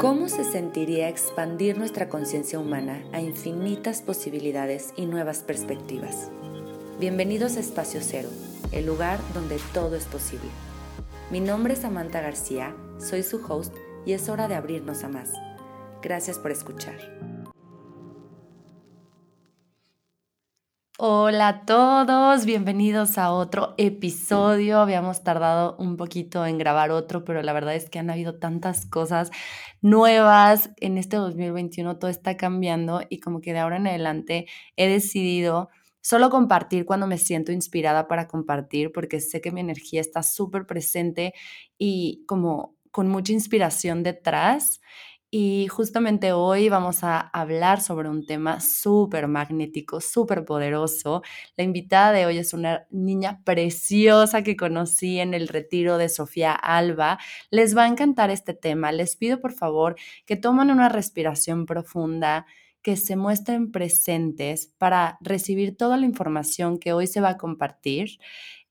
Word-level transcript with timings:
¿Cómo 0.00 0.30
se 0.30 0.44
sentiría 0.44 1.10
expandir 1.10 1.76
nuestra 1.76 2.08
conciencia 2.08 2.58
humana 2.58 3.04
a 3.12 3.20
infinitas 3.20 4.00
posibilidades 4.00 4.94
y 4.96 5.04
nuevas 5.04 5.40
perspectivas? 5.40 6.30
Bienvenidos 6.98 7.58
a 7.58 7.60
Espacio 7.60 8.00
Cero, 8.02 8.30
el 8.72 8.86
lugar 8.86 9.18
donde 9.34 9.60
todo 9.74 9.96
es 9.96 10.06
posible. 10.06 10.48
Mi 11.30 11.40
nombre 11.40 11.74
es 11.74 11.80
Samantha 11.80 12.22
García, 12.22 12.74
soy 12.98 13.22
su 13.22 13.44
host 13.46 13.74
y 14.06 14.14
es 14.14 14.30
hora 14.30 14.48
de 14.48 14.54
abrirnos 14.54 15.04
a 15.04 15.10
más. 15.10 15.34
Gracias 16.00 16.38
por 16.38 16.50
escuchar. 16.50 16.96
Hola 21.02 21.48
a 21.48 21.64
todos, 21.64 22.44
bienvenidos 22.44 23.16
a 23.16 23.32
otro 23.32 23.72
episodio. 23.78 24.80
Habíamos 24.80 25.24
tardado 25.24 25.74
un 25.78 25.96
poquito 25.96 26.44
en 26.44 26.58
grabar 26.58 26.90
otro, 26.90 27.24
pero 27.24 27.42
la 27.42 27.54
verdad 27.54 27.74
es 27.74 27.88
que 27.88 27.98
han 27.98 28.10
habido 28.10 28.38
tantas 28.38 28.84
cosas 28.84 29.30
nuevas 29.80 30.68
en 30.76 30.98
este 30.98 31.16
2021, 31.16 31.96
todo 31.98 32.10
está 32.10 32.36
cambiando 32.36 33.00
y 33.08 33.20
como 33.20 33.40
que 33.40 33.54
de 33.54 33.60
ahora 33.60 33.78
en 33.78 33.86
adelante 33.86 34.46
he 34.76 34.88
decidido 34.88 35.70
solo 36.02 36.28
compartir 36.28 36.84
cuando 36.84 37.06
me 37.06 37.16
siento 37.16 37.50
inspirada 37.50 38.06
para 38.06 38.28
compartir, 38.28 38.92
porque 38.92 39.20
sé 39.20 39.40
que 39.40 39.52
mi 39.52 39.62
energía 39.62 40.02
está 40.02 40.22
súper 40.22 40.66
presente 40.66 41.32
y 41.78 42.24
como 42.26 42.76
con 42.90 43.08
mucha 43.08 43.32
inspiración 43.32 44.02
detrás. 44.02 44.82
Y 45.32 45.68
justamente 45.68 46.32
hoy 46.32 46.68
vamos 46.68 47.04
a 47.04 47.20
hablar 47.20 47.80
sobre 47.80 48.08
un 48.08 48.26
tema 48.26 48.58
súper 48.58 49.28
magnético, 49.28 50.00
súper 50.00 50.44
poderoso. 50.44 51.22
La 51.56 51.62
invitada 51.62 52.10
de 52.10 52.26
hoy 52.26 52.38
es 52.38 52.52
una 52.52 52.88
niña 52.90 53.40
preciosa 53.44 54.42
que 54.42 54.56
conocí 54.56 55.20
en 55.20 55.32
el 55.32 55.46
retiro 55.46 55.98
de 55.98 56.08
Sofía 56.08 56.52
Alba. 56.52 57.18
Les 57.52 57.76
va 57.76 57.84
a 57.84 57.88
encantar 57.88 58.30
este 58.30 58.54
tema. 58.54 58.90
Les 58.90 59.14
pido 59.14 59.40
por 59.40 59.52
favor 59.52 59.94
que 60.26 60.34
tomen 60.34 60.68
una 60.68 60.88
respiración 60.88 61.64
profunda, 61.64 62.44
que 62.82 62.96
se 62.96 63.14
muestren 63.14 63.70
presentes 63.70 64.72
para 64.78 65.16
recibir 65.20 65.76
toda 65.76 65.96
la 65.96 66.06
información 66.06 66.78
que 66.78 66.92
hoy 66.92 67.06
se 67.06 67.20
va 67.20 67.30
a 67.30 67.36
compartir 67.36 68.18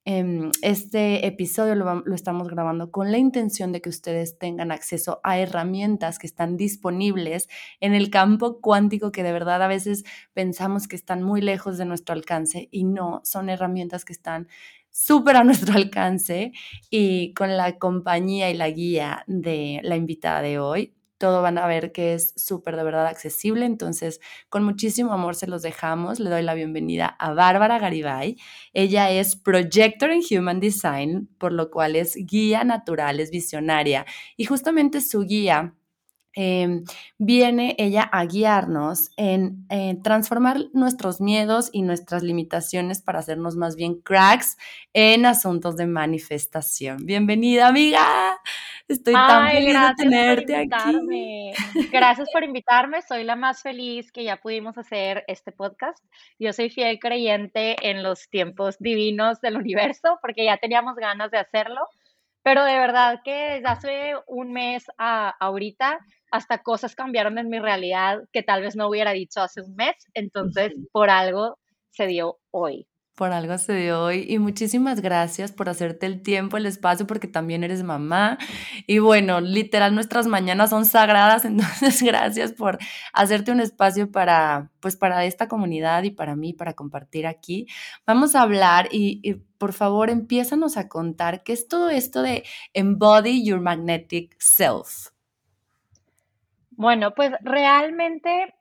este 0.05 1.28
episodio 1.28 1.75
lo, 1.75 2.02
lo, 2.03 2.16
estamos 2.16 2.47
grabando 2.47 2.89
con 2.89 3.11
la 3.11 3.17
intención 3.17 3.72
de 3.72 3.81
que 3.81 3.89
ustedes 3.89 4.39
tengan 4.39 4.72
acceso 4.72 5.19
a 5.23 5.38
herramientas 5.38 6.17
que 6.17 6.25
están 6.25 6.58
disponibles 6.58 7.47
en 7.80 7.94
el 7.94 8.09
campo 8.09 8.59
cuántico 8.59 9.11
que 9.11 9.23
de 9.23 9.33
verdad 9.33 9.61
a 9.61 9.67
veces 9.67 10.06
pensamos 10.33 10.88
que 10.88 10.95
están 10.95 11.22
muy 11.22 11.41
lejos 11.41 11.78
de 11.78 11.86
nuestro 11.86 12.14
alcance 12.14 12.69
y 12.72 12.86
no, 12.86 13.22
son 13.23 13.50
herramientas 13.50 14.03
que 14.03 14.14
están 14.14 14.47
súper 14.89 15.36
a 15.36 15.44
nuestro 15.44 15.73
alcance 15.75 16.53
y 16.89 17.34
con 17.34 17.56
la 17.56 17.78
compañía 17.78 18.50
y 18.50 18.56
la 18.56 18.69
guía 18.69 19.23
de 19.28 19.80
la 19.84 19.95
invitada 19.95 20.41
de 20.41 20.59
hoy 20.59 20.95
todo 21.20 21.44
van 21.44 21.59
a 21.59 21.67
ver 21.67 21.92
que 21.92 22.16
es 22.16 22.34
súper 22.36 22.75
de 22.75 22.84
verdad 22.84 23.06
accesible. 23.06 23.66
Entonces, 23.66 24.20
con 24.50 24.64
muchísimo 24.64 25.14
amor 25.14 25.36
se 25.36 25.45
los 25.45 25.62
dejamos. 25.62 26.20
Le 26.20 26.31
doy 26.31 26.42
la 26.42 26.56
bienvenida 26.56 27.06
a 27.20 27.34
Bárbara 27.34 27.78
Garibay. 27.78 28.38
Ella 28.73 29.12
es 29.12 29.36
Projector 29.36 30.09
en 30.09 30.22
Human 30.31 30.59
Design, 30.59 31.30
por 31.38 31.53
lo 31.53 31.70
cual 31.70 31.95
es 31.95 32.16
guía 32.16 32.64
natural, 32.64 33.20
es 33.20 33.30
visionaria. 33.30 34.06
Y 34.38 34.45
justamente 34.45 35.02
su 35.02 35.22
guía 35.22 35.75
Em, 36.42 36.86
viene 37.17 37.75
ella 37.80 38.03
a 38.03 38.23
guiarnos 38.25 39.09
en, 39.17 39.67
transformar 40.03 40.67
nuestros 40.73 41.20
miedos 41.20 41.70
y 41.73 41.81
nuestras 41.81 42.22
limitaciones 42.23 43.02
para 43.02 43.20
hacernos 43.20 43.56
más 43.56 43.75
bien 43.75 43.95
cracks 43.95 44.56
en 44.94 45.25
asuntos 45.25 45.75
de 45.75 45.88
manifestación. 45.88 47.06
Bienvenida, 47.06 47.67
amiga. 47.67 48.40
Estoy 48.89 49.13
tan 49.13 49.51
feliz 49.51 49.73
de 49.73 49.95
tenerte 49.97 50.55
aquí. 50.55 51.51
Gracias 51.91 52.27
por 52.33 52.43
invitarme. 52.43 53.03
Soy 53.03 53.23
la 53.23 53.35
más 53.35 53.61
feliz 53.61 54.11
que 54.11 54.23
ya 54.23 54.37
pudimos 54.37 54.79
hacer 54.79 55.23
este 55.27 55.51
podcast. 55.51 56.03
Yo 56.39 56.51
soy 56.53 56.72
fiel 56.72 56.97
creyente 56.97 57.75
en 57.88 58.01
los 58.01 58.28
tiempos 58.29 58.78
divinos 58.79 59.41
del 59.41 59.57
universo 59.57 60.17
porque 60.23 60.44
ya 60.44 60.57
teníamos 60.57 60.95
ganas 60.95 61.29
de 61.29 61.38
hacerlo. 61.38 61.81
Pero 62.41 62.66
de 62.66 62.79
verdad 62.79 63.22
que 63.23 63.31
desde 63.31 63.67
hace 63.67 64.13
un 64.25 64.53
mes 64.53 64.85
a 64.97 65.29
ahorita 65.39 65.99
hasta 66.31 66.63
cosas 66.63 66.95
cambiaron 66.95 67.38
en 67.38 67.47
mi 67.47 67.59
realidad 67.59 68.23
que 68.33 68.41
tal 68.41 68.63
vez 68.63 68.75
no 68.75 68.88
hubiera 68.88 69.11
dicho 69.11 69.39
hace 69.41 69.61
un 69.61 69.75
mes, 69.75 69.95
entonces 70.16 70.73
por 70.91 71.11
algo 71.11 71.59
se 71.91 72.07
dio 72.07 72.39
hoy. 72.49 72.88
Por 73.19 73.34
algo 73.34 73.57
se 73.57 73.74
dio 73.75 74.02
hoy 74.02 74.25
y 74.30 74.40
muchísimas 74.40 75.02
gracias 75.02 75.52
por 75.52 75.68
hacerte 75.68 76.06
el 76.06 76.22
tiempo, 76.22 76.56
el 76.56 76.66
espacio, 76.66 77.06
porque 77.06 77.28
también 77.28 77.66
eres 77.66 77.84
mamá. 77.84 78.38
Y 78.88 79.00
bueno, 79.00 79.41
literal, 79.41 79.94
nuestras 79.94 80.25
mañanas 80.25 80.69
son 80.69 80.85
sagradas, 80.85 81.44
entonces 81.84 82.02
gracias 82.02 82.53
por 82.53 82.78
hacerte 83.12 83.52
un 83.52 83.59
espacio 83.59 84.09
para, 84.09 84.72
pues, 84.79 84.96
para 84.96 85.25
esta 85.25 85.50
comunidad 85.50 86.03
y 86.03 86.12
para 86.12 86.38
mí, 86.38 86.53
para 86.53 86.75
compartir 86.75 87.28
aquí. 87.28 87.68
Vamos 88.08 88.35
a 88.35 88.41
hablar 88.44 88.88
y, 88.90 89.34
por 89.58 89.74
favor, 89.74 90.09
empiézanos 90.09 90.78
a 90.78 90.88
contar 90.88 91.44
qué 91.44 91.52
es 91.52 91.68
todo 91.68 91.90
esto 91.90 92.22
de 92.22 92.46
Embody 92.74 93.44
Your 93.44 93.59
Magnetic 93.59 94.34
Self. 94.40 95.09
Bueno, 96.72 97.13
pues 97.13 97.34
realmente 97.41 98.56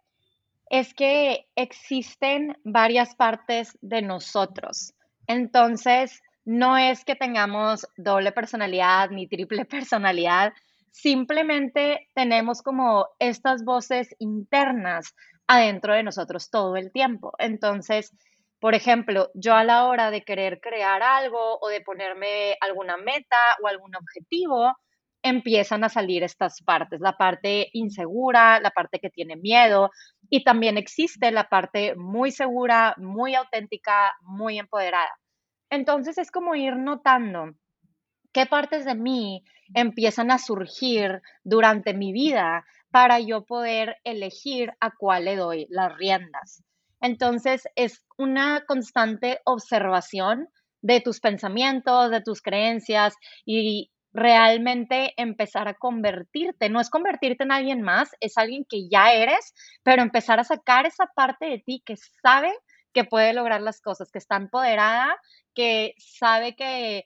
es 0.71 0.95
que 0.95 1.47
existen 1.56 2.56
varias 2.65 3.15
partes 3.15 3.77
de 3.81 4.03
nosotros. 4.03 4.95
Entonces, 5.27 6.23
no 6.45 6.79
es 6.79 7.05
que 7.05 7.15
tengamos 7.15 7.87
doble 7.97 8.33
personalidad 8.33 9.11
ni 9.11 9.29
triple 9.29 9.65
personalidad, 9.67 10.53
simplemente 10.91 12.09
tenemos 12.15 12.62
como 12.62 13.06
estas 13.19 13.65
voces 13.65 14.15
internas 14.19 15.15
adentro 15.47 15.95
de 15.95 16.03
nosotros 16.03 16.51
todo 16.51 16.77
el 16.77 16.91
tiempo. 16.93 17.33
Entonces, 17.39 18.12
por 18.61 18.75
ejemplo, 18.75 19.31
yo 19.35 19.55
a 19.55 19.65
la 19.65 19.87
hora 19.87 20.11
de 20.11 20.23
querer 20.23 20.61
crear 20.61 21.03
algo 21.03 21.59
o 21.61 21.69
de 21.69 21.81
ponerme 21.81 22.56
alguna 22.61 22.97
meta 22.97 23.37
o 23.62 23.69
algún 23.69 23.95
objetivo, 23.95 24.75
empiezan 25.23 25.85
a 25.85 25.89
salir 25.89 26.23
estas 26.23 26.62
partes, 26.62 27.00
la 27.00 27.17
parte 27.17 27.69
insegura, 27.73 28.61
la 28.61 28.71
parte 28.71 28.99
que 29.00 29.11
tiene 29.11 29.37
miedo 29.37 29.91
y 30.31 30.44
también 30.44 30.77
existe 30.77 31.31
la 31.31 31.49
parte 31.49 31.94
muy 31.97 32.31
segura, 32.31 32.94
muy 32.99 33.34
auténtica, 33.34 34.12
muy 34.22 34.59
empoderada. 34.59 35.19
Entonces 35.71 36.19
es 36.19 36.31
como 36.31 36.55
ir 36.55 36.77
notando 36.77 37.55
qué 38.33 38.47
partes 38.47 38.84
de 38.84 38.94
mí 38.94 39.44
empiezan 39.75 40.31
a 40.31 40.38
surgir 40.38 41.21
durante 41.44 41.94
mi 41.94 42.12
vida 42.12 42.65
para 42.91 43.21
yo 43.21 43.44
poder 43.44 43.97
elegir 44.05 44.72
a 44.81 44.91
cuál 44.97 45.27
le 45.27 45.37
doy 45.37 45.67
las 45.71 45.94
riendas. 45.97 46.62
Entonces 47.00 47.69
es 47.77 48.05
una 48.17 48.65
constante 48.67 49.41
observación 49.44 50.49
de 50.81 51.00
tus 51.00 51.21
pensamientos, 51.21 52.11
de 52.11 52.22
tus 52.22 52.41
creencias 52.41 53.15
y 53.44 53.91
realmente 54.19 55.12
empezar 55.17 55.69
a 55.69 55.75
convertirte. 55.75 56.69
No 56.69 56.81
es 56.81 56.91
convertirte 56.91 57.45
en 57.45 57.53
alguien 57.53 57.83
más, 57.83 58.11
es 58.21 58.37
alguien 58.37 58.65
que 58.69 58.89
ya 58.89 59.12
eres, 59.12 59.55
pero 59.83 60.03
empezar 60.03 60.41
a 60.41 60.45
sacar 60.45 60.87
esa 60.87 61.06
parte 61.15 61.47
de 61.47 61.59
ti 61.59 61.83
que 61.84 61.95
sabe 62.23 62.53
que 62.93 63.05
puede 63.05 63.33
lograr 63.33 63.61
las 63.61 63.81
cosas, 63.81 64.11
que 64.11 64.19
está 64.19 64.37
empoderada, 64.37 65.17
que 65.55 65.95
sabe 65.99 66.56
que 66.56 67.05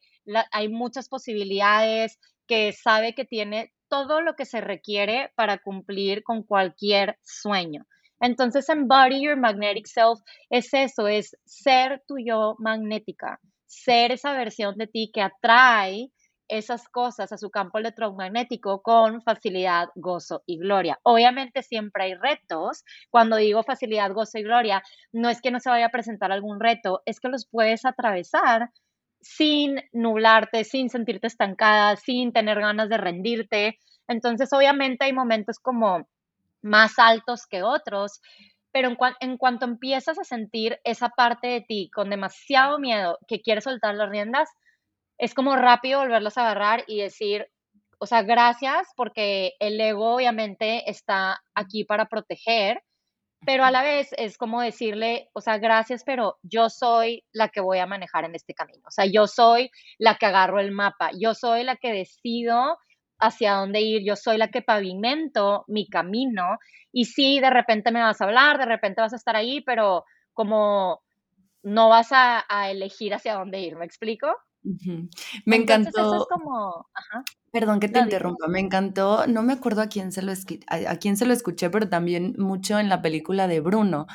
hay 0.53 0.69
muchas 0.69 1.09
posibilidades, 1.09 2.19
que 2.47 2.73
sabe 2.73 3.15
que 3.15 3.25
tiene 3.25 3.73
todo 3.89 4.21
lo 4.21 4.34
que 4.34 4.47
se 4.47 4.61
requiere 4.61 5.33
para 5.34 5.59
cumplir 5.59 6.23
con 6.23 6.43
cualquier 6.43 7.19
sueño. 7.23 7.84
Entonces, 8.21 8.69
embody 8.69 9.23
your 9.25 9.37
magnetic 9.37 9.87
self 9.87 10.21
es 10.49 10.73
eso, 10.73 11.09
es 11.09 11.37
ser 11.44 12.03
tu 12.06 12.15
yo 12.25 12.55
magnética, 12.59 13.41
ser 13.67 14.12
esa 14.12 14.33
versión 14.33 14.77
de 14.77 14.87
ti 14.87 15.11
que 15.12 15.23
atrae 15.23 16.11
esas 16.53 16.89
cosas 16.89 17.32
a 17.32 17.38
su 17.38 17.50
campo 17.50 17.79
electromagnético 17.79 18.82
con 18.82 19.23
facilidad, 19.23 19.88
gozo 19.94 20.43
y 20.47 20.59
gloria. 20.59 20.99
Obviamente 21.03 21.62
siempre 21.62 22.05
hay 22.05 22.15
retos. 22.15 22.85
Cuando 23.11 23.37
digo 23.37 23.62
facilidad, 23.62 24.12
gozo 24.12 24.38
y 24.38 24.43
gloria, 24.43 24.82
no 25.12 25.31
es 25.31 25.41
que 25.41 25.50
no 25.50 25.61
se 25.61 25.71
vaya 25.71 25.87
a 25.87 25.91
presentar 25.91 26.31
algún 26.31 26.61
reto, 26.61 27.03
es 27.06 27.21
que 27.21 27.29
los 27.29 27.47
puedes 27.47 27.85
atravesar 27.85 28.71
sin 29.23 29.81
nublarte, 29.93 30.65
sin 30.65 30.91
sentirte 30.91 31.26
estancada, 31.26 31.97
sin 31.97 32.32
tener 32.32 32.61
ganas 32.61 32.88
de 32.88 32.99
rendirte. 32.99 33.79
Entonces, 34.06 34.53
obviamente 34.53 35.06
hay 35.06 35.12
momentos 35.12 35.59
como 35.59 36.06
más 36.61 36.99
altos 36.99 37.47
que 37.47 37.62
otros, 37.62 38.21
pero 38.73 38.88
en, 38.88 38.97
en, 39.21 39.38
cuanto 39.38 39.65
empiezas 39.65 40.19
a 40.19 40.25
sentir 40.25 40.79
esa 40.85 41.09
parte 41.11 41.47
de 41.47 41.61
ti 41.62 41.91
con 41.94 42.11
demasiado 42.11 42.79
miedo 42.79 43.19
que 43.26 43.41
quieres 43.41 43.65
soltar 43.65 43.94
las 43.94 44.11
riendas, 44.11 44.49
es 45.23 45.35
como 45.35 45.55
rápido 45.55 46.01
volverlos 46.01 46.37
a 46.37 46.43
agarrar 46.43 46.83
y 46.89 47.01
decir, 47.01 47.47
o 48.01 48.07
sea, 48.07 48.23
gracias 48.23 48.89
porque 48.97 49.53
el 49.61 49.81
ego 49.81 50.17
obviamente 50.17 50.91
está 50.91 51.41
aquí 51.55 51.85
para 51.85 52.07
proteger, 52.07 52.83
pero 53.47 53.63
a 53.65 53.71
la 53.71 53.83
vez 53.85 54.13
es 54.19 54.37
como 54.37 54.61
decirle, 54.61 55.29
o 55.33 55.41
sea, 55.41 55.59
gracias, 55.59 56.03
pero 56.05 56.39
yo 56.43 56.69
soy 56.69 57.25
la 57.33 57.51
que 57.51 57.61
voy 57.61 57.79
a 57.79 57.87
manejar 57.87 58.25
en 58.25 58.35
este 58.35 58.53
camino, 58.53 58.83
o 58.89 58.91
sea, 58.91 59.07
yo 59.07 59.29
soy 59.29 59.71
la 59.97 60.17
que 60.17 60.27
agarro 60.27 60.59
el 60.59 60.73
mapa, 60.73 61.11
yo 61.17 61.35
soy 61.35 61.63
la 61.63 61.77
que 61.77 61.93
decido 61.93 62.77
hacia 63.21 63.55
dónde 63.55 63.81
ir, 63.81 64.03
yo 64.05 64.17
soy 64.17 64.39
la 64.39 64.49
que 64.49 64.61
pavimento 64.61 65.65
mi 65.69 65.87
camino 65.89 66.59
y 66.91 67.05
sí, 67.05 67.39
de 67.39 67.51
repente 67.51 67.93
me 67.93 68.03
vas 68.03 68.21
a 68.21 68.25
hablar, 68.25 68.59
de 68.59 68.67
repente 68.67 69.03
vas 69.03 69.13
a 69.13 69.17
estar 69.17 69.37
ahí, 69.37 69.61
pero 69.61 70.05
como 70.33 71.01
no 71.63 71.91
vas 71.91 72.09
a, 72.11 72.45
elegir 72.73 73.15
hacia 73.15 73.35
dónde 73.35 73.61
ir, 73.61 73.77
¿me 73.77 73.85
explico? 73.85 74.37
Me 75.44 75.56
encantó. 75.56 76.26
como, 76.31 76.87
Perdón 77.53 77.81
que 77.81 77.88
te 77.88 78.00
interrumpa, 78.00 78.49
me 78.49 78.61
encantó, 78.61 79.26
no 79.26 79.43
me 79.43 79.53
acuerdo 79.53 79.82
a 79.82 79.88
quién, 79.88 80.11
se 80.12 80.23
lo 80.23 80.32
a 80.69 80.97
quién 80.97 81.17
se 81.19 81.26
lo 81.26 81.35
escuché, 81.35 81.69
pero 81.69 81.88
también 81.88 82.35
mucho 82.38 82.79
en 82.79 82.88
la 82.88 83.03
película 83.03 83.47
de 83.47 83.61
Bruno, 83.61 84.06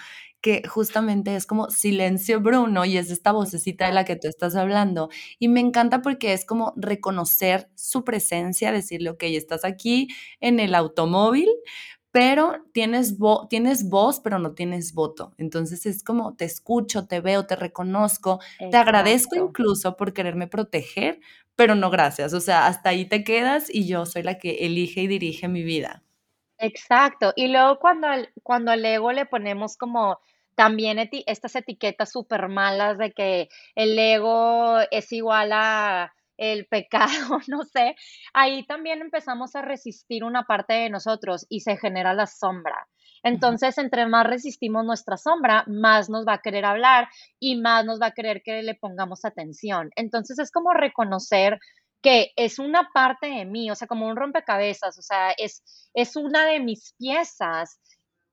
que 0.41 0.63
justamente 0.67 1.35
es 1.35 1.45
como 1.45 1.69
silencio 1.69 2.41
Bruno 2.41 2.85
y 2.85 2.97
es 2.97 3.11
esta 3.11 3.31
vocecita 3.31 3.85
de 3.88 3.94
la 3.94 4.05
que 4.05 4.15
tú 4.15 4.27
estás 4.27 4.55
hablando. 4.55 5.09
Y 5.39 5.49
me 5.49 5.59
encanta 5.59 6.01
porque 6.01 6.33
es 6.33 6.45
como 6.45 6.73
reconocer 6.77 7.69
su 7.75 8.03
presencia, 8.03 8.71
decirle, 8.71 9.11
ok, 9.11 9.23
estás 9.23 9.65
aquí 9.65 10.07
en 10.39 10.59
el 10.59 10.73
automóvil, 10.75 11.49
pero 12.17 12.65
tienes, 12.71 13.15
tienes 13.47 13.89
voz, 13.89 14.19
pero 14.19 14.39
no 14.39 14.55
tienes 14.55 14.95
voto. 14.95 15.35
Entonces 15.37 15.85
es 15.85 16.03
como 16.03 16.35
te 16.35 16.45
escucho, 16.45 17.05
te 17.05 17.21
veo, 17.21 17.45
te 17.45 17.55
reconozco, 17.55 18.39
te 18.57 18.75
agradezco 18.75 19.35
incluso 19.35 19.95
por 19.95 20.13
quererme 20.13 20.47
proteger, 20.47 21.19
pero 21.55 21.75
no 21.75 21.91
gracias. 21.91 22.33
O 22.33 22.41
sea, 22.41 22.65
hasta 22.65 22.89
ahí 22.89 23.05
te 23.05 23.23
quedas 23.23 23.69
y 23.71 23.87
yo 23.87 24.07
soy 24.07 24.23
la 24.23 24.39
que 24.39 24.65
elige 24.65 25.01
y 25.01 25.07
dirige 25.07 25.47
mi 25.47 25.61
vida. 25.61 26.01
Exacto. 26.57 27.33
Y 27.35 27.49
luego 27.49 27.77
cuando 27.77 28.07
al, 28.07 28.29
cuando 28.41 28.71
al 28.71 28.83
ego 28.83 29.11
le 29.11 29.27
ponemos 29.27 29.77
como 29.77 30.19
también 30.55 30.97
estas 31.27 31.55
etiquetas 31.55 32.11
súper 32.11 32.47
malas 32.47 32.97
de 32.97 33.11
que 33.11 33.47
el 33.75 33.99
ego 33.99 34.79
es 34.89 35.11
igual 35.11 35.51
a 35.53 36.15
el 36.37 36.65
pecado, 36.67 37.09
no 37.47 37.63
sé, 37.63 37.95
ahí 38.33 38.65
también 38.65 39.01
empezamos 39.01 39.55
a 39.55 39.61
resistir 39.61 40.23
una 40.23 40.43
parte 40.43 40.73
de 40.73 40.89
nosotros 40.89 41.45
y 41.49 41.61
se 41.61 41.77
genera 41.77 42.13
la 42.13 42.27
sombra. 42.27 42.87
Entonces, 43.23 43.77
entre 43.77 44.05
más 44.07 44.27
resistimos 44.27 44.85
nuestra 44.85 45.17
sombra, 45.17 45.63
más 45.67 46.09
nos 46.09 46.25
va 46.25 46.33
a 46.33 46.41
querer 46.41 46.65
hablar 46.65 47.09
y 47.39 47.59
más 47.59 47.83
nos 47.83 47.99
va 47.99 48.07
a 48.07 48.11
querer 48.11 48.41
que 48.43 48.61
le 48.61 48.75
pongamos 48.75 49.25
atención. 49.25 49.89
Entonces, 49.95 50.39
es 50.39 50.51
como 50.51 50.73
reconocer 50.73 51.59
que 52.01 52.31
es 52.35 52.59
una 52.59 52.89
parte 52.93 53.27
de 53.27 53.45
mí, 53.45 53.71
o 53.71 53.75
sea, 53.75 53.87
como 53.87 54.07
un 54.07 54.15
rompecabezas, 54.15 54.97
o 54.97 55.01
sea, 55.01 55.31
es, 55.31 55.63
es 55.93 56.15
una 56.15 56.45
de 56.45 56.59
mis 56.59 56.93
piezas 56.97 57.79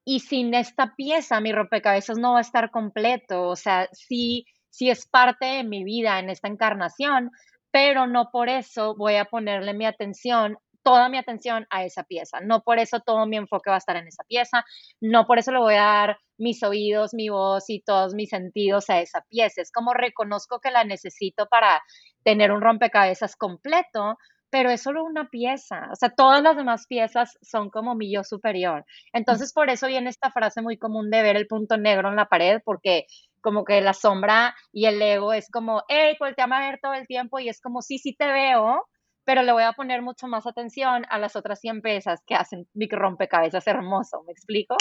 y 0.04 0.20
sin 0.20 0.54
esta 0.54 0.94
pieza 0.94 1.40
mi 1.40 1.52
rompecabezas 1.52 2.18
no 2.18 2.32
va 2.32 2.38
a 2.38 2.42
estar 2.42 2.70
completo, 2.70 3.48
o 3.48 3.56
sea, 3.56 3.88
sí, 3.92 4.44
sí 4.68 4.90
es 4.90 5.06
parte 5.06 5.46
de 5.46 5.64
mi 5.64 5.82
vida 5.82 6.18
en 6.18 6.30
esta 6.30 6.48
encarnación, 6.48 7.30
pero 7.74 8.06
no 8.06 8.30
por 8.30 8.48
eso 8.48 8.94
voy 8.94 9.16
a 9.16 9.24
ponerle 9.24 9.74
mi 9.74 9.84
atención, 9.84 10.56
toda 10.84 11.08
mi 11.08 11.18
atención 11.18 11.66
a 11.70 11.84
esa 11.84 12.04
pieza. 12.04 12.38
No 12.40 12.62
por 12.62 12.78
eso 12.78 13.00
todo 13.00 13.26
mi 13.26 13.36
enfoque 13.36 13.68
va 13.68 13.74
a 13.74 13.78
estar 13.78 13.96
en 13.96 14.06
esa 14.06 14.22
pieza, 14.22 14.64
no 15.00 15.26
por 15.26 15.40
eso 15.40 15.50
le 15.50 15.58
voy 15.58 15.74
a 15.74 15.82
dar 15.82 16.18
mis 16.38 16.62
oídos, 16.62 17.14
mi 17.14 17.30
voz 17.30 17.64
y 17.68 17.80
todos 17.80 18.14
mis 18.14 18.30
sentidos 18.30 18.88
a 18.90 19.00
esa 19.00 19.22
pieza. 19.28 19.60
Es 19.60 19.72
como 19.72 19.92
reconozco 19.92 20.60
que 20.60 20.70
la 20.70 20.84
necesito 20.84 21.48
para 21.48 21.82
tener 22.22 22.52
un 22.52 22.60
rompecabezas 22.60 23.34
completo, 23.34 24.18
pero 24.50 24.70
es 24.70 24.80
solo 24.80 25.02
una 25.02 25.28
pieza, 25.28 25.88
o 25.90 25.96
sea, 25.96 26.10
todas 26.10 26.44
las 26.44 26.56
demás 26.56 26.86
piezas 26.86 27.36
son 27.42 27.70
como 27.70 27.96
mi 27.96 28.14
yo 28.14 28.22
superior. 28.22 28.84
Entonces, 29.12 29.52
por 29.52 29.68
eso 29.68 29.88
viene 29.88 30.10
esta 30.10 30.30
frase 30.30 30.62
muy 30.62 30.78
común 30.78 31.10
de 31.10 31.22
ver 31.22 31.34
el 31.34 31.48
punto 31.48 31.76
negro 31.76 32.08
en 32.08 32.14
la 32.14 32.26
pared, 32.26 32.60
porque 32.64 33.06
como 33.44 33.62
que 33.62 33.82
la 33.82 33.92
sombra 33.92 34.56
y 34.72 34.86
el 34.86 35.00
ego 35.02 35.34
es 35.34 35.50
como, 35.50 35.82
hey, 35.88 36.16
te 36.34 36.42
a 36.42 36.46
ver 36.46 36.80
todo 36.82 36.94
el 36.94 37.06
tiempo 37.06 37.38
y 37.38 37.50
es 37.50 37.60
como, 37.60 37.82
sí, 37.82 37.98
sí 37.98 38.16
te 38.16 38.26
veo, 38.26 38.88
pero 39.24 39.42
le 39.42 39.52
voy 39.52 39.64
a 39.64 39.74
poner 39.74 40.00
mucho 40.00 40.26
más 40.28 40.46
atención 40.46 41.04
a 41.10 41.18
las 41.18 41.36
otras 41.36 41.60
100 41.60 41.82
piezas 41.82 42.22
que 42.26 42.34
hacen 42.34 42.66
mi 42.72 42.88
rompecabezas 42.88 43.66
hermoso, 43.66 44.22
¿me 44.26 44.32
explico? 44.32 44.76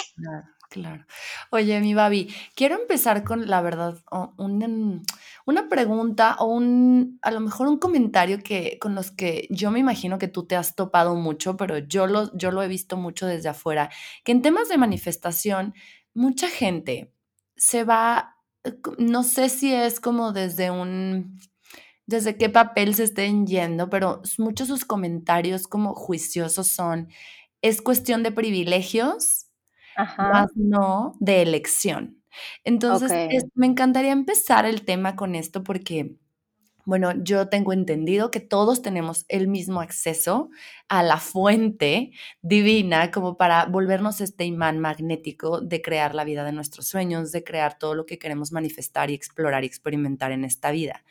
Claro. 0.70 1.04
Oye, 1.50 1.78
mi 1.80 1.92
Babi, 1.92 2.34
quiero 2.56 2.80
empezar 2.80 3.22
con, 3.22 3.48
la 3.48 3.60
verdad, 3.60 4.02
una 5.44 5.68
pregunta 5.68 6.36
o 6.38 6.46
un, 6.46 7.18
a 7.20 7.30
lo 7.30 7.40
mejor 7.40 7.68
un 7.68 7.78
comentario 7.78 8.38
que, 8.42 8.78
con 8.80 8.94
los 8.94 9.10
que 9.10 9.46
yo 9.50 9.70
me 9.70 9.80
imagino 9.80 10.18
que 10.18 10.28
tú 10.28 10.46
te 10.46 10.56
has 10.56 10.74
topado 10.74 11.14
mucho, 11.16 11.58
pero 11.58 11.76
yo 11.76 12.06
lo, 12.06 12.34
yo 12.34 12.50
lo 12.50 12.62
he 12.62 12.68
visto 12.68 12.96
mucho 12.96 13.26
desde 13.26 13.50
afuera, 13.50 13.90
que 14.24 14.32
en 14.32 14.40
temas 14.40 14.70
de 14.70 14.78
manifestación, 14.78 15.74
mucha 16.14 16.48
gente 16.48 17.12
se 17.56 17.84
va 17.84 18.33
no 18.98 19.22
sé 19.22 19.48
si 19.48 19.72
es 19.72 20.00
como 20.00 20.32
desde 20.32 20.70
un, 20.70 21.38
desde 22.06 22.36
qué 22.36 22.48
papel 22.50 22.94
se 22.94 23.04
estén 23.04 23.46
yendo, 23.46 23.90
pero 23.90 24.22
muchos 24.38 24.68
sus 24.68 24.84
comentarios 24.84 25.66
como 25.66 25.94
juiciosos 25.94 26.68
son, 26.68 27.08
es 27.62 27.82
cuestión 27.82 28.22
de 28.22 28.32
privilegios, 28.32 29.46
más 30.16 30.48
no 30.56 31.14
de 31.20 31.42
elección. 31.42 32.22
Entonces, 32.64 33.12
me 33.54 33.66
encantaría 33.66 34.12
empezar 34.12 34.66
el 34.66 34.84
tema 34.84 35.16
con 35.16 35.34
esto 35.34 35.62
porque 35.62 36.16
bueno, 36.86 37.12
yo 37.22 37.48
tengo 37.48 37.72
entendido 37.72 38.30
que 38.30 38.40
todos 38.40 38.82
tenemos 38.82 39.24
el 39.28 39.48
mismo 39.48 39.80
acceso 39.80 40.50
a 40.88 41.02
la 41.02 41.18
fuente 41.18 42.12
divina 42.42 43.10
como 43.10 43.36
para 43.36 43.66
volvernos 43.66 44.20
este 44.20 44.44
imán 44.44 44.78
magnético 44.78 45.60
de 45.60 45.80
crear 45.82 46.14
la 46.14 46.24
vida 46.24 46.44
de 46.44 46.52
nuestros 46.52 46.86
sueños, 46.86 47.32
de 47.32 47.44
crear 47.44 47.78
todo 47.78 47.94
lo 47.94 48.06
que 48.06 48.18
queremos 48.18 48.52
manifestar 48.52 49.10
y 49.10 49.14
explorar 49.14 49.64
y 49.64 49.66
experimentar 49.66 50.32
en 50.32 50.44
esta 50.44 50.70
vida. 50.70 51.04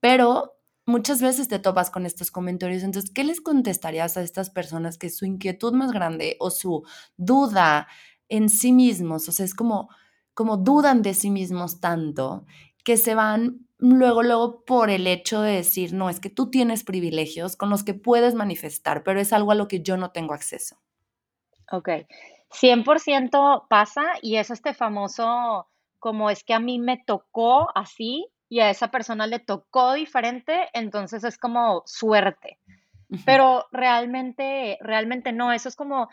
Pero 0.00 0.56
muchas 0.86 1.20
veces 1.20 1.48
te 1.48 1.58
topas 1.58 1.90
con 1.90 2.06
estos 2.06 2.30
comentarios, 2.30 2.82
entonces, 2.82 3.10
¿qué 3.10 3.24
les 3.24 3.40
contestarías 3.40 4.16
a 4.16 4.22
estas 4.22 4.50
personas 4.50 4.98
que 4.98 5.10
su 5.10 5.26
inquietud 5.26 5.72
más 5.72 5.92
grande 5.92 6.36
o 6.40 6.50
su 6.50 6.84
duda 7.16 7.88
en 8.30 8.48
sí 8.48 8.72
mismos, 8.72 9.28
o 9.28 9.32
sea, 9.32 9.44
es 9.44 9.54
como, 9.54 9.90
como 10.32 10.56
dudan 10.56 11.02
de 11.02 11.14
sí 11.14 11.30
mismos 11.30 11.80
tanto 11.80 12.46
que 12.84 12.96
se 12.96 13.14
van 13.14 13.66
luego, 13.80 14.22
luego 14.22 14.64
por 14.64 14.90
el 14.90 15.06
hecho 15.06 15.40
de 15.42 15.52
decir, 15.52 15.92
no, 15.92 16.10
es 16.10 16.20
que 16.20 16.30
tú 16.30 16.50
tienes 16.50 16.84
privilegios 16.84 17.56
con 17.56 17.70
los 17.70 17.82
que 17.82 17.94
puedes 17.94 18.34
manifestar, 18.34 19.02
pero 19.02 19.20
es 19.20 19.32
algo 19.32 19.52
a 19.52 19.54
lo 19.54 19.68
que 19.68 19.82
yo 19.82 19.96
no 19.96 20.10
tengo 20.10 20.34
acceso. 20.34 20.80
Ok, 21.70 21.88
100% 22.50 23.66
pasa 23.68 24.14
y 24.22 24.36
es 24.36 24.50
este 24.50 24.74
famoso, 24.74 25.68
como 25.98 26.30
es 26.30 26.44
que 26.44 26.54
a 26.54 26.60
mí 26.60 26.78
me 26.78 26.98
tocó 26.98 27.68
así 27.74 28.26
y 28.48 28.60
a 28.60 28.70
esa 28.70 28.88
persona 28.88 29.26
le 29.26 29.38
tocó 29.38 29.94
diferente, 29.94 30.68
entonces 30.72 31.24
es 31.24 31.38
como 31.38 31.82
suerte. 31.86 32.58
Pero 33.24 33.66
realmente, 33.72 34.78
realmente 34.80 35.32
no, 35.32 35.52
eso 35.52 35.68
es 35.68 35.74
como, 35.74 36.08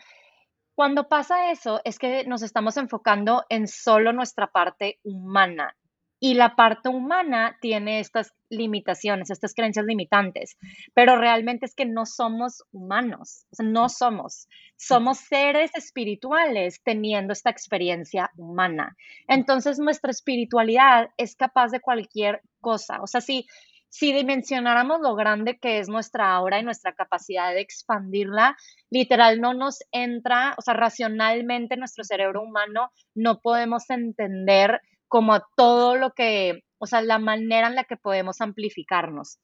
cuando 0.74 1.08
pasa 1.08 1.50
eso, 1.50 1.80
es 1.84 1.98
que 1.98 2.24
nos 2.24 2.42
estamos 2.42 2.76
enfocando 2.76 3.44
en 3.48 3.68
solo 3.68 4.12
nuestra 4.12 4.48
parte 4.48 4.98
humana 5.04 5.77
y 6.20 6.34
la 6.34 6.56
parte 6.56 6.88
humana 6.88 7.56
tiene 7.60 8.00
estas 8.00 8.32
limitaciones, 8.48 9.30
estas 9.30 9.54
creencias 9.54 9.86
limitantes, 9.86 10.56
pero 10.94 11.16
realmente 11.16 11.66
es 11.66 11.74
que 11.74 11.84
no 11.84 12.06
somos 12.06 12.64
humanos, 12.72 13.46
no 13.58 13.88
somos, 13.88 14.48
somos 14.76 15.18
seres 15.18 15.70
espirituales 15.74 16.82
teniendo 16.82 17.32
esta 17.32 17.50
experiencia 17.50 18.30
humana. 18.36 18.96
Entonces 19.28 19.78
nuestra 19.78 20.10
espiritualidad 20.10 21.10
es 21.16 21.36
capaz 21.36 21.68
de 21.68 21.80
cualquier 21.80 22.42
cosa, 22.60 23.00
o 23.00 23.06
sea, 23.06 23.20
si, 23.20 23.46
si 23.88 24.12
dimensionáramos 24.12 25.00
lo 25.00 25.14
grande 25.14 25.58
que 25.58 25.78
es 25.78 25.88
nuestra 25.88 26.34
aura 26.34 26.58
y 26.58 26.64
nuestra 26.64 26.94
capacidad 26.94 27.54
de 27.54 27.60
expandirla, 27.60 28.56
literal 28.90 29.40
no 29.40 29.54
nos 29.54 29.78
entra, 29.92 30.54
o 30.58 30.62
sea, 30.62 30.74
racionalmente 30.74 31.76
nuestro 31.76 32.02
cerebro 32.02 32.42
humano 32.42 32.90
no 33.14 33.40
podemos 33.40 33.88
entender 33.88 34.80
como 35.08 35.40
todo 35.56 35.96
lo 35.96 36.12
que, 36.12 36.62
o 36.78 36.86
sea, 36.86 37.02
la 37.02 37.18
manera 37.18 37.68
en 37.68 37.74
la 37.76 37.84
que 37.84 37.96
podemos 37.96 38.40
amplificarnos. 38.40 39.38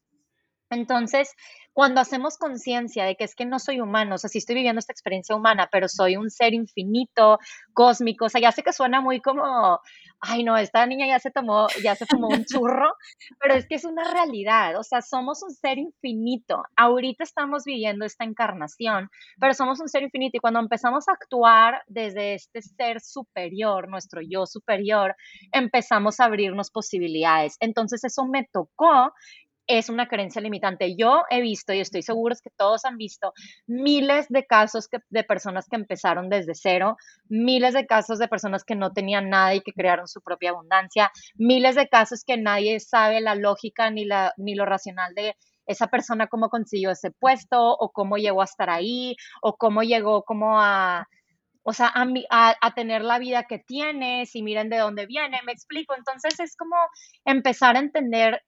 Entonces, 0.70 1.34
cuando 1.74 2.00
hacemos 2.00 2.38
conciencia 2.38 3.04
de 3.04 3.16
que 3.16 3.24
es 3.24 3.34
que 3.34 3.44
no 3.44 3.58
soy 3.58 3.80
humano, 3.80 4.14
o 4.14 4.18
sea, 4.18 4.30
sí 4.30 4.38
estoy 4.38 4.54
viviendo 4.54 4.78
esta 4.78 4.92
experiencia 4.92 5.34
humana, 5.34 5.68
pero 5.70 5.88
soy 5.88 6.16
un 6.16 6.30
ser 6.30 6.54
infinito, 6.54 7.40
cósmico, 7.72 8.26
o 8.26 8.28
sea, 8.28 8.40
ya 8.40 8.52
sé 8.52 8.62
que 8.62 8.72
suena 8.72 9.00
muy 9.00 9.20
como, 9.20 9.80
ay 10.20 10.44
no, 10.44 10.56
esta 10.56 10.86
niña 10.86 11.06
ya 11.08 11.18
se 11.18 11.32
tomó, 11.32 11.66
ya 11.82 11.96
se 11.96 12.06
tomó 12.06 12.28
un 12.28 12.44
churro, 12.44 12.94
pero 13.40 13.54
es 13.54 13.66
que 13.66 13.74
es 13.74 13.84
una 13.84 14.04
realidad, 14.04 14.78
o 14.78 14.84
sea, 14.84 15.02
somos 15.02 15.42
un 15.42 15.50
ser 15.50 15.78
infinito. 15.78 16.62
Ahorita 16.76 17.24
estamos 17.24 17.64
viviendo 17.64 18.04
esta 18.04 18.24
encarnación, 18.24 19.10
pero 19.40 19.52
somos 19.52 19.80
un 19.80 19.88
ser 19.88 20.04
infinito 20.04 20.36
y 20.36 20.40
cuando 20.40 20.60
empezamos 20.60 21.08
a 21.08 21.12
actuar 21.12 21.82
desde 21.88 22.34
este 22.34 22.62
ser 22.62 23.00
superior, 23.00 23.88
nuestro 23.88 24.20
yo 24.22 24.46
superior, 24.46 25.16
empezamos 25.50 26.20
a 26.20 26.26
abrirnos 26.26 26.70
posibilidades. 26.70 27.56
Entonces, 27.58 28.04
eso 28.04 28.24
me 28.26 28.48
tocó 28.52 29.12
es 29.66 29.88
una 29.88 30.08
creencia 30.08 30.42
limitante. 30.42 30.96
Yo 30.96 31.22
he 31.30 31.40
visto, 31.40 31.72
y 31.72 31.80
estoy 31.80 32.02
seguro 32.02 32.34
que 32.42 32.50
todos 32.56 32.84
han 32.84 32.96
visto, 32.96 33.32
miles 33.66 34.26
de 34.28 34.46
casos 34.46 34.88
de 35.08 35.24
personas 35.24 35.66
que 35.68 35.76
empezaron 35.76 36.28
desde 36.28 36.54
cero, 36.54 36.96
miles 37.28 37.74
de 37.74 37.86
casos 37.86 38.18
de 38.18 38.28
personas 38.28 38.64
que 38.64 38.76
no 38.76 38.92
tenían 38.92 39.30
nada 39.30 39.54
y 39.54 39.60
que 39.60 39.72
crearon 39.72 40.08
su 40.08 40.20
propia 40.20 40.50
abundancia, 40.50 41.10
miles 41.36 41.74
de 41.76 41.88
casos 41.88 42.24
que 42.24 42.36
nadie 42.36 42.80
sabe 42.80 43.20
la 43.20 43.34
lógica 43.34 43.90
ni, 43.90 44.04
la, 44.04 44.32
ni 44.36 44.54
lo 44.54 44.66
racional 44.66 45.14
de 45.14 45.36
esa 45.66 45.86
persona 45.88 46.26
cómo 46.26 46.50
consiguió 46.50 46.90
ese 46.90 47.10
puesto 47.10 47.58
o 47.58 47.90
cómo 47.90 48.18
llegó 48.18 48.42
a 48.42 48.44
estar 48.44 48.68
ahí 48.68 49.16
o 49.40 49.56
cómo 49.56 49.82
llegó 49.82 50.24
a, 50.60 51.06
o 51.62 51.72
sea, 51.72 51.92
a, 51.94 52.54
a, 52.60 52.74
tener 52.74 53.02
la 53.02 53.18
vida 53.18 53.44
que 53.44 53.58
tienes 53.58 54.34
y 54.36 54.42
miren 54.42 54.68
de 54.68 54.78
dónde 54.78 55.06
viene, 55.06 55.40
me 55.46 55.52
explico. 55.52 55.94
Entonces 55.96 56.38
es 56.38 56.56
como 56.56 56.76
empezar 57.24 57.76
a 57.76 57.80
entender, 57.80 58.42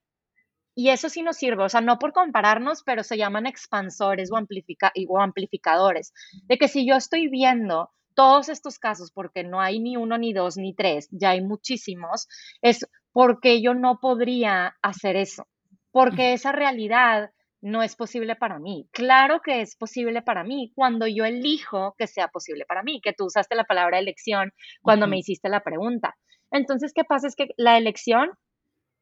y 0.78 0.90
eso 0.90 1.08
sí 1.08 1.22
nos 1.22 1.38
sirve, 1.38 1.64
o 1.64 1.68
sea, 1.70 1.80
no 1.80 1.98
por 1.98 2.12
compararnos, 2.12 2.82
pero 2.84 3.02
se 3.02 3.16
llaman 3.16 3.46
expansores 3.46 4.30
o, 4.30 4.36
amplifica, 4.36 4.92
o 5.08 5.20
amplificadores, 5.20 6.12
de 6.44 6.58
que 6.58 6.68
si 6.68 6.86
yo 6.86 6.96
estoy 6.96 7.28
viendo 7.28 7.90
todos 8.14 8.50
estos 8.50 8.78
casos, 8.78 9.10
porque 9.10 9.42
no 9.42 9.60
hay 9.60 9.80
ni 9.80 9.96
uno, 9.96 10.18
ni 10.18 10.34
dos, 10.34 10.58
ni 10.58 10.74
tres, 10.74 11.08
ya 11.10 11.30
hay 11.30 11.40
muchísimos, 11.40 12.28
es 12.60 12.86
porque 13.10 13.62
yo 13.62 13.72
no 13.72 14.00
podría 14.00 14.76
hacer 14.82 15.16
eso, 15.16 15.48
porque 15.92 16.34
esa 16.34 16.52
realidad 16.52 17.30
no 17.62 17.82
es 17.82 17.96
posible 17.96 18.36
para 18.36 18.58
mí. 18.58 18.86
Claro 18.92 19.40
que 19.42 19.62
es 19.62 19.76
posible 19.76 20.20
para 20.20 20.44
mí 20.44 20.72
cuando 20.74 21.06
yo 21.06 21.24
elijo 21.24 21.94
que 21.96 22.06
sea 22.06 22.28
posible 22.28 22.66
para 22.66 22.82
mí, 22.82 23.00
que 23.02 23.14
tú 23.14 23.24
usaste 23.24 23.56
la 23.56 23.64
palabra 23.64 23.98
elección 23.98 24.52
cuando 24.82 25.06
me 25.06 25.18
hiciste 25.18 25.48
la 25.48 25.60
pregunta. 25.60 26.16
Entonces, 26.50 26.92
¿qué 26.94 27.04
pasa? 27.04 27.26
Es 27.26 27.34
que 27.34 27.48
la 27.56 27.78
elección 27.78 28.30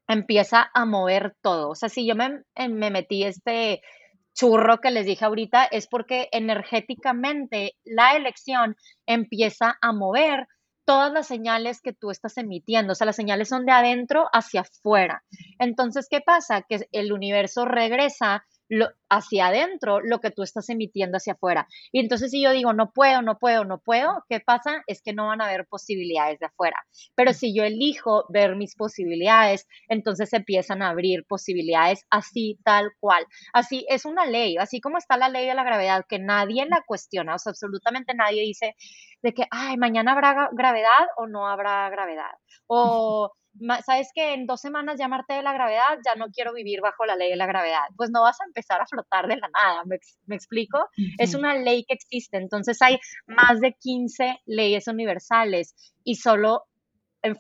empieza 0.09 0.71
a 0.75 0.85
mover 0.85 1.37
todo. 1.41 1.71
O 1.71 1.75
sea, 1.75 1.89
si 1.89 2.07
yo 2.07 2.15
me, 2.15 2.43
me 2.69 2.91
metí 2.91 3.25
este 3.25 3.83
churro 4.35 4.79
que 4.79 4.91
les 4.91 5.07
dije 5.07 5.25
ahorita, 5.25 5.65
es 5.65 5.87
porque 5.87 6.29
energéticamente 6.33 7.77
la 7.85 8.17
elección 8.17 8.77
empieza 9.07 9.79
a 9.81 9.93
mover 9.93 10.47
todas 10.85 11.13
las 11.13 11.27
señales 11.27 11.81
que 11.81 11.93
tú 11.93 12.11
estás 12.11 12.37
emitiendo, 12.37 12.93
o 12.93 12.95
sea, 12.95 13.07
las 13.07 13.17
señales 13.17 13.49
son 13.49 13.65
de 13.65 13.73
adentro 13.73 14.29
hacia 14.33 14.63
afuera. 14.63 15.23
Entonces, 15.59 16.09
¿qué 16.11 16.21
pasa? 16.21 16.63
Que 16.69 16.87
el 16.93 17.13
universo 17.13 17.65
regresa 17.65 18.45
hacia 19.09 19.47
adentro 19.47 20.01
lo 20.01 20.21
que 20.21 20.31
tú 20.31 20.43
estás 20.43 20.69
emitiendo 20.69 21.17
hacia 21.17 21.35
afuera. 21.35 21.67
Y 21.93 22.01
entonces 22.01 22.31
si 22.31 22.43
yo 22.43 22.53
digo, 22.53 22.73
no 22.73 22.93
puedo, 22.93 23.23
no 23.23 23.39
puedo, 23.39 23.65
no 23.65 23.79
puedo, 23.79 24.25
¿qué 24.29 24.41
pasa? 24.41 24.83
Es 24.87 25.03
que 25.03 25.13
no 25.13 25.27
van 25.27 25.41
a 25.41 25.47
haber 25.47 25.67
posibilidades 25.67 26.39
de 26.39 26.47
afuera. 26.47 26.77
Pero 27.15 27.33
si 27.33 27.55
yo 27.55 27.65
elijo 27.65 28.25
ver 28.29 28.57
mis 28.57 28.75
posibilidades, 28.75 29.67
entonces 29.89 30.33
empiezan 30.33 30.83
a 30.83 30.91
abrir 30.91 31.25
posibilidades 31.27 32.05
así, 32.11 32.59
tal 32.65 32.91
cual. 33.01 33.27
Así 33.53 33.87
es 33.89 34.05
una 34.05 34.27
ley, 34.27 34.57
así 34.57 34.81
como 34.81 34.99
está 34.99 35.17
la 35.17 35.29
ley 35.29 35.47
de 35.47 35.55
la 35.55 35.65
gravedad, 35.65 36.05
que 36.09 36.19
nadie 36.19 36.67
la 36.67 36.83
cuestiona, 36.87 37.35
o 37.35 37.39
sea, 37.39 37.51
absolutamente 37.51 38.15
nadie 38.15 38.43
dice 38.43 38.75
de 39.23 39.33
que, 39.33 39.45
ay, 39.51 39.77
mañana 39.77 40.13
habrá 40.13 40.51
gravedad 40.53 41.09
o 41.17 41.27
no 41.27 41.49
habrá 41.49 41.89
gravedad. 41.91 42.31
O 42.67 43.33
sabes 43.85 44.11
que 44.15 44.35
en 44.35 44.47
dos 44.47 44.61
semanas 44.61 44.99
llamarte 44.99 45.35
de 45.35 45.43
la 45.43 45.53
gravedad, 45.53 45.99
ya 46.05 46.15
no 46.17 46.27
quiero 46.33 46.53
vivir 46.53 46.81
bajo 46.81 47.05
la 47.05 47.17
ley 47.17 47.31
de 47.31 47.37
la 47.37 47.47
gravedad. 47.47 47.85
Pues 47.97 48.11
no 48.11 48.23
vas 48.23 48.41
a 48.41 48.45
empezar 48.45 48.81
a 48.81 48.87
flotar 48.87 49.27
de 49.27 49.37
la 49.37 49.49
nada, 49.49 49.83
¿me, 49.85 50.37
explico? 50.37 50.79
Es 51.19 51.35
una 51.35 51.55
ley 51.55 51.85
que 51.85 51.95
existe, 51.95 52.37
entonces 52.37 52.81
hay 52.83 52.99
más 53.27 53.61
de 53.61 53.75
15 53.75 54.41
leyes 54.47 54.87
universales 54.89 55.75
y 56.05 56.17
solo 56.17 56.65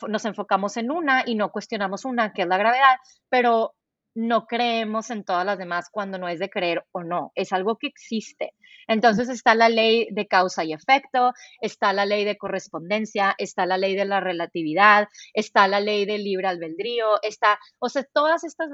nos 0.09 0.25
enfocamos 0.25 0.76
en 0.78 0.90
una 0.90 1.25
y 1.26 1.35
no 1.35 1.50
cuestionamos 1.50 2.04
una, 2.04 2.33
que 2.33 2.42
es 2.42 2.49
la 2.49 2.56
gravedad, 2.56 2.97
pero 3.28 3.75
no 4.14 4.47
creemos 4.47 5.11
en 5.11 5.25
todas 5.25 5.44
las 5.44 5.59
demás 5.59 5.88
cuando 5.90 6.18
no 6.18 6.28
es 6.28 6.38
de 6.38 6.50
creer 6.50 6.85
o 6.92 7.02
no, 7.02 7.33
es 7.35 7.52
algo 7.52 7.76
que 7.76 7.88
existe. 7.88 8.54
Entonces 8.87 9.28
está 9.28 9.54
la 9.54 9.68
ley 9.68 10.09
de 10.11 10.26
causa 10.26 10.64
y 10.64 10.73
efecto, 10.73 11.33
está 11.61 11.92
la 11.92 12.06
ley 12.06 12.25
de 12.25 12.37
correspondencia, 12.37 13.35
está 13.38 13.66
la 13.66 13.78
ley 13.78 13.97
de 13.97 14.04
la 14.04 14.21
relatividad, 14.21 15.09
está 15.33 15.68
la 15.68 15.80
ley 15.80 16.04
del 16.06 16.25
libre 16.25 16.49
albedrío, 16.49 17.21
está, 17.23 17.59
o 17.78 17.88
sea, 17.88 18.04
todas 18.12 18.44
estas 18.44 18.68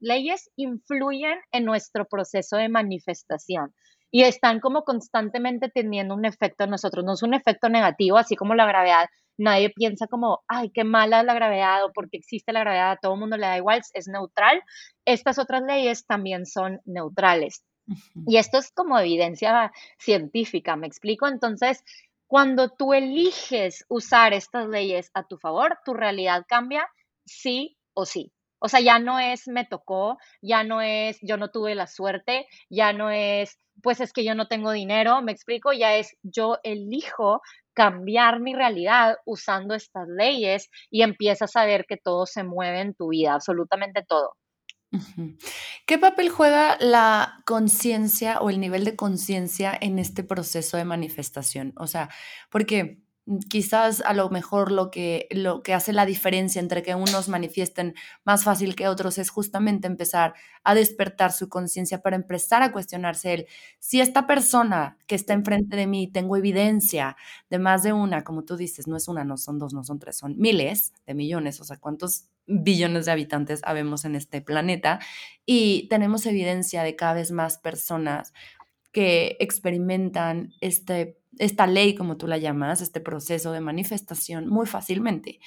leyes 0.00 0.50
influyen 0.56 1.38
en 1.52 1.64
nuestro 1.64 2.06
proceso 2.06 2.56
de 2.56 2.68
manifestación 2.68 3.74
y 4.10 4.22
están 4.22 4.60
como 4.60 4.84
constantemente 4.84 5.68
teniendo 5.68 6.14
un 6.14 6.24
efecto 6.24 6.64
en 6.64 6.70
nosotros, 6.70 7.04
no 7.04 7.14
es 7.14 7.22
un 7.22 7.34
efecto 7.34 7.68
negativo, 7.68 8.18
así 8.18 8.36
como 8.36 8.54
la 8.54 8.66
gravedad 8.66 9.08
nadie 9.38 9.70
piensa 9.70 10.06
como, 10.06 10.44
ay, 10.48 10.70
qué 10.70 10.84
mala 10.84 11.20
es 11.20 11.26
la 11.26 11.34
gravedad 11.34 11.84
o 11.84 11.92
porque 11.92 12.16
existe 12.16 12.52
la 12.52 12.60
gravedad, 12.60 12.92
a 12.92 12.96
todo 12.96 13.14
el 13.14 13.20
mundo 13.20 13.36
le 13.36 13.46
da 13.46 13.56
igual, 13.56 13.82
es 13.92 14.08
neutral. 14.08 14.62
Estas 15.04 15.38
otras 15.38 15.62
leyes 15.62 16.06
también 16.06 16.46
son 16.46 16.80
neutrales. 16.84 17.64
Y 18.26 18.36
esto 18.38 18.58
es 18.58 18.72
como 18.72 18.98
evidencia 18.98 19.70
científica, 19.98 20.74
¿me 20.74 20.88
explico? 20.88 21.28
Entonces, 21.28 21.84
cuando 22.26 22.70
tú 22.70 22.92
eliges 22.92 23.84
usar 23.88 24.32
estas 24.32 24.68
leyes 24.68 25.10
a 25.14 25.24
tu 25.24 25.38
favor, 25.38 25.78
tu 25.84 25.94
realidad 25.94 26.44
cambia 26.48 26.88
sí 27.24 27.76
o 27.94 28.04
sí. 28.04 28.32
O 28.58 28.68
sea, 28.68 28.80
ya 28.80 28.98
no 28.98 29.18
es 29.18 29.48
me 29.48 29.64
tocó, 29.64 30.18
ya 30.40 30.64
no 30.64 30.80
es 30.80 31.18
yo 31.22 31.36
no 31.36 31.50
tuve 31.50 31.74
la 31.74 31.86
suerte, 31.86 32.46
ya 32.70 32.92
no 32.92 33.10
es 33.10 33.58
pues 33.82 34.00
es 34.00 34.12
que 34.12 34.24
yo 34.24 34.34
no 34.34 34.48
tengo 34.48 34.72
dinero, 34.72 35.22
me 35.22 35.32
explico, 35.32 35.72
ya 35.72 35.96
es 35.96 36.16
yo 36.22 36.58
elijo 36.62 37.42
cambiar 37.74 38.40
mi 38.40 38.54
realidad 38.54 39.16
usando 39.26 39.74
estas 39.74 40.08
leyes 40.08 40.70
y 40.90 41.02
empiezas 41.02 41.56
a 41.56 41.66
ver 41.66 41.84
que 41.86 41.98
todo 41.98 42.24
se 42.24 42.42
mueve 42.42 42.80
en 42.80 42.94
tu 42.94 43.08
vida, 43.08 43.34
absolutamente 43.34 44.02
todo. 44.02 44.32
¿Qué 45.86 45.98
papel 45.98 46.30
juega 46.30 46.76
la 46.80 47.42
conciencia 47.44 48.40
o 48.40 48.50
el 48.50 48.60
nivel 48.60 48.84
de 48.84 48.96
conciencia 48.96 49.76
en 49.78 49.98
este 49.98 50.24
proceso 50.24 50.76
de 50.76 50.84
manifestación? 50.84 51.74
O 51.76 51.86
sea, 51.86 52.08
porque 52.50 53.02
quizás 53.48 54.02
a 54.02 54.12
lo 54.12 54.30
mejor 54.30 54.70
lo 54.70 54.90
que, 54.90 55.26
lo 55.32 55.62
que 55.62 55.74
hace 55.74 55.92
la 55.92 56.06
diferencia 56.06 56.60
entre 56.60 56.82
que 56.82 56.94
unos 56.94 57.28
manifiesten 57.28 57.94
más 58.24 58.44
fácil 58.44 58.76
que 58.76 58.86
otros 58.86 59.18
es 59.18 59.30
justamente 59.30 59.88
empezar 59.88 60.34
a 60.62 60.74
despertar 60.74 61.32
su 61.32 61.48
conciencia 61.48 62.02
para 62.02 62.14
empezar 62.14 62.62
a 62.62 62.70
cuestionarse 62.70 63.34
él. 63.34 63.46
Si 63.80 64.00
esta 64.00 64.28
persona 64.28 64.96
que 65.08 65.16
está 65.16 65.32
enfrente 65.34 65.76
de 65.76 65.88
mí 65.88 66.06
tengo 66.06 66.36
evidencia 66.36 67.16
de 67.50 67.58
más 67.58 67.82
de 67.82 67.92
una, 67.92 68.22
como 68.22 68.44
tú 68.44 68.56
dices, 68.56 68.86
no 68.86 68.96
es 68.96 69.08
una, 69.08 69.24
no 69.24 69.36
son 69.36 69.58
dos, 69.58 69.74
no 69.74 69.82
son 69.82 69.98
tres, 69.98 70.16
son 70.16 70.38
miles 70.38 70.92
de 71.04 71.14
millones, 71.14 71.60
o 71.60 71.64
sea, 71.64 71.78
¿cuántos 71.78 72.28
billones 72.46 73.06
de 73.06 73.12
habitantes 73.12 73.60
habemos 73.64 74.04
en 74.04 74.14
este 74.14 74.40
planeta? 74.40 75.00
Y 75.44 75.88
tenemos 75.88 76.26
evidencia 76.26 76.84
de 76.84 76.94
cada 76.94 77.14
vez 77.14 77.32
más 77.32 77.58
personas 77.58 78.32
que 78.92 79.36
experimentan 79.40 80.54
este 80.60 81.18
esta 81.38 81.66
ley, 81.66 81.94
como 81.94 82.16
tú 82.16 82.26
la 82.26 82.38
llamas, 82.38 82.80
este 82.80 83.00
proceso 83.00 83.52
de 83.52 83.60
manifestación 83.60 84.48
muy 84.48 84.66
fácilmente. 84.66 85.40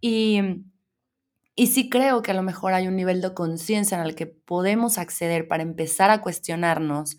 Y, 0.00 0.40
y 1.54 1.68
sí 1.68 1.88
creo 1.88 2.22
que 2.22 2.30
a 2.30 2.34
lo 2.34 2.42
mejor 2.42 2.74
hay 2.74 2.88
un 2.88 2.96
nivel 2.96 3.20
de 3.20 3.34
conciencia 3.34 3.98
en 3.98 4.04
el 4.04 4.14
que 4.14 4.26
podemos 4.26 4.98
acceder 4.98 5.48
para 5.48 5.62
empezar 5.62 6.10
a 6.10 6.20
cuestionarnos 6.20 7.18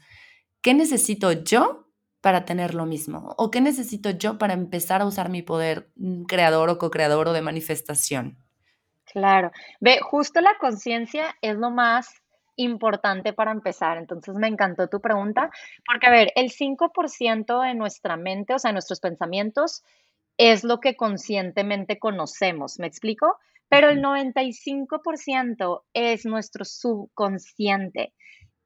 qué 0.62 0.74
necesito 0.74 1.32
yo 1.32 1.86
para 2.22 2.44
tener 2.44 2.74
lo 2.74 2.88
mismo 2.88 3.36
o 3.38 3.52
qué 3.52 3.62
necesito 3.62 4.10
yo 4.10 4.40
para 4.40 4.54
empezar 4.54 5.02
a 5.02 5.06
usar 5.06 5.30
mi 5.30 5.44
poder 5.44 5.92
mm, 5.96 6.24
creador 6.24 6.70
o 6.70 6.80
co-creador 6.80 7.28
o 7.28 7.34
de 7.34 7.44
manifestación. 7.44 8.40
Claro, 9.06 9.52
ve, 9.80 10.00
justo 10.02 10.42
la 10.42 10.58
conciencia 10.60 11.36
es 11.42 11.56
lo 11.56 11.70
más 11.70 12.25
importante 12.56 13.34
para 13.34 13.52
empezar. 13.52 13.98
Entonces 13.98 14.36
me 14.36 14.48
encantó 14.48 14.88
tu 14.88 15.02
pregunta, 15.02 15.50
porque 15.86 16.08
a 16.08 16.12
ver, 16.12 16.32
el 16.36 16.52
5% 16.52 17.62
de 17.62 17.74
nuestra 17.76 18.18
mente, 18.18 18.54
o 18.54 18.60
sea, 18.60 18.72
nuestros 18.72 19.00
pensamientos, 19.00 19.84
es 20.38 20.64
lo 20.64 20.80
que 20.80 20.96
conscientemente 20.96 21.98
conocemos, 22.00 22.80
¿me 22.80 22.88
explico? 22.88 23.38
Pero 23.70 23.90
el 23.90 24.02
95% 24.02 25.84
es 25.94 26.26
nuestro 26.26 26.66
subconsciente. 26.66 28.14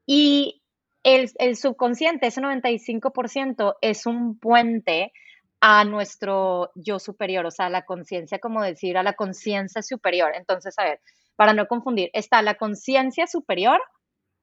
Y 0.06 0.62
el, 1.02 1.30
el 1.38 1.56
subconsciente, 1.56 2.26
ese 2.26 2.40
95%, 2.40 3.76
es 3.80 4.06
un 4.06 4.38
puente 4.38 5.12
a 5.60 5.84
nuestro 5.84 6.70
yo 6.74 6.98
superior, 6.98 7.46
o 7.46 7.50
sea, 7.50 7.66
a 7.66 7.70
la 7.70 7.84
conciencia, 7.84 8.38
como 8.38 8.62
decir, 8.62 8.96
a 8.96 9.02
la 9.02 9.12
conciencia 9.12 9.82
superior. 9.82 10.32
Entonces, 10.34 10.78
a 10.78 10.84
ver, 10.84 11.00
para 11.40 11.54
no 11.54 11.66
confundir, 11.68 12.10
está 12.12 12.42
la 12.42 12.56
conciencia 12.56 13.26
superior, 13.26 13.80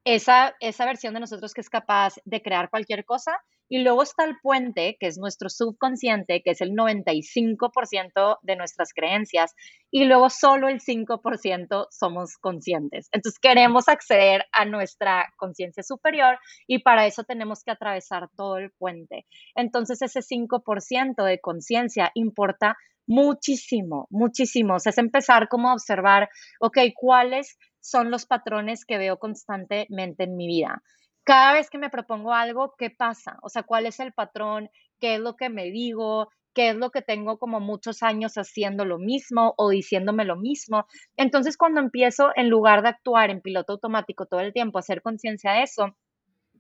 esa, 0.03 0.55
esa 0.59 0.83
versión 0.83 1.13
de 1.13 1.19
nosotros 1.19 1.53
que 1.53 1.61
es 1.61 1.69
capaz 1.69 2.15
de 2.25 2.41
crear 2.41 2.71
cualquier 2.71 3.05
cosa, 3.05 3.39
y 3.69 3.79
luego 3.79 4.03
está 4.03 4.23
el 4.23 4.35
puente, 4.41 4.97
que 4.99 5.07
es 5.07 5.17
nuestro 5.17 5.49
subconsciente, 5.49 6.41
que 6.43 6.51
es 6.51 6.61
el 6.61 6.71
95% 6.71 8.39
de 8.41 8.55
nuestras 8.55 8.93
creencias, 8.93 9.53
y 9.91 10.05
luego 10.05 10.29
solo 10.29 10.69
el 10.69 10.79
5% 10.79 11.87
somos 11.89 12.37
conscientes. 12.37 13.09
Entonces 13.11 13.39
queremos 13.39 13.87
acceder 13.87 14.45
a 14.51 14.65
nuestra 14.65 15.27
conciencia 15.37 15.83
superior 15.83 16.37
y 16.67 16.79
para 16.79 17.05
eso 17.05 17.23
tenemos 17.23 17.63
que 17.63 17.71
atravesar 17.71 18.29
todo 18.35 18.57
el 18.57 18.71
puente. 18.71 19.25
Entonces 19.55 20.01
ese 20.01 20.21
5% 20.21 21.23
de 21.23 21.39
conciencia 21.39 22.11
importa 22.13 22.77
Muchísimo, 23.09 24.07
muchísimo. 24.09 24.75
O 24.75 24.79
sea, 24.79 24.89
es 24.89 24.97
empezar 24.97 25.47
como 25.47 25.69
a 25.69 25.73
observar, 25.73 26.29
ok, 26.59 26.77
cuáles 26.93 27.57
son 27.79 28.11
los 28.11 28.25
patrones 28.25 28.83
que 28.85 28.97
veo 28.97 29.17
constantemente 29.17 30.25
en 30.25 30.35
mi 30.35 30.45
vida. 30.45 30.83
Cada 31.27 31.51
vez 31.51 31.69
que 31.69 31.77
me 31.77 31.89
propongo 31.89 32.33
algo, 32.33 32.73
¿qué 32.77 32.89
pasa? 32.89 33.37
O 33.41 33.49
sea, 33.49 33.63
¿cuál 33.63 33.85
es 33.85 33.99
el 33.99 34.13
patrón? 34.13 34.69
¿Qué 34.97 35.15
es 35.15 35.19
lo 35.19 35.35
que 35.35 35.49
me 35.49 35.65
digo? 35.65 36.29
qué 36.53 36.69
es 36.69 36.75
lo 36.75 36.89
que 36.89 37.03
tengo 37.03 37.37
como 37.37 37.59
muchos 37.59 38.01
años 38.01 38.33
haciendo 38.35 38.83
lo 38.83 38.97
mismo 38.97 39.53
o 39.57 39.69
diciéndome 39.69 40.25
lo 40.25 40.37
mismo. 40.37 40.87
Entonces, 41.15 41.55
cuando 41.55 41.79
empiezo, 41.79 42.31
en 42.35 42.49
lugar 42.49 42.81
de 42.81 42.89
actuar 42.89 43.29
en 43.29 43.41
piloto 43.41 43.73
automático 43.73 44.25
todo 44.25 44.39
el 44.39 44.53
tiempo, 44.53 44.79
hacer 44.79 45.03
conciencia 45.03 45.51
de 45.51 45.61
eso, 45.61 45.95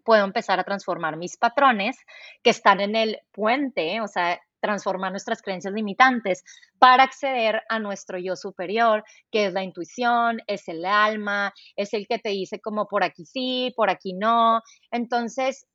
puedo 0.05 0.23
empezar 0.23 0.59
a 0.59 0.63
transformar 0.63 1.17
mis 1.17 1.35
patrones 1.35 1.97
que 2.43 2.51
están 2.51 2.79
en 2.79 2.95
el 2.95 3.17
puente, 3.31 3.99
o 4.01 4.07
sea, 4.07 4.39
transformar 4.59 5.11
nuestras 5.11 5.41
creencias 5.41 5.73
limitantes 5.73 6.43
para 6.79 7.03
acceder 7.03 7.61
a 7.69 7.79
nuestro 7.79 8.17
yo 8.17 8.35
superior, 8.35 9.03
que 9.31 9.45
es 9.45 9.53
la 9.53 9.63
intuición, 9.63 10.39
es 10.47 10.67
el 10.67 10.85
alma, 10.85 11.53
es 11.75 11.93
el 11.93 12.07
que 12.07 12.19
te 12.19 12.29
dice 12.29 12.59
como 12.59 12.87
por 12.87 13.03
aquí 13.03 13.25
sí, 13.25 13.73
por 13.75 13.89
aquí 13.89 14.13
no. 14.13 14.61
Entonces, 14.91 15.67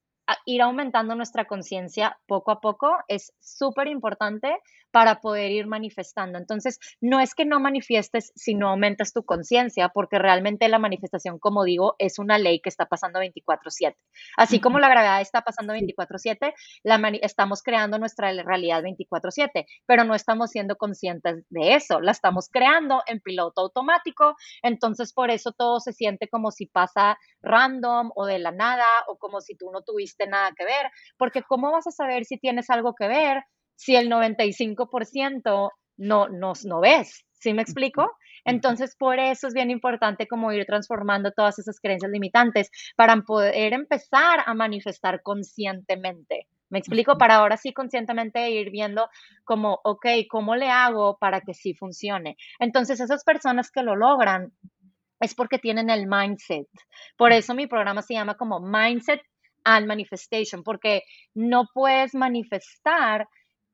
ir 0.46 0.62
aumentando 0.62 1.14
nuestra 1.14 1.46
conciencia 1.46 2.18
poco 2.26 2.50
a 2.50 2.60
poco 2.60 2.96
es 3.08 3.32
súper 3.40 3.88
importante 3.88 4.58
para 4.90 5.20
poder 5.20 5.50
ir 5.52 5.66
manifestando. 5.66 6.36
Entonces, 6.36 6.78
no 7.00 7.18
es 7.18 7.34
que 7.34 7.46
no 7.46 7.60
manifiestes 7.60 8.30
si 8.36 8.54
no 8.54 8.68
aumentas 8.68 9.14
tu 9.14 9.24
conciencia, 9.24 9.88
porque 9.88 10.18
realmente 10.18 10.68
la 10.68 10.78
manifestación, 10.78 11.38
como 11.38 11.64
digo, 11.64 11.94
es 11.98 12.18
una 12.18 12.36
ley 12.36 12.60
que 12.60 12.68
está 12.68 12.84
pasando 12.84 13.18
24/7. 13.18 13.96
Así 14.36 14.60
como 14.60 14.78
la 14.78 14.90
gravedad 14.90 15.22
está 15.22 15.40
pasando 15.40 15.72
24/7, 15.72 16.54
estamos 17.22 17.62
creando 17.62 17.98
nuestra 17.98 18.32
realidad 18.42 18.82
24/7, 18.82 19.66
pero 19.86 20.04
no 20.04 20.14
estamos 20.14 20.50
siendo 20.50 20.76
conscientes 20.76 21.46
de 21.48 21.74
eso, 21.74 22.00
la 22.00 22.12
estamos 22.12 22.50
creando 22.50 23.02
en 23.06 23.20
piloto 23.20 23.62
automático, 23.62 24.36
entonces 24.62 25.14
por 25.14 25.30
eso 25.30 25.52
todo 25.52 25.80
se 25.80 25.94
siente 25.94 26.28
como 26.28 26.50
si 26.50 26.66
pasa 26.66 27.16
random 27.40 28.10
o 28.14 28.26
de 28.26 28.38
la 28.38 28.52
nada 28.52 28.84
o 29.08 29.16
como 29.16 29.40
si 29.40 29.56
tú 29.56 29.70
no 29.72 29.80
tuviste 29.82 30.21
nada 30.26 30.52
que 30.56 30.64
ver, 30.64 30.90
porque 31.16 31.42
¿cómo 31.42 31.72
vas 31.72 31.86
a 31.86 31.90
saber 31.90 32.24
si 32.24 32.38
tienes 32.38 32.70
algo 32.70 32.94
que 32.94 33.08
ver 33.08 33.42
si 33.76 33.96
el 33.96 34.08
95% 34.08 35.70
no, 35.96 36.28
no, 36.28 36.52
no 36.64 36.80
ves. 36.80 37.24
¿Sí 37.32 37.52
me 37.52 37.62
explico? 37.62 38.12
Entonces, 38.44 38.94
por 38.96 39.18
eso 39.18 39.48
es 39.48 39.54
bien 39.54 39.70
importante 39.70 40.28
como 40.28 40.52
ir 40.52 40.64
transformando 40.66 41.32
todas 41.32 41.58
esas 41.58 41.80
creencias 41.80 42.10
limitantes 42.10 42.70
para 42.96 43.16
poder 43.16 43.72
empezar 43.72 44.40
a 44.46 44.54
manifestar 44.54 45.22
conscientemente. 45.22 46.46
¿Me 46.70 46.78
explico? 46.78 47.18
Para 47.18 47.36
ahora 47.36 47.56
sí 47.56 47.72
conscientemente 47.72 48.50
ir 48.50 48.70
viendo 48.70 49.08
como, 49.44 49.80
ok, 49.84 50.06
¿cómo 50.30 50.56
le 50.56 50.70
hago 50.70 51.18
para 51.18 51.40
que 51.40 51.52
sí 51.52 51.74
funcione? 51.74 52.36
Entonces, 52.58 53.00
esas 53.00 53.24
personas 53.24 53.70
que 53.70 53.82
lo 53.82 53.96
logran 53.96 54.52
es 55.20 55.34
porque 55.34 55.58
tienen 55.58 55.90
el 55.90 56.06
mindset. 56.06 56.68
Por 57.16 57.32
eso 57.32 57.54
mi 57.54 57.66
programa 57.66 58.02
se 58.02 58.14
llama 58.14 58.36
como 58.36 58.60
Mindset 58.60 59.20
and 59.64 59.86
Manifestation, 59.86 60.62
porque 60.62 61.02
no 61.34 61.66
puedes 61.72 62.14
manifestar 62.14 63.28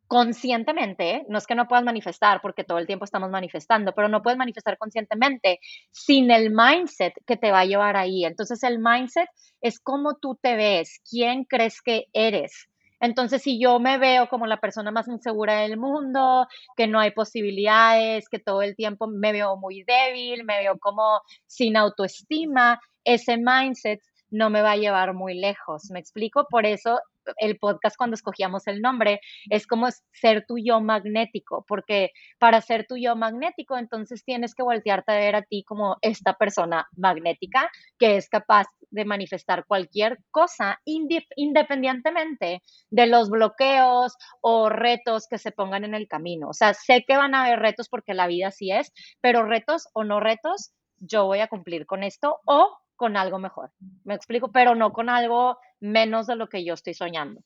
conscientemente, 0.09 1.27
no 1.29 1.37
es 1.37 1.47
que 1.47 1.55
no 1.55 1.69
puedas 1.69 1.85
manifestar 1.85 2.41
porque 2.41 2.65
todo 2.65 2.79
el 2.79 2.87
tiempo 2.87 3.05
estamos 3.05 3.31
manifestando, 3.31 3.93
pero 3.93 4.09
no 4.09 4.23
puedes 4.23 4.39
manifestar 4.39 4.79
conscientemente 4.79 5.61
sin 5.93 6.31
el 6.31 6.51
mindset 6.51 7.13
que 7.27 7.37
te 7.37 7.53
va 7.53 7.61
a 7.61 7.67
llevar 7.67 7.97
ahí. 7.97 8.25
Entonces 8.25 8.63
el 8.63 8.79
mindset 8.79 9.29
es 9.61 9.79
cómo 9.79 10.17
tú 10.17 10.39
te 10.41 10.57
ves, 10.57 11.01
quién 11.09 11.45
crees 11.45 11.83
que 11.83 12.07
eres. 12.15 12.69
Entonces, 13.01 13.43
si 13.43 13.61
yo 13.61 13.79
me 13.79 13.99
veo 13.99 14.29
como 14.29 14.47
la 14.47 14.57
persona 14.57 14.91
más 14.91 15.07
insegura 15.07 15.61
del 15.61 15.77
mundo, 15.77 16.49
que 16.77 16.89
no 16.89 16.99
hay 16.99 17.13
posibilidades, 17.13 18.29
que 18.29 18.41
todo 18.41 18.63
el 18.63 18.75
tiempo 18.75 19.07
me 19.07 19.31
veo 19.33 19.57
muy 19.57 19.85
débil, 19.85 20.45
me 20.45 20.59
veo 20.59 20.79
como 20.79 21.21
sin 21.47 21.77
autoestima, 21.77 22.81
ese 23.05 23.37
mindset 23.37 24.01
no 24.31 24.51
me 24.51 24.63
va 24.63 24.73
a 24.73 24.77
llevar 24.77 25.15
muy 25.15 25.35
lejos. 25.35 25.91
¿Me 25.91 25.99
explico? 25.99 26.47
Por 26.51 26.67
eso 26.67 27.01
el 27.37 27.59
podcast 27.59 27.97
cuando 27.97 28.15
escogíamos 28.15 28.67
el 28.67 28.81
nombre 28.81 29.21
es 29.51 29.67
como 29.67 29.89
ser 30.13 30.45
tu 30.47 30.57
yo 30.59 30.81
magnético, 30.81 31.65
porque 31.69 32.11
para 32.39 32.61
ser 32.61 32.87
tu 32.87 32.97
yo 32.97 33.17
magnético 33.17 33.77
entonces 33.77 34.25
tienes 34.25 34.55
que 34.55 34.63
voltearte 34.63 35.13
a 35.13 35.19
ver 35.19 35.37
a 35.37 35.43
ti 35.43 35.65
como 35.65 35.97
esta 36.01 36.35
persona 36.35 36.89
magnética 36.97 37.71
que 37.99 38.17
es 38.17 38.29
capaz 38.29 38.67
de 38.91 39.05
manifestar 39.05 39.67
cualquier 39.67 40.19
cosa 40.31 40.81
independientemente 40.85 42.63
de 42.91 43.07
los 43.07 43.29
bloqueos 43.29 44.17
o 44.41 44.69
retos 44.69 45.27
que 45.29 45.39
se 45.39 45.53
pongan 45.53 45.85
en 45.85 45.95
el 45.95 46.09
camino. 46.09 46.49
O 46.49 46.55
sea, 46.55 46.73
sé 46.73 47.05
que 47.07 47.17
van 47.17 47.35
a 47.35 47.45
haber 47.45 47.59
retos 47.59 47.89
porque 47.89 48.15
la 48.15 48.27
vida 48.27 48.49
así 48.49 48.71
es, 48.73 48.93
pero 49.21 49.45
retos 49.45 49.89
o 49.93 50.05
no 50.05 50.21
retos, 50.21 50.73
yo 51.01 51.27
voy 51.27 51.41
a 51.41 51.49
cumplir 51.49 51.87
con 51.87 52.03
esto 52.03 52.41
o 52.47 52.79
con 52.99 53.17
algo 53.17 53.39
mejor. 53.39 53.73
Me 54.05 54.15
explico, 54.15 54.53
pero 54.53 54.75
no 54.75 54.93
con 54.93 55.09
algo 55.09 55.57
menos 55.81 56.27
de 56.27 56.37
lo 56.37 56.51
que 56.51 56.65
yo 56.65 56.75
estoy 56.75 56.93
soñando. 56.93 57.41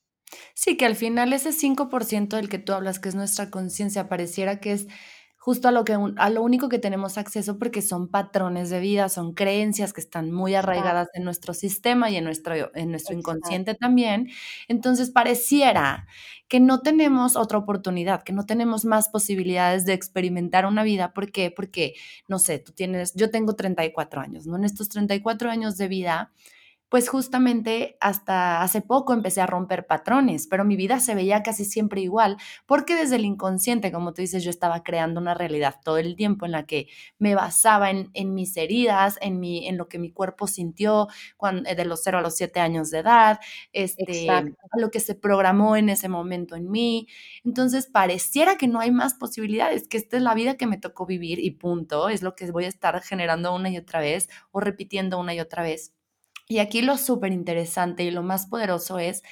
Sí, 0.54 0.76
que 0.76 0.86
al 0.86 0.96
final 0.96 1.32
ese 1.32 1.52
5% 1.52 2.36
del 2.36 2.48
que 2.48 2.58
tú 2.58 2.72
hablas, 2.72 2.98
que 2.98 3.10
es 3.10 3.14
nuestra 3.14 3.50
conciencia, 3.50 4.08
pareciera 4.08 4.58
que 4.60 4.72
es 4.72 4.88
justo 5.44 5.66
a 5.66 5.72
lo, 5.72 5.84
que, 5.84 5.98
a 6.18 6.30
lo 6.30 6.40
único 6.40 6.68
que 6.68 6.78
tenemos 6.78 7.18
acceso 7.18 7.58
porque 7.58 7.82
son 7.82 8.06
patrones 8.06 8.70
de 8.70 8.78
vida, 8.78 9.08
son 9.08 9.32
creencias 9.34 9.92
que 9.92 10.00
están 10.00 10.30
muy 10.30 10.54
arraigadas 10.54 11.08
en 11.14 11.24
nuestro 11.24 11.52
sistema 11.52 12.08
y 12.10 12.16
en 12.16 12.22
nuestro, 12.22 12.70
en 12.76 12.90
nuestro 12.90 13.16
inconsciente 13.16 13.74
también. 13.74 14.30
Entonces 14.68 15.10
pareciera 15.10 16.06
que 16.46 16.60
no 16.60 16.78
tenemos 16.78 17.34
otra 17.34 17.58
oportunidad, 17.58 18.22
que 18.22 18.32
no 18.32 18.46
tenemos 18.46 18.84
más 18.84 19.08
posibilidades 19.08 19.84
de 19.84 19.94
experimentar 19.94 20.64
una 20.64 20.84
vida. 20.84 21.12
¿Por 21.12 21.32
qué? 21.32 21.50
Porque, 21.50 21.94
no 22.28 22.38
sé, 22.38 22.60
tú 22.60 22.70
tienes, 22.70 23.12
yo 23.14 23.28
tengo 23.32 23.56
34 23.56 24.20
años, 24.20 24.46
¿no? 24.46 24.54
En 24.54 24.62
estos 24.62 24.90
34 24.90 25.50
años 25.50 25.76
de 25.76 25.88
vida, 25.88 26.30
pues 26.92 27.08
justamente 27.08 27.96
hasta 28.00 28.60
hace 28.60 28.82
poco 28.82 29.14
empecé 29.14 29.40
a 29.40 29.46
romper 29.46 29.86
patrones, 29.86 30.46
pero 30.46 30.62
mi 30.62 30.76
vida 30.76 31.00
se 31.00 31.14
veía 31.14 31.42
casi 31.42 31.64
siempre 31.64 32.02
igual, 32.02 32.36
porque 32.66 32.94
desde 32.94 33.16
el 33.16 33.24
inconsciente, 33.24 33.90
como 33.90 34.12
tú 34.12 34.20
dices, 34.20 34.44
yo 34.44 34.50
estaba 34.50 34.82
creando 34.82 35.18
una 35.18 35.32
realidad 35.32 35.76
todo 35.82 35.96
el 35.96 36.16
tiempo 36.16 36.44
en 36.44 36.52
la 36.52 36.66
que 36.66 36.88
me 37.18 37.34
basaba 37.34 37.88
en, 37.88 38.34
mis 38.34 38.58
heridas, 38.58 39.16
en, 39.22 39.40
mi, 39.40 39.66
en 39.68 39.78
lo 39.78 39.88
que 39.88 39.98
mi 39.98 40.12
cuerpo 40.12 40.46
sintió 40.46 41.08
cuando, 41.38 41.66
eh, 41.66 41.74
de 41.74 41.86
los 41.86 42.02
0 42.04 42.18
a 42.18 42.20
los 42.20 42.36
7 42.36 42.60
años 42.60 42.90
de 42.90 42.98
edad, 42.98 43.40
este, 43.72 44.26
lo 44.76 44.90
que 44.90 45.00
se 45.00 45.14
programó 45.14 45.76
en 45.76 45.88
ese 45.88 46.10
momento 46.10 46.56
en 46.56 46.70
mí. 46.70 47.08
Entonces, 47.42 47.86
pareciera 47.86 48.58
que 48.58 48.68
no 48.68 48.80
hay 48.80 48.90
más 48.90 49.14
posibilidades, 49.14 49.88
que 49.88 49.96
esta 49.96 50.18
es 50.18 50.22
la 50.22 50.34
vida 50.34 50.58
que 50.58 50.66
me 50.66 50.76
tocó 50.76 51.06
vivir 51.06 51.38
y 51.38 51.52
punto, 51.52 52.10
es 52.10 52.20
lo 52.20 52.34
que 52.34 52.50
voy 52.50 52.66
a 52.66 52.68
estar 52.68 53.00
generando 53.00 53.54
una 53.54 53.70
y 53.70 53.78
otra 53.78 54.00
vez 54.00 54.28
o 54.50 54.60
repitiendo 54.60 55.18
una 55.18 55.32
y 55.32 55.40
otra 55.40 55.62
vez. 55.62 55.94
Y 56.48 56.58
aquí 56.58 56.82
lo 56.82 56.96
súper 56.96 57.32
interesante 57.32 58.04
y 58.04 58.10
lo 58.10 58.22
más 58.22 58.46
poderoso 58.46 58.98
es 58.98 59.22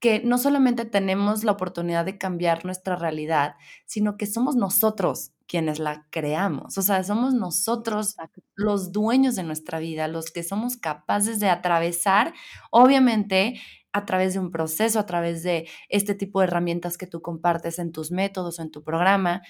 que 0.00 0.20
no 0.24 0.36
solamente 0.36 0.84
tenemos 0.84 1.44
la 1.44 1.52
oportunidad 1.52 2.04
de 2.04 2.18
cambiar 2.18 2.64
nuestra 2.64 2.96
realidad, 2.96 3.54
sino 3.86 4.16
que 4.16 4.26
somos 4.26 4.56
nosotros 4.56 5.30
quienes 5.46 5.78
la 5.78 6.06
creamos. 6.10 6.76
O 6.76 6.82
sea, 6.82 7.04
somos 7.04 7.34
nosotros 7.34 8.16
los 8.56 8.90
dueños 8.90 9.36
de 9.36 9.44
nuestra 9.44 9.78
vida, 9.78 10.08
los 10.08 10.32
que 10.32 10.42
somos 10.42 10.76
capaces 10.76 11.38
de 11.38 11.50
atravesar, 11.50 12.34
obviamente, 12.70 13.60
a 13.92 14.06
través 14.06 14.32
de 14.34 14.40
un 14.40 14.50
proceso, 14.50 14.98
a 14.98 15.06
través 15.06 15.42
de 15.42 15.68
este 15.88 16.14
tipo 16.14 16.40
de 16.40 16.46
herramientas 16.46 16.96
que 16.96 17.06
tú 17.06 17.20
compartes 17.20 17.78
en 17.78 17.92
tus 17.92 18.10
métodos 18.10 18.58
o 18.58 18.62
en 18.62 18.70
tu 18.70 18.82
programa, 18.82 19.42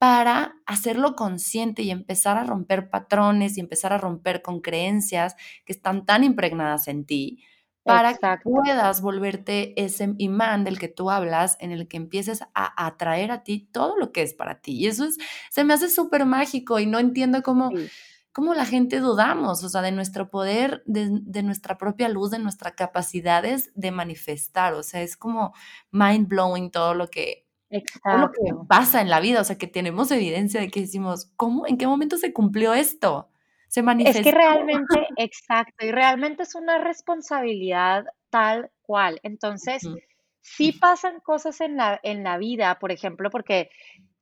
para 0.00 0.56
hacerlo 0.64 1.14
consciente 1.14 1.82
y 1.82 1.90
empezar 1.90 2.38
a 2.38 2.44
romper 2.44 2.88
patrones 2.88 3.58
y 3.58 3.60
empezar 3.60 3.92
a 3.92 3.98
romper 3.98 4.40
con 4.40 4.60
creencias 4.60 5.36
que 5.66 5.74
están 5.74 6.06
tan 6.06 6.24
impregnadas 6.24 6.88
en 6.88 7.04
ti, 7.04 7.44
para 7.82 8.14
que 8.14 8.26
puedas 8.42 9.02
volverte 9.02 9.78
ese 9.78 10.14
imán 10.16 10.64
del 10.64 10.78
que 10.78 10.88
tú 10.88 11.10
hablas, 11.10 11.58
en 11.60 11.70
el 11.70 11.86
que 11.86 11.98
empieces 11.98 12.40
a 12.54 12.86
atraer 12.86 13.30
a 13.30 13.44
ti 13.44 13.68
todo 13.72 13.98
lo 13.98 14.10
que 14.10 14.22
es 14.22 14.32
para 14.32 14.62
ti. 14.62 14.72
Y 14.72 14.86
eso 14.86 15.04
es, 15.04 15.18
se 15.50 15.64
me 15.64 15.74
hace 15.74 15.90
súper 15.90 16.24
mágico 16.24 16.80
y 16.80 16.86
no 16.86 16.98
entiendo 16.98 17.42
cómo, 17.42 17.70
cómo 18.32 18.54
la 18.54 18.64
gente 18.64 19.00
dudamos, 19.00 19.62
o 19.64 19.68
sea, 19.68 19.82
de 19.82 19.92
nuestro 19.92 20.30
poder, 20.30 20.82
de, 20.86 21.10
de, 21.10 21.42
nuestra 21.42 21.76
propia 21.76 22.08
luz, 22.08 22.30
de 22.30 22.38
nuestras 22.38 22.72
capacidades 22.72 23.70
de 23.74 23.90
manifestar. 23.90 24.72
O 24.72 24.82
sea, 24.82 25.02
es 25.02 25.18
como 25.18 25.52
mind 25.90 26.26
blowing 26.26 26.70
todo 26.70 26.94
lo 26.94 27.08
que 27.08 27.49
Exacto. 27.70 28.18
lo 28.18 28.32
que 28.32 28.66
pasa 28.66 29.00
en 29.00 29.08
la 29.08 29.20
vida, 29.20 29.40
o 29.40 29.44
sea, 29.44 29.56
que 29.56 29.68
tenemos 29.68 30.10
evidencia 30.10 30.60
de 30.60 30.68
que 30.68 30.80
decimos, 30.80 31.30
¿cómo? 31.36 31.66
¿En 31.66 31.78
qué 31.78 31.86
momento 31.86 32.16
se 32.16 32.32
cumplió 32.32 32.74
esto? 32.74 33.28
Se 33.68 33.82
manifestó. 33.82 34.18
Es 34.18 34.24
que 34.24 34.32
realmente, 34.32 35.06
exacto, 35.16 35.86
y 35.86 35.92
realmente 35.92 36.42
es 36.42 36.56
una 36.56 36.78
responsabilidad 36.78 38.06
tal 38.28 38.70
cual. 38.82 39.20
Entonces, 39.22 39.88
sí 40.40 40.72
pasan 40.72 41.20
cosas 41.20 41.60
en 41.60 41.76
la, 41.76 42.00
en 42.02 42.24
la 42.24 42.38
vida, 42.38 42.78
por 42.80 42.90
ejemplo, 42.90 43.30
porque 43.30 43.70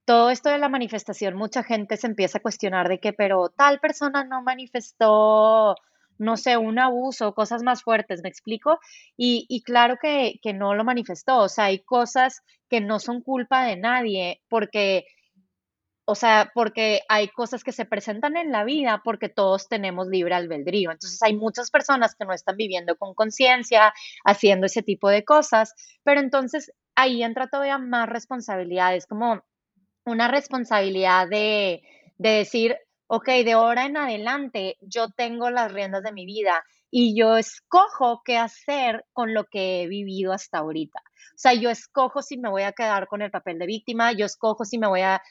todo 0.04 0.30
esto 0.30 0.50
de 0.50 0.58
la 0.58 0.68
manifestación, 0.68 1.34
mucha 1.34 1.62
gente 1.62 1.96
se 1.96 2.06
empieza 2.06 2.38
a 2.38 2.42
cuestionar 2.42 2.88
de 2.88 3.00
que, 3.00 3.12
pero 3.12 3.48
tal 3.50 3.80
persona 3.80 4.24
no 4.24 4.42
manifestó 4.42 5.74
no 6.18 6.37
sé, 6.37 6.57
un 6.57 6.78
abuso, 6.78 7.35
cosas 7.35 7.62
más 7.62 7.83
fuertes, 7.83 8.20
¿me 8.22 8.28
explico? 8.28 8.78
Y, 9.16 9.62
claro 9.64 9.96
que, 10.00 10.38
que 10.42 10.52
no 10.52 10.74
lo 10.74 10.85
manifestó, 10.85 11.38
o 11.38 11.48
sea, 11.48 11.66
hay 11.66 11.81
cosas 11.81 12.42
que 12.68 12.81
no 12.81 12.98
son 12.98 13.22
culpa 13.22 13.64
de 13.64 13.76
nadie, 13.76 14.42
porque 14.48 15.07
o 16.11 16.14
sea, 16.14 16.50
porque 16.54 17.02
hay 17.11 17.28
cosas 17.28 17.62
que 17.62 17.70
se 17.70 17.85
presentan 17.85 18.38
en 18.38 18.50
la 18.50 18.64
vida 18.64 19.02
porque 19.04 19.28
todos 19.28 19.68
tenemos 19.68 20.07
libre 20.09 20.35
albedrío. 20.35 20.90
Entonces 20.90 21.22
hay 21.22 21.37
muchas 21.37 21.70
personas 21.70 22.14
que 22.14 22.24
no 22.24 22.33
están 22.33 22.57
viviendo 22.57 22.96
con 22.96 23.12
conciencia, 23.12 23.92
haciendo 24.24 24.64
ese 24.64 24.83
tipo 24.83 25.11
de 25.11 25.22
cosas, 25.22 25.74
pero 26.04 26.20
entonces 26.20 26.72
ahí 26.94 27.22
entra 27.22 27.48
todavía 27.48 27.76
más 27.76 28.09
responsabilidad, 28.09 28.96
es 28.96 29.07
como 29.07 29.42
una 30.07 30.28
responsabilidad 30.28 31.28
de, 31.28 31.83
de 32.16 32.31
decir, 32.31 32.78
ok, 33.09 33.27
de 33.44 33.53
ahora 33.53 33.87
en 33.87 33.97
adelante 33.97 34.77
yo 34.81 35.09
tengo 35.11 35.51
las 35.51 35.73
riendas 35.73 36.03
de 36.03 36.12
mi 36.12 36.27
vida 36.27 36.62
y 36.90 37.18
yo 37.18 37.37
escojo 37.37 38.23
qué 38.25 38.38
hacer 38.38 39.05
con 39.12 39.35
lo 39.35 39.44
que 39.44 39.83
he 39.83 39.88
vivido 39.88 40.33
hasta 40.33 40.59
ahorita. 40.59 41.01
O 41.01 41.40
sea, 41.40 41.55
yo 41.55 41.71
escojo 41.71 42.23
si 42.23 42.38
me 42.38 42.51
voy 42.51 42.62
a 42.62 42.73
quedar 42.73 43.07
con 43.07 43.23
el 43.23 43.31
papel 43.31 43.59
de 43.59 43.66
víctima, 43.66 44.12
yo 44.12 44.27
escojo 44.27 44.64
si 44.64 44.79
me 44.79 44.87
voy 44.87 45.01
a, 45.01 45.23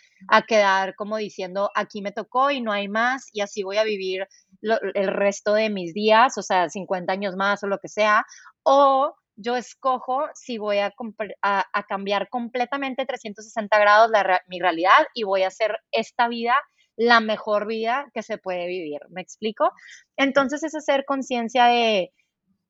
quedar 0.48 0.96
como 0.96 1.18
diciendo, 1.18 1.70
aquí 1.76 2.02
me 2.02 2.12
tocó 2.12 2.50
y 2.52 2.62
no 2.62 2.72
hay 2.72 2.88
más 2.88 3.28
y 3.32 3.42
así 3.42 3.63
voy 3.63 3.78
a 3.78 3.84
vivir 3.84 4.28
el 4.62 5.08
resto 5.08 5.54
de 5.54 5.70
mis 5.70 5.94
días, 5.94 6.38
o 6.38 6.42
sea, 6.42 6.70
50 6.70 7.12
años 7.12 7.36
más 7.36 7.63
o 7.63 7.68
lo 7.68 7.78
que 7.80 7.90
sea, 7.90 8.26
o 8.63 9.16
yo 9.36 9.56
escojo 9.56 10.26
si 10.34 10.58
voy 10.58 10.80
a, 10.80 10.94
a, 11.42 11.84
cambiar 11.88 12.30
completamente 12.30 13.06
360 13.06 13.78
grados 13.78 14.12
mi 14.48 14.60
realidad 14.60 15.06
y 15.13 15.24
voy 15.24 15.44
a 15.44 15.48
hacer 15.50 15.78
esta 15.92 16.28
vida 16.28 16.56
la 16.98 17.20
mejor 17.22 17.68
vida 17.68 18.10
que 18.14 18.24
se 18.24 18.38
puede 18.38 18.68
vivir. 18.68 19.00
¿Me 19.10 19.22
explico? 19.22 19.72
Entonces 20.18 20.64
es 20.64 20.76
hacer 20.76 21.06
conciencia 21.06 21.68
de, 21.68 22.12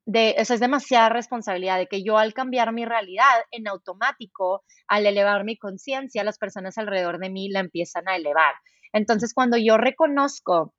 de, 0.04 0.34
eso 0.38 0.54
es 0.54 0.60
demasiada 0.60 1.08
responsabilidad, 1.08 1.78
de 1.78 1.86
que 1.86 2.04
yo 2.04 2.18
al 2.18 2.34
cambiar 2.34 2.72
mi 2.72 2.84
realidad 2.84 3.24
en 3.50 3.66
automático, 3.66 4.62
al 4.86 5.06
elevar 5.06 5.44
mi 5.44 5.56
conciencia, 5.56 6.24
las 6.24 6.38
personas 6.38 6.78
alrededor 6.78 7.18
de 7.18 7.30
mí 7.30 7.48
la 7.48 7.60
empiezan 7.60 8.08
a 8.08 8.16
elevar. 8.16 8.54
Entonces 8.92 9.34
cuando 9.34 9.56
yo 9.56 9.78
reconozco 9.78 10.74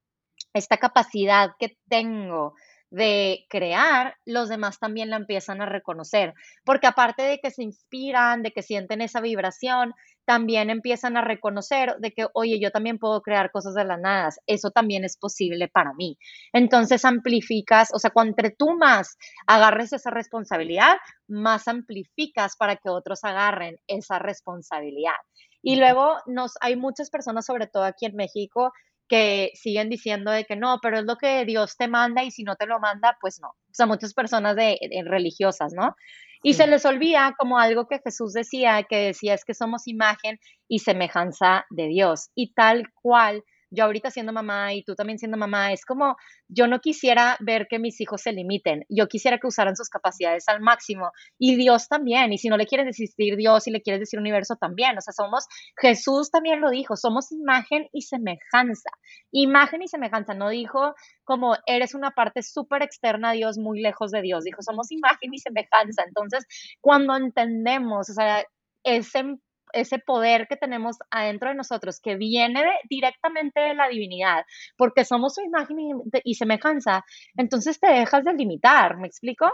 esta 0.53 0.77
capacidad 0.77 1.51
que 1.59 1.77
tengo 1.89 2.53
de 2.91 3.45
crear, 3.49 4.15
los 4.25 4.49
demás 4.49 4.79
también 4.79 5.09
la 5.09 5.17
empiezan 5.17 5.61
a 5.61 5.65
reconocer, 5.65 6.33
porque 6.65 6.87
aparte 6.87 7.23
de 7.23 7.39
que 7.39 7.51
se 7.51 7.63
inspiran, 7.63 8.41
de 8.41 8.51
que 8.51 8.63
sienten 8.63 9.01
esa 9.01 9.21
vibración, 9.21 9.93
también 10.25 10.69
empiezan 10.69 11.17
a 11.17 11.21
reconocer 11.21 11.95
de 11.99 12.11
que, 12.11 12.27
oye, 12.33 12.59
yo 12.59 12.69
también 12.71 12.99
puedo 12.99 13.21
crear 13.21 13.51
cosas 13.51 13.73
de 13.73 13.83
la 13.83 13.97
nada, 13.97 14.29
eso 14.45 14.69
también 14.69 15.03
es 15.03 15.17
posible 15.17 15.67
para 15.67 15.93
mí. 15.93 16.17
Entonces 16.53 17.03
amplificas, 17.03 17.89
o 17.93 17.99
sea, 17.99 18.11
cuando 18.11 18.35
tú 18.57 18.77
más 18.77 19.17
agarres 19.47 19.91
esa 19.91 20.11
responsabilidad, 20.11 20.97
más 21.27 21.67
amplificas 21.67 22.55
para 22.57 22.75
que 22.75 22.89
otros 22.89 23.23
agarren 23.23 23.77
esa 23.87 24.19
responsabilidad. 24.19 25.15
Y 25.61 25.75
luego 25.77 26.17
nos, 26.25 26.53
hay 26.61 26.75
muchas 26.75 27.09
personas, 27.09 27.45
sobre 27.45 27.67
todo 27.67 27.83
aquí 27.83 28.05
en 28.05 28.15
México, 28.15 28.71
que 29.09 29.51
siguen 29.55 29.89
diciendo 29.89 30.31
de 30.31 30.45
que 30.45 30.55
no, 30.55 30.79
pero 30.81 30.99
es 30.99 31.05
lo 31.05 31.17
que 31.17 31.43
Dios 31.43 31.75
te 31.75 31.87
manda 31.87 32.23
y 32.23 32.31
si 32.31 32.43
no 32.43 32.55
te 32.55 32.67
lo 32.67 32.79
manda, 32.79 33.17
pues 33.19 33.39
no. 33.41 33.49
O 33.49 33.73
sea, 33.73 33.87
muchas 33.87 34.13
personas 34.13 34.55
de, 34.55 34.77
religiosas, 35.05 35.73
¿no? 35.73 35.95
Y 36.41 36.53
se 36.53 36.67
les 36.67 36.85
olvida 36.85 37.35
como 37.37 37.59
algo 37.59 37.87
que 37.87 37.99
Jesús 38.01 38.31
decía, 38.31 38.83
que 38.83 39.07
decía 39.07 39.33
es 39.33 39.43
que 39.43 39.53
somos 39.53 39.87
imagen 39.87 40.39
y 40.69 40.79
semejanza 40.79 41.65
de 41.69 41.87
Dios. 41.87 42.29
Y 42.33 42.53
tal 42.53 42.85
cual 43.01 43.43
yo 43.71 43.85
ahorita 43.85 44.11
siendo 44.11 44.33
mamá 44.33 44.73
y 44.73 44.83
tú 44.83 44.95
también 44.95 45.19
siendo 45.19 45.37
mamá, 45.37 45.71
es 45.73 45.85
como 45.85 46.15
yo 46.47 46.67
no 46.67 46.79
quisiera 46.79 47.37
ver 47.39 47.67
que 47.69 47.79
mis 47.79 47.99
hijos 48.01 48.21
se 48.21 48.31
limiten, 48.31 48.85
yo 48.89 49.07
quisiera 49.07 49.37
que 49.37 49.47
usaran 49.47 49.75
sus 49.75 49.89
capacidades 49.89 50.47
al 50.47 50.61
máximo 50.61 51.11
y 51.37 51.55
Dios 51.55 51.87
también, 51.87 52.33
y 52.33 52.37
si 52.37 52.49
no 52.49 52.57
le 52.57 52.65
quieres 52.65 52.85
decir 52.97 53.35
Dios 53.37 53.67
y 53.67 53.71
le 53.71 53.81
quieres 53.81 53.99
decir 53.99 54.19
universo 54.19 54.55
también, 54.55 54.97
o 54.97 55.01
sea, 55.01 55.13
somos, 55.13 55.45
Jesús 55.77 56.31
también 56.31 56.61
lo 56.61 56.69
dijo, 56.69 56.95
somos 56.95 57.31
imagen 57.31 57.87
y 57.93 58.01
semejanza, 58.01 58.89
imagen 59.31 59.81
y 59.81 59.87
semejanza, 59.87 60.33
no 60.33 60.49
dijo 60.49 60.95
como 61.23 61.55
eres 61.65 61.93
una 61.93 62.11
parte 62.11 62.41
súper 62.43 62.81
externa 62.81 63.29
a 63.29 63.33
Dios, 63.33 63.57
muy 63.57 63.81
lejos 63.81 64.11
de 64.11 64.21
Dios, 64.21 64.43
dijo 64.43 64.61
somos 64.61 64.91
imagen 64.91 65.33
y 65.33 65.39
semejanza, 65.39 66.03
entonces 66.07 66.45
cuando 66.81 67.15
entendemos, 67.15 68.09
o 68.09 68.13
sea, 68.13 68.43
ese 68.83 69.37
ese 69.73 69.99
poder 69.99 70.47
que 70.47 70.55
tenemos 70.55 70.97
adentro 71.11 71.49
de 71.49 71.55
nosotros, 71.55 71.99
que 71.99 72.15
viene 72.15 72.63
directamente 72.89 73.59
de 73.59 73.73
la 73.73 73.87
divinidad, 73.87 74.45
porque 74.77 75.05
somos 75.05 75.35
su 75.35 75.41
imagen 75.41 75.77
y, 76.23 76.35
semejanza, 76.35 77.05
entonces 77.35 77.79
te 77.79 77.91
dejas 77.91 78.23
de 78.23 78.33
limitar, 78.33 78.97
¿me 78.97 79.07
explico? 79.07 79.51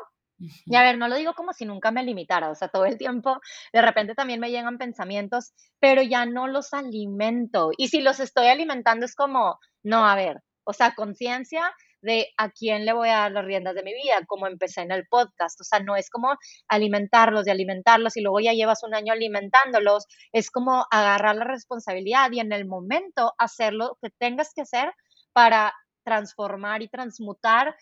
Y 0.66 0.76
a 0.76 0.82
ver, 0.82 0.98
no 0.98 1.08
lo 1.08 1.16
digo 1.16 1.34
como 1.34 1.54
si 1.54 1.66
nunca 1.66 1.92
me 1.92 2.04
limitara, 2.04 2.50
o 2.50 2.56
sea, 2.56 2.68
todo 2.68 2.86
el 2.86 2.98
tiempo 2.98 3.40
de 3.72 3.82
repente 3.82 4.16
también 4.16 4.40
me 4.40 4.52
llegan 4.52 4.78
pensamientos, 4.78 5.54
pero 5.80 6.02
ya 6.02 6.26
no 6.26 6.48
los 6.48 6.74
alimento. 6.74 7.72
Y 7.78 7.88
si 7.88 8.02
los 8.02 8.20
estoy 8.20 8.48
alimentando 8.48 9.06
es 9.06 9.16
como, 9.16 9.60
no, 9.82 10.06
a 10.06 10.16
ver, 10.16 10.42
o 10.66 10.74
sea, 10.74 10.94
conciencia 10.94 11.74
de 12.06 12.28
a 12.38 12.52
quién 12.52 12.86
le 12.86 12.94
voy 12.94 13.10
a 13.10 13.18
dar 13.18 13.32
las 13.32 13.46
riendas 13.46 13.76
de 13.76 13.84
mi 13.84 13.94
vida, 13.94 14.26
como 14.28 14.48
empecé 14.48 14.82
en 14.82 14.92
el 14.92 15.06
podcast. 15.08 15.60
O 15.60 15.64
sea, 15.64 15.80
no 15.80 15.96
es 15.96 16.10
como 16.10 16.38
alimentarlos 16.68 17.48
y 17.48 17.50
alimentarlos 17.52 18.16
y 18.16 18.22
luego 18.22 18.40
ya 18.40 18.54
llevas 18.54 18.84
un 18.84 18.96
año 18.96 19.12
alimentándolos, 19.12 20.06
es 20.32 20.50
como 20.52 20.86
agarrar 20.92 21.36
la 21.36 21.46
responsabilidad 21.46 22.32
y 22.32 22.40
en 22.40 22.54
el 22.54 22.66
momento 22.66 23.34
hacer 23.38 23.74
lo 23.74 23.98
que 24.02 24.10
tengas 24.18 24.54
que 24.54 24.62
hacer 24.62 24.94
para 25.34 25.74
transformar 26.04 26.82
y 26.82 26.88
transmutar 26.88 27.76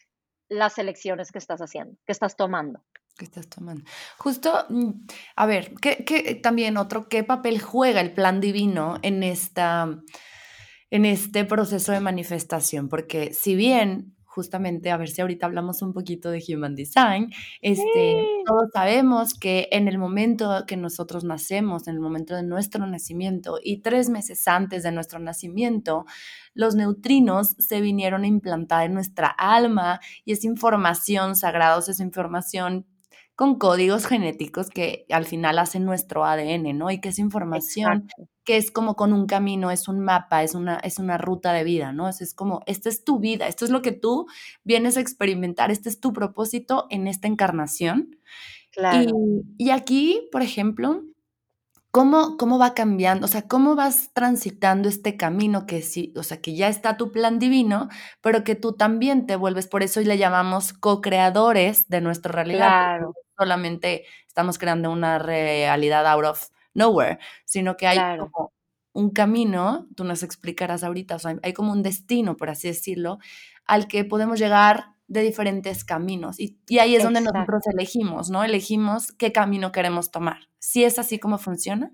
las 0.49 0.77
elecciones 0.77 1.31
que 1.31 1.39
estás 1.39 1.61
haciendo, 1.61 1.97
que 2.05 2.11
estás 2.11 2.35
tomando. 2.35 2.83
Que 3.15 3.25
estás 3.25 3.47
tomando. 3.47 3.83
Justo, 4.17 4.65
mm, 4.69 4.91
a 5.35 5.45
ver, 5.45 5.73
¿qué, 5.79 6.39
también 6.41 6.77
otro, 6.77 7.07
qué 7.09 7.23
papel 7.23 7.61
juega 7.61 8.01
el 8.01 8.13
plan 8.13 8.41
divino 8.41 8.97
en 9.03 9.21
esta 9.21 9.87
en 10.93 11.05
este 11.05 11.43
proceso 11.43 11.91
de 11.91 11.99
manifestación, 11.99 12.87
porque 12.87 13.33
si 13.33 13.55
bien 13.55 14.13
justamente, 14.25 14.91
a 14.91 14.97
ver 14.97 15.09
si 15.09 15.21
ahorita 15.21 15.47
hablamos 15.47 15.81
un 15.81 15.91
poquito 15.91 16.29
de 16.29 16.43
Human 16.47 16.75
Design, 16.75 17.31
este, 17.61 18.23
todos 18.45 18.69
sabemos 18.71 19.33
que 19.33 19.67
en 19.71 19.87
el 19.87 19.97
momento 19.97 20.65
que 20.67 20.77
nosotros 20.77 21.23
nacemos, 21.23 21.87
en 21.87 21.95
el 21.95 21.99
momento 21.99 22.35
de 22.35 22.43
nuestro 22.43 22.85
nacimiento 22.85 23.57
y 23.63 23.81
tres 23.81 24.09
meses 24.09 24.47
antes 24.47 24.83
de 24.83 24.91
nuestro 24.91 25.17
nacimiento, 25.17 26.05
los 26.53 26.75
neutrinos 26.75 27.55
se 27.57 27.81
vinieron 27.81 28.23
a 28.23 28.27
implantar 28.27 28.85
en 28.85 28.93
nuestra 28.93 29.29
alma 29.29 29.99
y 30.25 30.33
esa 30.33 30.45
información 30.45 31.35
sagrada, 31.35 31.79
esa 31.79 32.03
información 32.03 32.85
con 33.35 33.57
códigos 33.57 34.05
genéticos 34.05 34.69
que 34.69 35.07
al 35.09 35.25
final 35.25 35.57
hacen 35.57 35.85
nuestro 35.85 36.23
ADN, 36.23 36.77
¿no? 36.77 36.91
Y 36.91 37.01
que 37.01 37.09
esa 37.09 37.21
información 37.21 38.07
que 38.43 38.57
es 38.57 38.71
como 38.71 38.95
con 38.95 39.13
un 39.13 39.25
camino, 39.25 39.71
es 39.71 39.87
un 39.87 39.99
mapa, 39.99 40.43
es 40.43 40.53
una, 40.53 40.77
es 40.77 40.99
una 40.99 41.17
ruta 41.17 41.53
de 41.53 41.63
vida, 41.63 41.93
¿no? 41.93 42.09
Es, 42.09 42.33
como, 42.33 42.61
esta 42.65 42.89
es 42.89 43.03
tu 43.03 43.19
vida, 43.19 43.47
esto 43.47 43.65
es 43.65 43.71
lo 43.71 43.81
que 43.81 43.91
tú 43.91 44.27
vienes 44.63 44.97
a 44.97 44.99
experimentar, 44.99 45.71
este 45.71 45.89
es 45.89 45.99
tu 45.99 46.11
propósito 46.13 46.87
en 46.89 47.07
esta 47.07 47.27
encarnación. 47.27 48.17
Claro. 48.71 49.11
Y, 49.57 49.69
aquí, 49.69 50.27
por 50.31 50.41
ejemplo, 50.41 51.03
¿cómo, 51.91 52.37
¿cómo 52.37 52.57
va 52.57 52.73
cambiando? 52.73 53.25
O 53.25 53.29
sea, 53.29 53.47
¿cómo 53.47 53.75
vas 53.75 54.09
transitando 54.13 54.89
este 54.89 55.15
camino 55.15 55.65
que 55.65 55.81
sí, 55.81 56.11
o 56.17 56.23
sea, 56.23 56.41
que 56.41 56.55
ya 56.55 56.67
está 56.67 56.97
tu 56.97 57.11
plan 57.11 57.39
divino, 57.39 57.87
pero 58.19 58.43
que 58.43 58.55
tú 58.55 58.73
también 58.73 59.25
te 59.25 59.35
vuelves, 59.35 59.67
por 59.67 59.83
eso 59.83 60.01
y 60.01 60.05
le 60.05 60.17
llamamos 60.17 60.73
co-creadores 60.73 61.87
de 61.87 62.01
nuestra 62.01 62.31
realidad. 62.31 62.67
Claro. 62.67 63.13
Solamente 63.37 64.05
estamos 64.27 64.57
creando 64.57 64.91
una 64.91 65.17
realidad 65.17 66.05
out 66.07 66.25
of 66.25 66.49
nowhere, 66.73 67.19
sino 67.45 67.77
que 67.77 67.87
hay 67.87 68.17
como 68.17 68.53
un 68.93 69.09
camino, 69.09 69.87
tú 69.95 70.03
nos 70.03 70.23
explicarás 70.23 70.83
ahorita, 70.83 71.15
o 71.15 71.19
sea, 71.19 71.35
hay 71.41 71.53
como 71.53 71.71
un 71.71 71.83
destino, 71.83 72.37
por 72.37 72.49
así 72.49 72.67
decirlo, 72.67 73.17
al 73.65 73.87
que 73.87 74.05
podemos 74.05 74.39
llegar 74.39 74.93
de 75.07 75.21
diferentes 75.21 75.83
caminos. 75.83 76.39
Y, 76.39 76.59
ahí 76.79 76.95
es 76.95 77.03
donde 77.03 77.21
nosotros 77.21 77.63
elegimos, 77.67 78.29
¿no? 78.29 78.43
Elegimos 78.43 79.11
qué 79.13 79.31
camino 79.31 79.71
queremos 79.71 80.11
tomar. 80.11 80.49
¿Sí 80.59 80.83
es 80.83 80.99
así 80.99 81.19
como 81.19 81.37
funciona? 81.37 81.91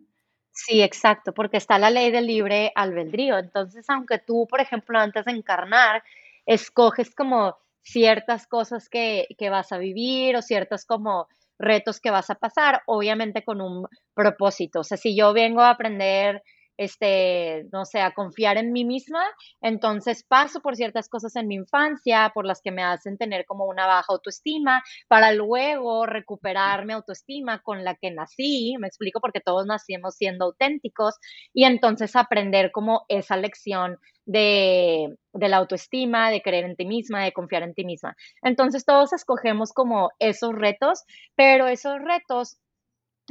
Sí, 0.51 0.81
exacto, 0.81 1.33
porque 1.33 1.57
está 1.57 1.79
la 1.79 1.89
ley 1.89 2.11
del 2.11 2.27
libre 2.27 2.71
albedrío. 2.75 3.37
Entonces, 3.37 3.89
aunque 3.89 4.19
tú, 4.19 4.45
por 4.49 4.59
ejemplo, 4.59 4.99
antes 4.99 5.25
de 5.25 5.31
encarnar, 5.31 6.03
escoges 6.45 7.15
como 7.15 7.57
ciertas 7.81 8.45
cosas 8.45 8.89
que, 8.89 9.27
que 9.37 9.49
vas 9.49 9.71
a 9.71 9.77
vivir 9.77 10.35
o 10.35 10.41
ciertas 10.41 10.85
como 10.85 11.27
retos 11.59 11.99
que 11.99 12.11
vas 12.11 12.29
a 12.29 12.35
pasar, 12.35 12.81
obviamente 12.87 13.43
con 13.43 13.61
un 13.61 13.87
propósito. 14.15 14.79
O 14.79 14.83
sea, 14.83 14.97
si 14.97 15.15
yo 15.15 15.33
vengo 15.33 15.61
a 15.61 15.71
aprender 15.71 16.41
este, 16.79 17.65
no 17.73 17.83
sé, 17.83 17.99
a 17.99 18.13
confiar 18.13 18.55
en 18.57 18.71
mí 18.71 18.85
misma, 18.85 19.21
entonces 19.61 20.23
paso 20.23 20.61
por 20.61 20.77
ciertas 20.77 21.09
cosas 21.09 21.35
en 21.35 21.49
mi 21.49 21.55
infancia, 21.55 22.31
por 22.33 22.45
las 22.45 22.61
que 22.61 22.71
me 22.71 22.83
hacen 22.83 23.17
tener 23.17 23.45
como 23.45 23.65
una 23.65 23.85
baja 23.85 24.13
autoestima, 24.13 24.81
para 25.09 25.33
luego 25.33 26.05
recuperar 26.05 26.85
mi 26.85 26.93
autoestima 26.93 27.61
con 27.61 27.83
la 27.83 27.95
que 27.95 28.11
nací, 28.11 28.77
me 28.79 28.87
explico 28.87 29.19
porque 29.19 29.41
todos 29.41 29.65
nacimos 29.65 30.15
siendo 30.15 30.45
auténticos, 30.45 31.15
y 31.53 31.65
entonces 31.65 32.15
aprender 32.15 32.71
como 32.71 33.03
esa 33.09 33.35
lección 33.35 33.97
de, 34.25 35.17
de, 35.33 35.49
la 35.49 35.57
autoestima, 35.57 36.31
de 36.31 36.41
creer 36.41 36.63
en 36.63 36.77
ti 36.77 36.85
misma, 36.85 37.25
de 37.25 37.33
confiar 37.33 37.63
en 37.63 37.73
ti 37.73 37.83
misma. 37.83 38.15
Entonces 38.41 38.85
todos 38.85 39.11
escogemos 39.11 39.73
como 39.73 40.11
esos 40.19 40.53
retos, 40.53 41.03
pero 41.35 41.67
esos 41.67 41.99
retos 41.99 42.57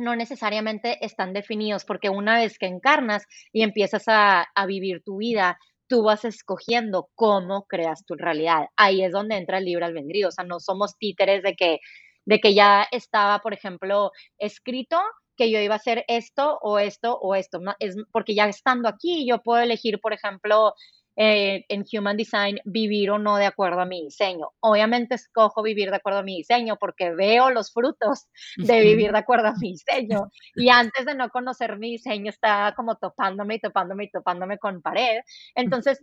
no 0.01 0.17
necesariamente 0.17 1.05
están 1.05 1.33
definidos, 1.33 1.85
porque 1.85 2.11
una 2.11 2.37
vez 2.39 2.59
que 2.59 2.67
encarnas 2.67 3.27
y 3.53 3.63
empiezas 3.63 4.05
a, 4.07 4.47
vivir 4.67 5.03
tu 5.05 5.19
vida, 5.19 5.59
tú 5.87 6.03
vas 6.03 6.25
escogiendo 6.25 7.09
cómo 7.15 7.65
creas 7.67 8.05
tu 8.05 8.15
realidad. 8.15 8.67
Ahí 8.77 9.03
es 9.03 9.13
donde 9.13 9.37
entra 9.37 9.59
el 9.59 9.65
libre 9.65 9.87
albedrío. 9.87 10.29
O 10.29 10.33
sea, 10.33 10.45
no 10.45 10.61
somos 10.61 10.97
títeres 10.99 11.43
de 11.43 11.55
que, 11.55 11.79
de 12.27 12.41
que 12.41 12.55
ya 12.55 12.87
estaba, 12.91 13.39
por 13.41 13.55
ejemplo, 13.55 14.13
escrito 14.39 15.01
que 15.37 15.51
yo 15.51 15.61
iba 15.61 15.75
a 15.75 15.79
hacer 15.79 16.05
esto 16.09 16.59
o 16.61 16.79
esto 16.79 17.17
o 17.21 17.35
esto, 17.35 17.61
es 17.79 17.97
porque 18.13 18.35
ya 18.35 18.47
estando 18.47 18.89
aquí 18.89 19.25
yo 19.27 19.41
puedo 19.41 19.63
elegir, 19.63 20.01
por 20.01 20.13
ejemplo, 20.13 20.75
eh, 21.21 21.65
en 21.69 21.85
Human 21.93 22.17
Design 22.17 22.61
vivir 22.65 23.11
o 23.11 23.19
no 23.19 23.39
de 23.39 23.47
acuerdo 23.47 23.81
a 23.81 23.87
mi 23.87 24.05
diseño. 24.05 24.51
Obviamente 24.61 25.17
escojo 25.17 25.65
vivir 25.65 25.91
de 25.91 25.97
acuerdo 25.97 26.21
a 26.21 26.23
mi 26.23 26.37
diseño 26.37 26.77
porque 26.79 27.11
veo 27.11 27.51
los 27.51 27.73
frutos 27.73 28.29
de 28.57 28.81
vivir 28.83 29.11
de 29.11 29.19
acuerdo 29.19 29.49
a 29.49 29.55
mi 29.55 29.73
diseño. 29.73 30.31
Y 30.55 30.69
antes 30.69 31.07
de 31.07 31.17
no 31.17 31.29
conocer 31.31 31.77
mi 31.77 31.91
diseño 31.91 32.31
estaba 32.31 32.73
como 32.75 32.95
topándome 32.97 33.57
y 33.57 33.59
topándome 33.59 34.05
y 34.05 34.11
topándome 34.11 34.59
con 34.59 34.81
pared. 34.81 35.19
Entonces, 35.57 35.99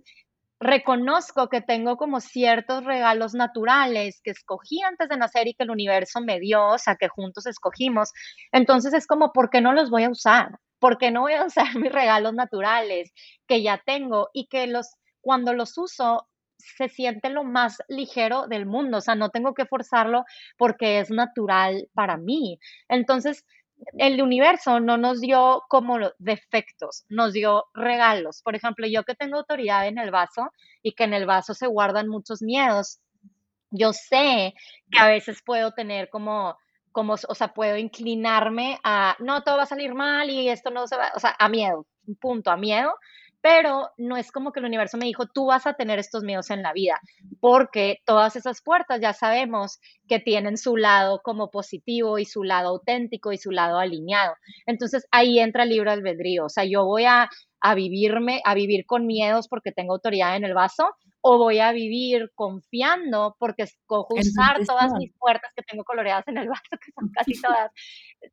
reconozco 0.59 1.47
que 1.47 1.61
tengo 1.61 1.95
como 1.95 2.19
ciertos 2.19 2.83
regalos 2.83 3.33
naturales 3.33 4.19
que 4.21 4.31
escogí 4.31 4.81
antes 4.81 5.07
de 5.07 5.15
nacer 5.15 5.47
y 5.47 5.53
que 5.53 5.63
el 5.63 5.71
universo 5.71 6.19
me 6.19 6.41
dio, 6.41 6.67
o 6.67 6.77
sea, 6.77 6.97
que 6.97 7.07
juntos 7.07 7.45
escogimos. 7.45 8.11
Entonces 8.51 8.93
es 8.93 9.07
como, 9.07 9.31
¿por 9.31 9.49
qué 9.49 9.61
no 9.61 9.71
los 9.71 9.89
voy 9.89 10.03
a 10.03 10.09
usar? 10.09 10.59
¿Por 10.79 10.97
qué 10.97 11.09
no 11.09 11.21
voy 11.21 11.33
a 11.33 11.45
usar 11.45 11.67
mis 11.79 11.91
regalos 11.91 12.33
naturales 12.33 13.13
que 13.47 13.61
ya 13.63 13.81
tengo 13.85 14.29
y 14.33 14.47
que 14.47 14.67
los 14.67 14.89
cuando 15.25 15.53
los 15.53 15.75
uso 15.79 16.27
se 16.59 16.87
siente 16.87 17.29
lo 17.29 17.43
más 17.43 17.81
ligero 17.87 18.45
del 18.47 18.67
mundo, 18.67 18.99
o 18.99 19.01
sea, 19.01 19.15
no 19.15 19.31
tengo 19.31 19.55
que 19.55 19.65
forzarlo 19.65 20.23
porque 20.55 20.99
es 20.99 21.09
natural 21.09 21.89
para 21.95 22.15
mí. 22.15 22.59
Entonces, 22.87 23.43
el 23.97 24.21
universo 24.21 24.79
no 24.79 24.97
nos 24.97 25.21
dio 25.21 25.63
como 25.67 25.97
defectos, 26.19 27.05
nos 27.09 27.33
dio 27.33 27.65
regalos. 27.73 28.43
Por 28.43 28.55
ejemplo, 28.55 28.85
yo 28.85 29.03
que 29.03 29.15
tengo 29.15 29.37
autoridad 29.37 29.87
en 29.87 29.97
el 29.97 30.11
vaso 30.11 30.51
y 30.83 30.93
que 30.93 31.05
en 31.05 31.15
el 31.15 31.25
vaso 31.25 31.55
se 31.55 31.65
guardan 31.65 32.07
muchos 32.07 32.43
miedos, 32.43 32.99
yo 33.71 33.93
sé 33.93 34.53
que 34.91 34.99
a 34.99 35.07
veces 35.07 35.41
puedo 35.43 35.71
tener 35.71 36.09
como 36.09 36.55
como, 36.91 37.15
o 37.15 37.35
sea, 37.35 37.49
puedo 37.49 37.75
inclinarme 37.75 38.79
a, 38.81 39.17
no, 39.19 39.43
todo 39.43 39.57
va 39.57 39.63
a 39.63 39.65
salir 39.65 39.93
mal 39.93 40.29
y 40.29 40.47
esto 40.47 40.71
no 40.71 40.87
se 40.87 40.95
va, 40.95 41.11
o 41.13 41.19
sea, 41.19 41.35
a 41.37 41.49
miedo, 41.49 41.85
punto, 42.21 42.51
a 42.51 42.55
miedo, 42.55 42.95
pero 43.45 43.91
no 43.97 44.17
es 44.17 44.31
como 44.31 44.51
que 44.51 44.59
el 44.59 44.65
universo 44.65 44.97
me 44.97 45.05
dijo, 45.05 45.27
tú 45.27 45.45
vas 45.45 45.67
a 45.67 45.75
tener 45.75 45.99
estos 45.99 46.23
miedos 46.23 46.49
en 46.49 46.63
la 46.63 46.73
vida, 46.73 46.99
porque 47.39 47.99
todas 48.03 48.35
esas 48.35 48.63
puertas 48.63 48.99
ya 48.99 49.13
sabemos 49.13 49.79
que 50.07 50.17
tienen 50.17 50.57
su 50.57 50.77
lado 50.77 51.21
como 51.23 51.51
positivo 51.51 52.17
y 52.17 52.25
su 52.25 52.43
lado 52.43 52.69
auténtico 52.69 53.31
y 53.31 53.37
su 53.37 53.51
lado 53.51 53.77
alineado. 53.77 54.33
Entonces 54.65 55.05
ahí 55.11 55.37
entra 55.37 55.61
el 55.61 55.69
libro 55.69 55.91
albedrío, 55.91 56.45
o 56.45 56.49
sea, 56.49 56.65
yo 56.65 56.85
voy 56.85 57.05
a, 57.05 57.29
a 57.61 57.75
vivirme, 57.75 58.41
a 58.45 58.55
vivir 58.55 58.87
con 58.87 59.05
miedos 59.05 59.47
porque 59.47 59.71
tengo 59.71 59.93
autoridad 59.93 60.35
en 60.35 60.43
el 60.43 60.55
vaso, 60.55 60.95
o 61.27 61.39
voy 61.39 61.59
a 61.59 61.71
vivir 61.71 62.31
confiando 62.35 63.35
porque 63.39 63.63
escojo 63.63 64.13
usar 64.13 64.63
todas 64.63 64.93
mis 64.93 65.11
puertas 65.17 65.51
que 65.55 65.63
tengo 65.63 65.83
coloreadas 65.83 66.27
en 66.27 66.37
el 66.37 66.47
vaso, 66.47 66.61
que 66.69 66.91
son 66.91 67.09
casi 67.09 67.31
todas, 67.41 67.71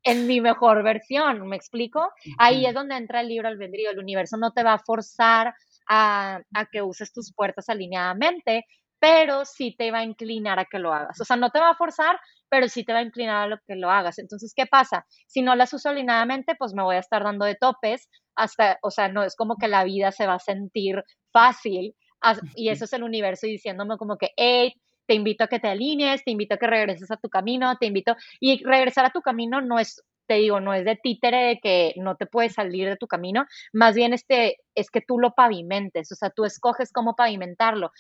en 0.02 0.26
mi 0.26 0.42
mejor 0.42 0.83
versión, 0.83 1.48
¿me 1.48 1.57
explico? 1.57 2.11
Ahí 2.37 2.66
es 2.66 2.74
donde 2.74 2.98
entra 2.98 3.22
el 3.22 3.28
libro 3.28 3.48
albedrío, 3.48 3.90
el 3.90 3.98
universo 3.98 4.37
no 4.37 4.52
te 4.52 4.62
va 4.62 4.74
a 4.74 4.78
forzar 4.78 5.55
a, 5.88 6.42
a 6.52 6.66
que 6.66 6.83
uses 6.83 7.14
tus 7.14 7.33
puertas 7.33 7.70
alineadamente, 7.70 8.66
pero 8.98 9.46
sí 9.46 9.74
te 9.74 9.90
va 9.90 10.00
a 10.00 10.05
inclinar 10.05 10.59
a 10.59 10.66
que 10.66 10.78
lo 10.78 10.92
hagas. 10.92 11.18
O 11.18 11.24
sea, 11.24 11.37
no 11.37 11.48
te 11.48 11.61
va 11.61 11.70
a 11.70 11.74
forzar, 11.74 12.20
pero 12.50 12.68
sí 12.68 12.85
te 12.85 12.92
va 12.92 12.98
a 12.98 13.05
inclinar 13.05 13.44
a 13.44 13.46
lo 13.46 13.57
que 13.66 13.74
lo 13.74 13.90
hagas. 13.90 14.18
Entonces, 14.18 14.52
¿qué 14.55 14.66
pasa? 14.66 15.07
Si 15.26 15.40
no 15.40 15.57
las 15.57 15.72
uso 15.72 15.88
alineadamente, 15.88 16.57
pues 16.59 16.74
me 16.74 16.83
voy 16.83 16.96
a 16.96 17.00
estar 17.00 17.24
dando 17.24 17.46
de 17.46 17.55
topes 17.55 18.11
hasta, 18.37 18.78
o 18.83 18.90
sea, 18.90 19.09
no 19.09 19.22
es 19.22 19.35
como 19.35 19.57
que 19.57 19.68
la 19.68 19.83
vida 19.85 20.12
se 20.12 20.26
va 20.26 20.35
a 20.35 20.38
sentir 20.38 21.02
fácil, 21.33 21.94
y 22.56 22.68
eso 22.68 22.85
es 22.85 22.92
el 22.92 23.02
universo 23.02 23.46
diciéndome 23.46 23.96
como 23.96 24.16
que, 24.16 24.30
hey, 24.37 24.74
te 25.06 25.14
invito 25.14 25.44
a 25.44 25.48
que 25.48 25.58
te 25.58 25.68
alinees, 25.68 26.24
te 26.24 26.30
invito 26.30 26.54
a 26.54 26.58
que 26.58 26.66
regreses 26.66 27.11
a 27.11 27.16
tu 27.16 27.28
camino, 27.28 27.76
te 27.78 27.87
invito, 27.87 28.16
y 28.40 28.62
regresar 28.64 29.04
a 29.04 29.11
tu 29.11 29.20
camino 29.20 29.61
no 29.61 29.78
es, 29.78 30.02
te 30.26 30.35
digo, 30.35 30.61
no 30.61 30.74
es 30.74 30.85
de 30.85 30.96
títere 30.96 31.38
de 31.48 31.61
que 31.61 31.94
no 31.96 32.16
te 32.16 32.26
puedes 32.26 32.54
salir 32.54 32.88
de 32.88 32.96
tu 32.96 33.06
camino, 33.06 33.46
más 33.72 33.94
bien 33.94 34.12
este, 34.12 34.58
es 34.74 34.90
que 34.90 35.00
tú 35.00 35.18
lo 35.18 35.32
pavimentes, 35.32 36.11
o 36.12 36.14
sea, 36.14 36.30
tú 36.30 36.44
escoges 36.44 36.92
cómo 36.92 37.16
pavimentarlo. 37.16 37.90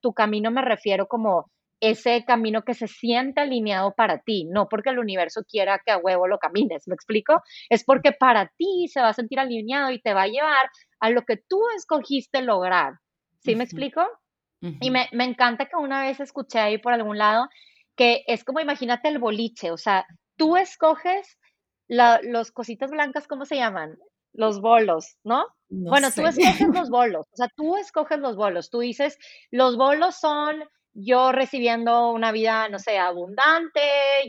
tu 0.00 0.12
camino 0.12 0.50
me 0.50 0.62
refiero 0.62 1.06
como 1.08 1.50
ese 1.80 2.24
camino 2.24 2.62
que 2.62 2.74
se 2.74 2.88
siente 2.88 3.40
alineado 3.40 3.92
para 3.94 4.18
ti, 4.20 4.44
no 4.46 4.68
porque 4.68 4.90
el 4.90 4.98
universo 4.98 5.42
quiera 5.44 5.80
que 5.84 5.92
a 5.92 5.98
huevo 5.98 6.26
lo 6.28 6.38
camines, 6.38 6.88
¿me 6.88 6.94
explico? 6.94 7.42
Es 7.68 7.84
porque 7.84 8.12
para 8.12 8.50
ti 8.56 8.88
se 8.88 9.00
va 9.00 9.08
a 9.08 9.12
sentir 9.12 9.38
alineado 9.40 9.90
y 9.90 10.00
te 10.00 10.14
va 10.14 10.22
a 10.22 10.28
llevar 10.28 10.70
a 11.00 11.10
lo 11.10 11.22
que 11.22 11.36
tú 11.36 11.60
escogiste 11.76 12.42
lograr. 12.42 12.94
¿Sí 13.44 13.54
me 13.56 13.64
explico? 13.64 14.06
Y 14.80 14.90
me, 14.90 15.08
encanta 15.12 15.66
que 15.66 15.76
una 15.76 16.02
vez 16.02 16.20
escuché 16.20 16.58
ahí 16.58 16.78
por 16.78 16.94
algún 16.94 17.18
lado 17.18 17.48
que 17.96 18.24
es 18.26 18.44
como 18.44 18.60
imagínate 18.60 19.08
el 19.08 19.18
boliche, 19.18 19.70
o 19.70 19.76
sea, 19.76 20.06
tú 20.36 20.56
escoges 20.56 21.38
los 21.86 22.50
cositas 22.50 22.90
blancas, 22.90 23.26
¿cómo 23.28 23.44
se 23.44 23.56
llaman? 23.56 23.98
Los 24.32 24.60
bolos, 24.60 25.16
¿no? 25.22 25.46
bueno, 25.68 26.10
tú 26.10 26.26
escoges 26.26 26.68
los 26.72 26.90
bolos, 26.90 27.26
o 27.30 27.36
sea, 27.36 27.48
tú 27.54 27.76
escoges 27.76 28.18
los 28.18 28.36
bolos, 28.36 28.70
tú 28.70 28.80
dices, 28.80 29.18
los 29.50 29.76
bolos 29.76 30.16
son 30.16 30.64
yo 30.94 31.32
recibiendo 31.32 32.10
una 32.12 32.32
vida, 32.32 32.68
no 32.68 32.78
sé, 32.78 32.98
abundante, 32.98 33.80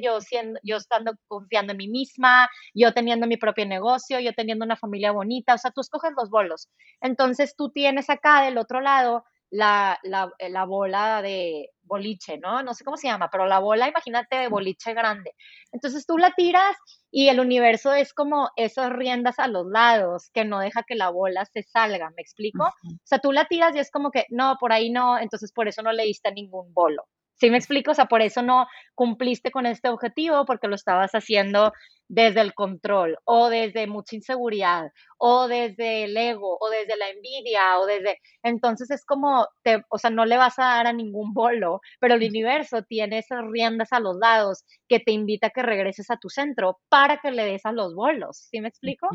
yo 0.02 0.20
siendo, 0.20 0.60
yo 0.64 0.78
estando 0.78 1.14
confiando 1.28 1.72
en 1.74 1.78
mí 1.78 1.88
misma, 1.88 2.50
yo 2.74 2.94
teniendo 2.94 3.28
mi 3.28 3.38
propio 3.38 3.66
negocio, 3.66 4.20
yo 4.20 4.34
teniendo 4.34 4.66
una 4.66 4.76
familia 4.76 5.12
bonita, 5.12 5.54
o 5.54 5.58
sea, 5.58 5.72
tú 5.72 5.82
escoges 5.82 6.12
los 6.18 6.30
bolos. 6.30 6.70
Entonces 7.02 7.56
tú 7.56 7.70
tienes 7.70 8.10
acá 8.10 8.42
del 8.42 8.58
otro 8.58 8.82
lado 8.82 9.26
la, 9.56 9.98
la, 10.04 10.32
eh, 10.40 10.50
la, 10.50 10.66
bola 10.66 11.22
de 11.22 11.72
boliche, 11.84 12.38
¿no? 12.38 12.62
No 12.64 12.74
sé 12.74 12.84
cómo 12.84 12.98
se 12.98 13.08
llama, 13.08 13.30
pero 13.32 13.46
la 13.46 13.60
bola, 13.60 13.88
imagínate, 13.88 14.36
de 14.36 14.48
boliche 14.50 14.94
grande. 14.94 15.32
Entonces 15.72 16.06
tú 16.06 16.18
la 16.18 16.32
tiras 16.32 16.76
y 17.10 17.30
el 17.30 17.40
universo 17.40 17.94
es 17.94 18.14
como 18.14 18.50
esas 18.58 18.92
riendas 18.92 19.40
a 19.40 19.48
los 19.48 19.66
lados 19.68 20.30
que 20.34 20.44
no 20.44 20.60
deja 20.60 20.84
que 20.84 20.96
la 20.96 21.10
bola 21.10 21.46
se 21.46 21.64
salga, 21.64 22.10
¿me 22.16 22.22
explico? 22.22 22.66
O 22.66 23.06
sea, 23.06 23.20
tú 23.20 23.32
la 23.32 23.46
tiras 23.46 23.76
y 23.76 23.80
es 23.80 23.92
como 23.92 24.12
que, 24.12 24.26
no, 24.30 24.58
por 24.60 24.74
ahí 24.74 24.90
no, 24.90 25.18
entonces 25.18 25.52
por 25.54 25.68
eso 25.68 25.82
no 25.82 25.94
le 25.94 26.04
diste 26.04 26.32
ningún 26.34 26.74
bolo. 26.74 27.08
¿Sí 27.38 27.50
me 27.50 27.58
explico? 27.58 27.92
O 27.92 27.94
sea, 27.94 28.06
por 28.06 28.22
eso 28.22 28.42
no 28.42 28.66
cumpliste 28.96 29.52
con 29.52 29.66
este 29.66 29.90
objetivo 29.90 30.46
porque 30.46 30.68
lo 30.68 30.76
estabas 30.76 31.12
haciendo 31.12 31.74
desde 32.08 32.42
el 32.42 32.54
control 32.54 33.18
o 33.26 33.50
desde 33.50 33.88
mucha 33.88 34.16
inseguridad 34.16 34.92
o 35.18 35.48
desde 35.48 36.06
el 36.06 36.16
ego 36.16 36.58
o 36.60 36.70
desde 36.70 36.98
la 36.98 37.10
envidia 37.10 37.80
o 37.80 37.86
desde... 37.86 38.20
Entonces 38.44 38.90
es 38.92 39.06
como, 39.06 39.48
te, 39.64 39.84
o 39.90 39.98
sea, 39.98 40.12
no 40.12 40.26
le 40.26 40.38
vas 40.38 40.58
a 40.60 40.64
dar 40.64 40.88
a 40.88 40.94
ningún 40.94 41.34
bolo, 41.34 41.82
pero 42.00 42.16
el 42.16 42.24
universo 42.28 42.84
tiene 42.84 43.20
esas 43.20 43.44
riendas 43.52 43.92
a 43.92 44.00
los 44.00 44.16
lados 44.18 44.64
que 44.88 45.00
te 45.00 45.12
invita 45.12 45.48
a 45.48 45.50
que 45.50 45.64
regreses 45.64 46.10
a 46.12 46.18
tu 46.18 46.30
centro 46.30 46.80
para 46.90 47.18
que 47.18 47.32
le 47.32 47.44
des 47.44 47.66
a 47.66 47.74
los 47.74 47.96
bolos. 47.96 48.48
¿Sí 48.50 48.62
me 48.62 48.70
explico? 48.70 49.10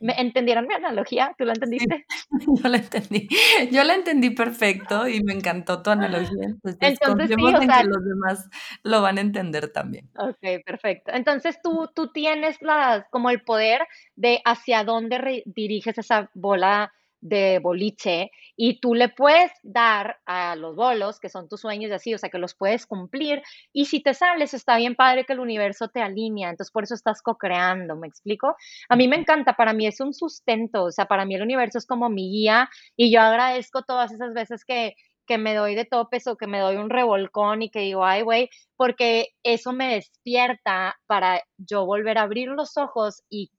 ¿Me 0.00 0.20
entendieron 0.20 0.66
mi 0.66 0.74
analogía? 0.74 1.34
¿Tú 1.38 1.44
la 1.44 1.54
entendiste? 1.54 2.06
yo 2.62 2.68
la 2.68 2.76
entendí. 2.78 3.28
Yo 3.70 3.84
la 3.84 3.94
entendí 3.94 4.30
perfecto 4.30 5.08
y 5.08 5.22
me 5.22 5.32
encantó 5.32 5.82
tu 5.82 5.90
analogía. 5.90 6.44
Entonces, 6.44 6.78
Entonces 6.80 7.28
sí, 7.28 7.46
en 7.46 7.68
que 7.68 7.84
los 7.84 8.04
demás 8.04 8.48
lo 8.82 9.02
van 9.02 9.18
a 9.18 9.20
entender 9.20 9.72
también. 9.72 10.08
Ok, 10.18 10.62
perfecto. 10.64 11.12
Entonces 11.12 11.58
tú, 11.62 11.90
tú 11.94 12.12
tienes 12.12 12.60
la, 12.60 13.06
como 13.10 13.30
el 13.30 13.42
poder 13.42 13.86
de 14.16 14.40
hacia 14.44 14.84
dónde 14.84 15.42
diriges 15.46 15.96
esa 15.98 16.30
bola 16.34 16.92
de 17.20 17.58
boliche 17.58 18.30
y 18.56 18.80
tú 18.80 18.94
le 18.94 19.08
puedes 19.08 19.50
dar 19.62 20.18
a 20.26 20.56
los 20.56 20.76
bolos, 20.76 21.20
que 21.20 21.28
son 21.28 21.48
tus 21.48 21.60
sueños 21.60 21.90
y 21.90 21.94
así, 21.94 22.14
o 22.14 22.18
sea, 22.18 22.30
que 22.30 22.38
los 22.38 22.54
puedes 22.54 22.86
cumplir. 22.86 23.42
Y 23.72 23.86
si 23.86 24.02
te 24.02 24.14
sales, 24.14 24.54
está 24.54 24.76
bien 24.76 24.94
padre 24.94 25.24
que 25.24 25.32
el 25.32 25.40
universo 25.40 25.88
te 25.88 26.00
alinea, 26.00 26.50
entonces 26.50 26.72
por 26.72 26.84
eso 26.84 26.94
estás 26.94 27.22
co-creando, 27.22 27.96
¿me 27.96 28.08
explico? 28.08 28.56
A 28.88 28.96
mí 28.96 29.08
me 29.08 29.16
encanta, 29.16 29.54
para 29.54 29.72
mí 29.72 29.86
es 29.86 30.00
un 30.00 30.14
sustento, 30.14 30.84
o 30.84 30.92
sea, 30.92 31.06
para 31.06 31.24
mí 31.24 31.34
el 31.34 31.42
universo 31.42 31.78
es 31.78 31.86
como 31.86 32.08
mi 32.08 32.30
guía 32.30 32.68
y 32.96 33.12
yo 33.12 33.20
agradezco 33.20 33.82
todas 33.82 34.12
esas 34.12 34.34
veces 34.34 34.64
que 34.64 34.94
que 35.30 35.38
me 35.38 35.54
doy 35.54 35.76
de 35.76 35.84
topes 35.84 36.26
o 36.26 36.36
que 36.36 36.48
me 36.48 36.58
doy 36.58 36.74
un 36.74 36.90
revolcón 36.90 37.62
y 37.62 37.70
que 37.70 37.78
digo, 37.78 38.04
ay, 38.04 38.22
güey, 38.22 38.50
porque 38.76 39.28
eso 39.44 39.72
me 39.72 39.94
despierta 39.94 40.98
para 41.06 41.44
yo 41.56 41.86
volver 41.86 42.18
a 42.18 42.22
abrir 42.22 42.48
los 42.48 42.76
ojos 42.76 43.22
y 43.30 43.52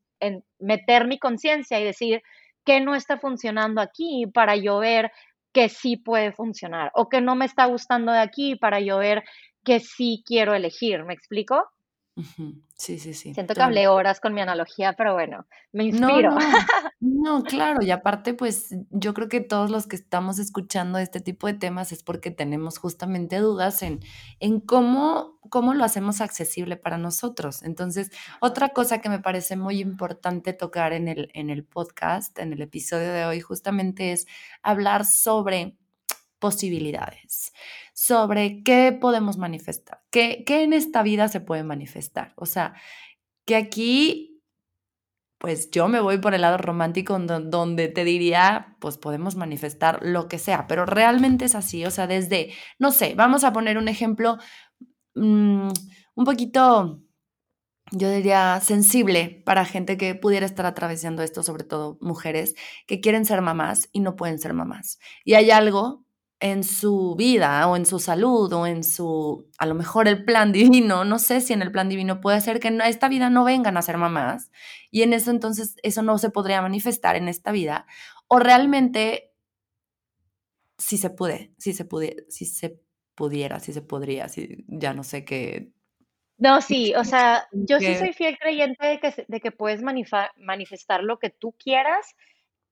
meter 0.59 1.07
mi 1.07 1.17
conciencia 1.17 1.79
y 1.79 1.85
decir, 1.85 2.21
qué 2.65 2.79
no 2.81 2.95
está 2.95 3.17
funcionando 3.17 3.81
aquí 3.81 4.25
para 4.33 4.55
yo 4.55 4.79
ver 4.79 5.11
que 5.53 5.69
sí 5.69 5.97
puede 5.97 6.31
funcionar 6.31 6.91
o 6.95 7.09
que 7.09 7.21
no 7.21 7.35
me 7.35 7.45
está 7.45 7.65
gustando 7.65 8.11
de 8.11 8.19
aquí 8.19 8.55
para 8.55 8.79
yo 8.79 8.97
ver 8.97 9.23
que 9.63 9.79
sí 9.79 10.23
quiero 10.25 10.53
elegir. 10.53 11.03
¿Me 11.03 11.13
explico? 11.13 11.63
Sí, 12.75 12.99
sí, 12.99 13.13
sí. 13.13 13.33
Siento 13.33 13.53
que 13.53 13.61
hablé 13.61 13.87
horas 13.87 14.19
con 14.19 14.33
mi 14.33 14.41
analogía, 14.41 14.93
pero 14.93 15.13
bueno, 15.13 15.45
me 15.71 15.85
inspiro. 15.85 16.35
No, 17.03 17.43
claro, 17.43 17.83
y 17.83 17.89
aparte, 17.89 18.35
pues 18.35 18.75
yo 18.91 19.15
creo 19.15 19.27
que 19.27 19.41
todos 19.41 19.71
los 19.71 19.87
que 19.87 19.95
estamos 19.95 20.37
escuchando 20.37 20.99
este 20.99 21.19
tipo 21.19 21.47
de 21.47 21.55
temas 21.55 21.91
es 21.91 22.03
porque 22.03 22.29
tenemos 22.29 22.77
justamente 22.77 23.37
dudas 23.37 23.81
en, 23.81 24.01
en 24.39 24.59
cómo, 24.59 25.39
cómo 25.49 25.73
lo 25.73 25.83
hacemos 25.83 26.21
accesible 26.21 26.77
para 26.77 26.99
nosotros. 26.99 27.63
Entonces, 27.63 28.11
otra 28.39 28.69
cosa 28.69 29.01
que 29.01 29.09
me 29.09 29.19
parece 29.19 29.55
muy 29.55 29.79
importante 29.79 30.53
tocar 30.53 30.93
en 30.93 31.07
el, 31.07 31.31
en 31.33 31.49
el 31.49 31.63
podcast, 31.63 32.37
en 32.37 32.53
el 32.53 32.61
episodio 32.61 33.11
de 33.11 33.25
hoy, 33.25 33.41
justamente 33.41 34.11
es 34.11 34.27
hablar 34.61 35.05
sobre 35.05 35.77
posibilidades, 36.41 37.53
sobre 37.93 38.63
qué 38.63 38.91
podemos 38.99 39.37
manifestar, 39.37 40.01
qué, 40.11 40.43
qué 40.45 40.63
en 40.63 40.73
esta 40.73 41.03
vida 41.03 41.29
se 41.29 41.39
puede 41.39 41.63
manifestar. 41.63 42.33
O 42.35 42.45
sea, 42.45 42.73
que 43.45 43.55
aquí 43.55 44.31
pues 45.41 45.71
yo 45.71 45.87
me 45.87 45.99
voy 45.99 46.19
por 46.19 46.35
el 46.35 46.41
lado 46.41 46.59
romántico 46.59 47.17
donde 47.17 47.87
te 47.87 48.03
diría, 48.03 48.77
pues 48.79 48.99
podemos 48.99 49.35
manifestar 49.35 49.99
lo 50.03 50.27
que 50.27 50.37
sea, 50.37 50.67
pero 50.67 50.85
realmente 50.85 51.45
es 51.45 51.55
así, 51.55 51.83
o 51.83 51.89
sea, 51.89 52.05
desde, 52.05 52.53
no 52.77 52.91
sé, 52.91 53.15
vamos 53.15 53.43
a 53.43 53.51
poner 53.51 53.79
un 53.79 53.87
ejemplo 53.87 54.37
mm, 55.15 55.69
un 56.13 56.25
poquito, 56.25 57.01
yo 57.91 58.11
diría, 58.11 58.59
sensible 58.61 59.41
para 59.43 59.65
gente 59.65 59.97
que 59.97 60.13
pudiera 60.13 60.45
estar 60.45 60.67
atravesando 60.67 61.23
esto, 61.23 61.41
sobre 61.41 61.63
todo 61.63 61.97
mujeres 62.01 62.53
que 62.85 63.01
quieren 63.01 63.25
ser 63.25 63.41
mamás 63.41 63.89
y 63.91 64.01
no 64.01 64.15
pueden 64.15 64.37
ser 64.37 64.53
mamás. 64.53 64.99
Y 65.25 65.33
hay 65.33 65.49
algo 65.49 66.05
en 66.41 66.63
su 66.63 67.15
vida 67.15 67.67
o 67.67 67.75
en 67.75 67.85
su 67.85 67.99
salud 67.99 68.51
o 68.51 68.65
en 68.65 68.83
su, 68.83 69.47
a 69.59 69.67
lo 69.67 69.75
mejor 69.75 70.07
el 70.07 70.25
plan 70.25 70.51
divino, 70.51 71.05
no 71.05 71.19
sé 71.19 71.39
si 71.39 71.53
en 71.53 71.61
el 71.61 71.71
plan 71.71 71.87
divino 71.87 72.19
puede 72.19 72.41
ser 72.41 72.59
que 72.59 72.67
en 72.67 72.81
esta 72.81 73.07
vida 73.07 73.29
no 73.29 73.43
vengan 73.43 73.77
a 73.77 73.81
ser 73.83 73.97
mamás 73.97 74.51
y 74.89 75.03
en 75.03 75.13
eso 75.13 75.29
entonces 75.29 75.75
eso 75.83 76.01
no 76.01 76.17
se 76.17 76.31
podría 76.31 76.61
manifestar 76.61 77.15
en 77.15 77.27
esta 77.27 77.51
vida 77.51 77.85
o 78.27 78.39
realmente 78.39 79.31
si 80.79 80.97
se 80.97 81.11
puede, 81.11 81.53
si 81.59 81.73
se 81.73 81.85
pudiera, 81.85 82.23
si 82.29 82.45
se 82.45 82.81
pudiera, 83.13 83.59
si 83.59 83.71
se 83.71 83.83
podría, 83.83 84.27
si 84.27 84.65
ya 84.67 84.95
no 84.95 85.03
sé 85.03 85.23
qué. 85.23 85.71
No, 86.39 86.59
sí, 86.59 86.95
o 86.95 87.03
sea, 87.03 87.47
yo 87.51 87.79
sí 87.79 87.93
soy 87.95 88.13
fiel 88.13 88.39
creyente 88.39 88.83
de 88.87 88.99
que, 88.99 89.25
de 89.27 89.39
que 89.39 89.51
puedes 89.51 89.83
manifestar 89.83 91.03
lo 91.03 91.19
que 91.19 91.29
tú 91.29 91.53
quieras 91.59 92.15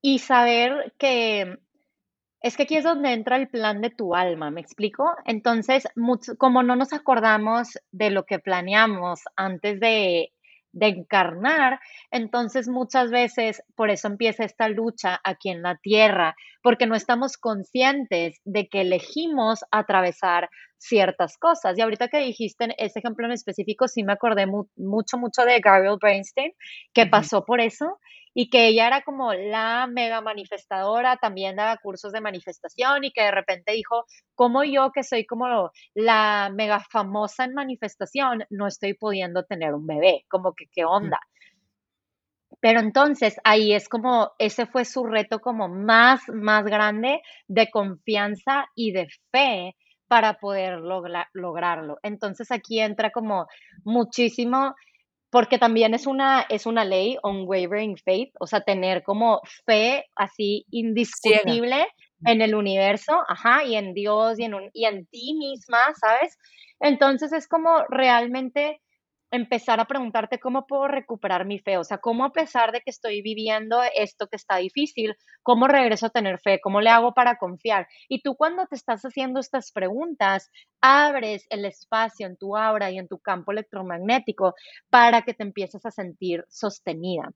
y 0.01 0.19
saber 0.19 0.95
que 0.97 1.59
es 2.41 2.55
que 2.55 2.63
aquí 2.63 2.77
es 2.77 2.83
donde 2.83 3.13
entra 3.13 3.35
el 3.37 3.49
plan 3.49 3.81
de 3.81 3.89
tu 3.89 4.15
alma, 4.15 4.51
¿me 4.51 4.61
explico? 4.61 5.15
Entonces, 5.25 5.87
como 6.37 6.63
no 6.63 6.75
nos 6.75 6.93
acordamos 6.93 7.77
de 7.91 8.11
lo 8.11 8.23
que 8.23 8.39
planeamos 8.39 9.21
antes 9.35 9.79
de, 9.79 10.31
de 10.71 10.87
encarnar, 10.87 11.79
entonces 12.11 12.67
muchas 12.67 13.11
veces 13.11 13.61
por 13.75 13.89
eso 13.89 14.07
empieza 14.07 14.45
esta 14.45 14.69
lucha 14.69 15.19
aquí 15.23 15.49
en 15.49 15.61
la 15.61 15.75
tierra, 15.77 16.35
porque 16.61 16.87
no 16.87 16.95
estamos 16.95 17.37
conscientes 17.37 18.39
de 18.45 18.67
que 18.69 18.81
elegimos 18.81 19.65
atravesar 19.71 20.49
ciertas 20.77 21.37
cosas. 21.37 21.77
Y 21.77 21.81
ahorita 21.81 22.07
que 22.07 22.19
dijiste 22.19 22.73
ese 22.77 22.99
ejemplo 22.99 23.25
en 23.25 23.33
específico, 23.33 23.87
sí 23.87 24.03
me 24.03 24.13
acordé 24.13 24.45
mucho, 24.45 25.17
mucho 25.17 25.43
de 25.43 25.59
Gabriel 25.59 25.97
Brainstein, 25.99 26.53
que 26.93 27.05
pasó 27.05 27.43
por 27.43 27.59
eso 27.59 27.99
y 28.33 28.49
que 28.49 28.67
ella 28.67 28.87
era 28.87 29.01
como 29.01 29.33
la 29.33 29.87
mega 29.87 30.21
manifestadora, 30.21 31.17
también 31.17 31.55
daba 31.55 31.77
cursos 31.77 32.11
de 32.11 32.21
manifestación 32.21 33.03
y 33.03 33.11
que 33.11 33.23
de 33.23 33.31
repente 33.31 33.73
dijo, 33.73 34.05
como 34.35 34.63
yo 34.63 34.91
que 34.91 35.03
soy 35.03 35.25
como 35.25 35.71
la 35.93 36.51
mega 36.53 36.79
famosa 36.91 37.45
en 37.45 37.53
manifestación, 37.53 38.43
no 38.49 38.67
estoy 38.67 38.93
pudiendo 38.93 39.43
tener 39.43 39.73
un 39.73 39.87
bebé, 39.87 40.25
como 40.29 40.53
que 40.53 40.65
qué 40.71 40.85
onda. 40.85 41.19
Pero 42.61 42.79
entonces 42.79 43.37
ahí 43.43 43.73
es 43.73 43.87
como, 43.87 44.31
ese 44.37 44.65
fue 44.65 44.83
su 44.85 45.05
reto 45.05 45.39
como 45.39 45.69
más, 45.69 46.21
más 46.27 46.65
grande 46.65 47.21
de 47.47 47.69
confianza 47.69 48.65
y 48.75 48.91
de 48.91 49.07
fe 49.31 49.75
para 50.07 50.39
poder 50.39 50.79
lograrlo. 51.33 51.99
Entonces 52.03 52.51
aquí 52.51 52.79
entra 52.79 53.11
como 53.11 53.47
muchísimo 53.83 54.75
porque 55.29 55.59
también 55.59 55.93
es 55.93 56.07
una, 56.07 56.41
es 56.49 56.65
una 56.65 56.85
ley, 56.85 57.17
unwavering 57.23 57.97
faith, 57.97 58.33
o 58.39 58.47
sea, 58.47 58.61
tener 58.61 59.03
como 59.03 59.41
fe 59.65 60.05
así 60.15 60.65
indiscutible 60.71 61.87
en 62.25 62.41
el 62.41 62.55
universo, 62.55 63.21
ajá, 63.27 63.63
y 63.63 63.75
en 63.75 63.93
Dios 63.93 64.39
y 64.39 64.43
en, 64.43 64.53
un, 64.53 64.69
y 64.73 64.85
en 64.85 65.05
ti 65.05 65.35
misma, 65.35 65.93
¿sabes? 65.99 66.37
Entonces 66.79 67.31
es 67.31 67.47
como 67.47 67.83
realmente 67.89 68.81
empezar 69.31 69.79
a 69.79 69.85
preguntarte 69.85 70.39
cómo 70.39 70.65
puedo 70.65 70.87
recuperar 70.87 71.45
mi 71.45 71.59
fe, 71.59 71.77
o 71.77 71.83
sea, 71.83 71.99
cómo 71.99 72.25
a 72.25 72.31
pesar 72.31 72.71
de 72.71 72.81
que 72.81 72.89
estoy 72.89 73.21
viviendo 73.21 73.81
esto 73.95 74.27
que 74.27 74.35
está 74.35 74.57
difícil, 74.57 75.15
cómo 75.43 75.67
regreso 75.67 76.07
a 76.07 76.09
tener 76.09 76.39
fe, 76.39 76.59
cómo 76.61 76.81
le 76.81 76.89
hago 76.89 77.13
para 77.13 77.37
confiar. 77.37 77.87
Y 78.07 78.21
tú 78.21 78.35
cuando 78.35 78.65
te 78.67 78.75
estás 78.75 79.03
haciendo 79.03 79.39
estas 79.39 79.71
preguntas, 79.71 80.49
abres 80.81 81.45
el 81.49 81.65
espacio 81.65 82.27
en 82.27 82.37
tu 82.37 82.57
aura 82.57 82.91
y 82.91 82.97
en 82.97 83.07
tu 83.07 83.19
campo 83.19 83.51
electromagnético 83.51 84.55
para 84.89 85.21
que 85.21 85.33
te 85.33 85.43
empieces 85.43 85.85
a 85.85 85.91
sentir 85.91 86.45
sostenida. 86.49 87.31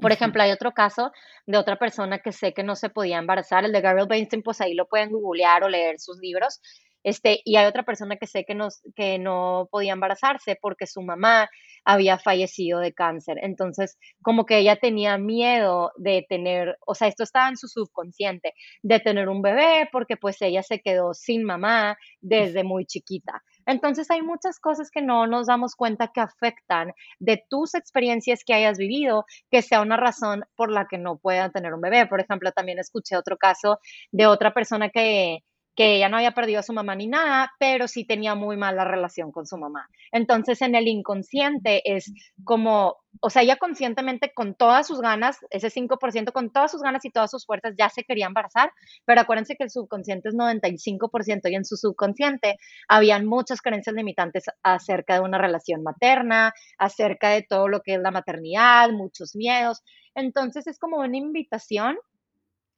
Por 0.00 0.12
ejemplo, 0.12 0.42
hay 0.42 0.50
otro 0.50 0.72
caso 0.72 1.12
de 1.46 1.58
otra 1.58 1.78
persona 1.78 2.20
que 2.20 2.32
sé 2.32 2.54
que 2.54 2.62
no 2.62 2.74
se 2.74 2.88
podía 2.88 3.18
embarazar, 3.18 3.64
el 3.64 3.72
de 3.72 3.80
Gabriel 3.80 4.08
Weinstein, 4.08 4.42
pues 4.42 4.60
ahí 4.60 4.74
lo 4.74 4.86
pueden 4.86 5.10
googlear 5.10 5.62
o 5.62 5.68
leer 5.68 6.00
sus 6.00 6.18
libros. 6.18 6.60
Este, 7.02 7.40
y 7.44 7.56
hay 7.56 7.66
otra 7.66 7.82
persona 7.84 8.16
que 8.16 8.26
sé 8.26 8.44
que 8.44 8.54
no, 8.54 8.68
que 8.94 9.18
no 9.18 9.68
podía 9.70 9.92
embarazarse 9.92 10.56
porque 10.60 10.86
su 10.86 11.02
mamá 11.02 11.48
había 11.84 12.18
fallecido 12.18 12.80
de 12.80 12.92
cáncer. 12.92 13.38
Entonces, 13.42 13.98
como 14.22 14.44
que 14.46 14.58
ella 14.58 14.76
tenía 14.76 15.18
miedo 15.18 15.92
de 15.96 16.26
tener, 16.28 16.76
o 16.86 16.94
sea, 16.94 17.08
esto 17.08 17.24
estaba 17.24 17.48
en 17.48 17.56
su 17.56 17.68
subconsciente, 17.68 18.52
de 18.82 19.00
tener 19.00 19.28
un 19.28 19.42
bebé 19.42 19.88
porque 19.92 20.16
pues 20.16 20.40
ella 20.42 20.62
se 20.62 20.80
quedó 20.80 21.14
sin 21.14 21.44
mamá 21.44 21.96
desde 22.20 22.64
muy 22.64 22.86
chiquita. 22.86 23.42
Entonces 23.66 24.10
hay 24.10 24.22
muchas 24.22 24.58
cosas 24.58 24.90
que 24.90 25.02
no 25.02 25.26
nos 25.26 25.46
damos 25.46 25.74
cuenta 25.76 26.10
que 26.12 26.20
afectan 26.20 26.92
de 27.18 27.42
tus 27.48 27.74
experiencias 27.74 28.42
que 28.44 28.54
hayas 28.54 28.78
vivido, 28.78 29.24
que 29.50 29.62
sea 29.62 29.80
una 29.82 29.96
razón 29.96 30.44
por 30.56 30.70
la 30.70 30.86
que 30.88 30.98
no 30.98 31.18
puedan 31.18 31.52
tener 31.52 31.74
un 31.74 31.80
bebé. 31.80 32.06
Por 32.06 32.20
ejemplo, 32.20 32.52
también 32.52 32.78
escuché 32.78 33.16
otro 33.16 33.36
caso 33.36 33.78
de 34.12 34.26
otra 34.26 34.52
persona 34.52 34.90
que 34.90 35.44
que 35.80 35.96
ella 35.96 36.10
no 36.10 36.18
había 36.18 36.32
perdido 36.32 36.60
a 36.60 36.62
su 36.62 36.74
mamá 36.74 36.94
ni 36.94 37.06
nada, 37.06 37.54
pero 37.58 37.88
sí 37.88 38.04
tenía 38.04 38.34
muy 38.34 38.58
mala 38.58 38.84
relación 38.84 39.32
con 39.32 39.46
su 39.46 39.56
mamá. 39.56 39.88
Entonces, 40.12 40.60
en 40.60 40.74
el 40.74 40.86
inconsciente 40.88 41.80
es 41.90 42.12
como, 42.44 42.98
o 43.22 43.30
sea, 43.30 43.40
ella 43.40 43.56
conscientemente 43.56 44.30
con 44.34 44.54
todas 44.54 44.86
sus 44.86 45.00
ganas, 45.00 45.38
ese 45.48 45.70
5%, 45.70 46.32
con 46.32 46.50
todas 46.50 46.70
sus 46.70 46.82
ganas 46.82 47.02
y 47.06 47.10
todas 47.10 47.30
sus 47.30 47.46
fuerzas 47.46 47.76
ya 47.78 47.88
se 47.88 48.04
quería 48.04 48.26
embarazar, 48.26 48.70
pero 49.06 49.22
acuérdense 49.22 49.56
que 49.56 49.64
el 49.64 49.70
subconsciente 49.70 50.28
es 50.28 50.34
95% 50.34 51.50
y 51.50 51.54
en 51.54 51.64
su 51.64 51.78
subconsciente 51.78 52.58
habían 52.86 53.24
muchas 53.24 53.62
creencias 53.62 53.96
limitantes 53.96 54.44
acerca 54.62 55.14
de 55.14 55.20
una 55.20 55.38
relación 55.38 55.82
materna, 55.82 56.52
acerca 56.76 57.30
de 57.30 57.42
todo 57.42 57.68
lo 57.68 57.80
que 57.80 57.94
es 57.94 58.00
la 58.02 58.10
maternidad, 58.10 58.90
muchos 58.90 59.34
miedos. 59.34 59.82
Entonces, 60.14 60.66
es 60.66 60.78
como 60.78 60.98
una 60.98 61.16
invitación 61.16 61.96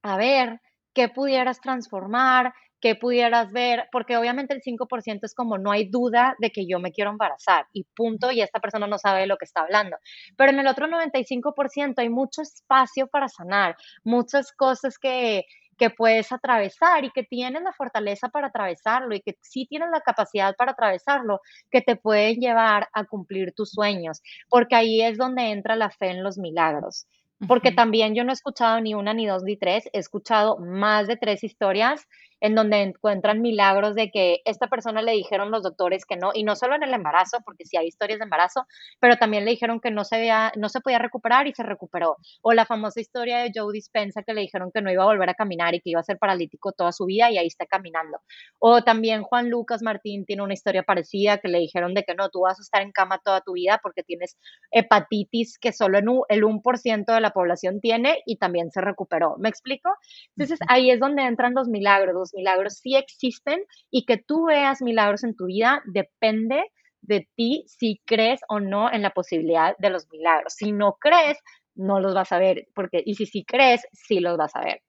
a 0.02 0.16
ver 0.16 0.60
qué 0.94 1.08
pudieras 1.08 1.60
transformar, 1.60 2.52
que 2.82 2.96
pudieras 2.96 3.52
ver, 3.52 3.88
porque 3.92 4.16
obviamente 4.16 4.52
el 4.52 4.60
5% 4.60 5.20
es 5.22 5.34
como 5.34 5.56
no 5.56 5.70
hay 5.70 5.88
duda 5.88 6.34
de 6.40 6.50
que 6.50 6.66
yo 6.66 6.80
me 6.80 6.90
quiero 6.90 7.10
embarazar 7.10 7.66
y 7.72 7.84
punto, 7.84 8.32
y 8.32 8.42
esta 8.42 8.58
persona 8.58 8.88
no 8.88 8.98
sabe 8.98 9.20
de 9.20 9.28
lo 9.28 9.36
que 9.36 9.44
está 9.44 9.62
hablando. 9.62 9.96
Pero 10.36 10.50
en 10.50 10.58
el 10.58 10.66
otro 10.66 10.88
95% 10.88 11.94
hay 11.98 12.08
mucho 12.08 12.42
espacio 12.42 13.06
para 13.06 13.28
sanar, 13.28 13.76
muchas 14.02 14.50
cosas 14.52 14.98
que, 14.98 15.44
que 15.78 15.90
puedes 15.90 16.32
atravesar 16.32 17.04
y 17.04 17.12
que 17.12 17.22
tienes 17.22 17.62
la 17.62 17.72
fortaleza 17.72 18.30
para 18.30 18.48
atravesarlo 18.48 19.14
y 19.14 19.20
que 19.20 19.38
sí 19.40 19.64
tienes 19.66 19.90
la 19.92 20.00
capacidad 20.00 20.56
para 20.56 20.72
atravesarlo, 20.72 21.40
que 21.70 21.82
te 21.82 21.94
pueden 21.94 22.40
llevar 22.40 22.88
a 22.92 23.04
cumplir 23.04 23.52
tus 23.54 23.70
sueños, 23.70 24.20
porque 24.48 24.74
ahí 24.74 25.02
es 25.02 25.18
donde 25.18 25.52
entra 25.52 25.76
la 25.76 25.90
fe 25.90 26.10
en 26.10 26.24
los 26.24 26.36
milagros 26.36 27.06
porque 27.48 27.72
también 27.72 28.14
yo 28.14 28.22
no 28.22 28.30
he 28.30 28.34
escuchado 28.34 28.80
ni 28.80 28.94
una, 28.94 29.14
ni 29.14 29.26
dos, 29.26 29.42
ni 29.42 29.56
tres, 29.56 29.90
he 29.92 29.98
escuchado 29.98 30.58
más 30.58 31.08
de 31.08 31.16
tres 31.16 31.42
historias 31.42 32.06
en 32.42 32.56
donde 32.56 32.82
encuentran 32.82 33.40
milagros 33.40 33.94
de 33.94 34.10
que 34.10 34.40
esta 34.44 34.66
persona 34.66 35.00
le 35.00 35.12
dijeron 35.12 35.52
los 35.52 35.62
doctores 35.62 36.04
que 36.04 36.16
no, 36.16 36.32
y 36.34 36.42
no 36.42 36.56
solo 36.56 36.74
en 36.74 36.82
el 36.82 36.92
embarazo, 36.92 37.38
porque 37.44 37.64
sí 37.64 37.76
hay 37.76 37.86
historias 37.86 38.18
de 38.18 38.24
embarazo, 38.24 38.66
pero 38.98 39.16
también 39.16 39.44
le 39.44 39.52
dijeron 39.52 39.80
que 39.80 39.92
no 39.92 40.04
se, 40.04 40.28
no 40.56 40.68
se 40.68 40.80
podía 40.80 40.98
recuperar 40.98 41.46
y 41.46 41.54
se 41.54 41.62
recuperó. 41.62 42.16
O 42.42 42.52
la 42.52 42.66
famosa 42.66 43.00
historia 43.00 43.38
de 43.38 43.52
Joe 43.54 43.72
Dispensa 43.72 44.24
que 44.24 44.34
le 44.34 44.40
dijeron 44.40 44.72
que 44.74 44.82
no 44.82 44.90
iba 44.90 45.04
a 45.04 45.06
volver 45.06 45.30
a 45.30 45.34
caminar 45.34 45.74
y 45.74 45.80
que 45.80 45.90
iba 45.90 46.00
a 46.00 46.02
ser 46.02 46.18
paralítico 46.18 46.72
toda 46.72 46.90
su 46.90 47.06
vida 47.06 47.30
y 47.30 47.38
ahí 47.38 47.46
está 47.46 47.64
caminando. 47.64 48.18
O 48.58 48.82
también 48.82 49.22
Juan 49.22 49.48
Lucas 49.48 49.80
Martín 49.80 50.24
tiene 50.24 50.42
una 50.42 50.54
historia 50.54 50.82
parecida 50.82 51.38
que 51.38 51.46
le 51.46 51.60
dijeron 51.60 51.94
de 51.94 52.02
que 52.02 52.16
no, 52.16 52.28
tú 52.28 52.40
vas 52.40 52.58
a 52.58 52.62
estar 52.62 52.82
en 52.82 52.90
cama 52.90 53.20
toda 53.24 53.40
tu 53.42 53.52
vida 53.52 53.78
porque 53.80 54.02
tienes 54.02 54.36
hepatitis 54.72 55.60
que 55.60 55.72
solo 55.72 55.98
el 56.28 56.42
1% 56.42 57.04
de 57.14 57.20
la 57.20 57.30
población 57.30 57.80
tiene 57.80 58.20
y 58.26 58.38
también 58.38 58.72
se 58.72 58.80
recuperó. 58.80 59.36
¿Me 59.38 59.48
explico? 59.48 59.90
Entonces 60.36 60.58
ahí 60.66 60.90
es 60.90 60.98
donde 60.98 61.22
entran 61.22 61.54
los 61.54 61.68
milagros, 61.68 62.31
milagros 62.32 62.78
sí 62.78 62.96
existen 62.96 63.64
y 63.90 64.04
que 64.04 64.16
tú 64.16 64.46
veas 64.46 64.82
milagros 64.82 65.24
en 65.24 65.34
tu 65.36 65.46
vida 65.46 65.82
depende 65.86 66.64
de 67.00 67.28
ti 67.34 67.64
si 67.66 68.00
crees 68.04 68.40
o 68.48 68.60
no 68.60 68.92
en 68.92 69.02
la 69.02 69.10
posibilidad 69.10 69.76
de 69.78 69.90
los 69.90 70.08
milagros. 70.10 70.54
Si 70.54 70.72
no 70.72 70.96
crees, 71.00 71.38
no 71.74 72.00
los 72.00 72.14
vas 72.14 72.32
a 72.32 72.38
ver, 72.38 72.66
porque 72.74 73.02
y 73.04 73.14
si 73.14 73.26
sí 73.26 73.44
crees, 73.44 73.86
sí 73.92 74.20
los 74.20 74.36
vas 74.36 74.54
a 74.54 74.60
ver. 74.60 74.82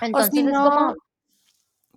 Entonces 0.00 0.34
es 0.34 0.52
como 0.52 0.96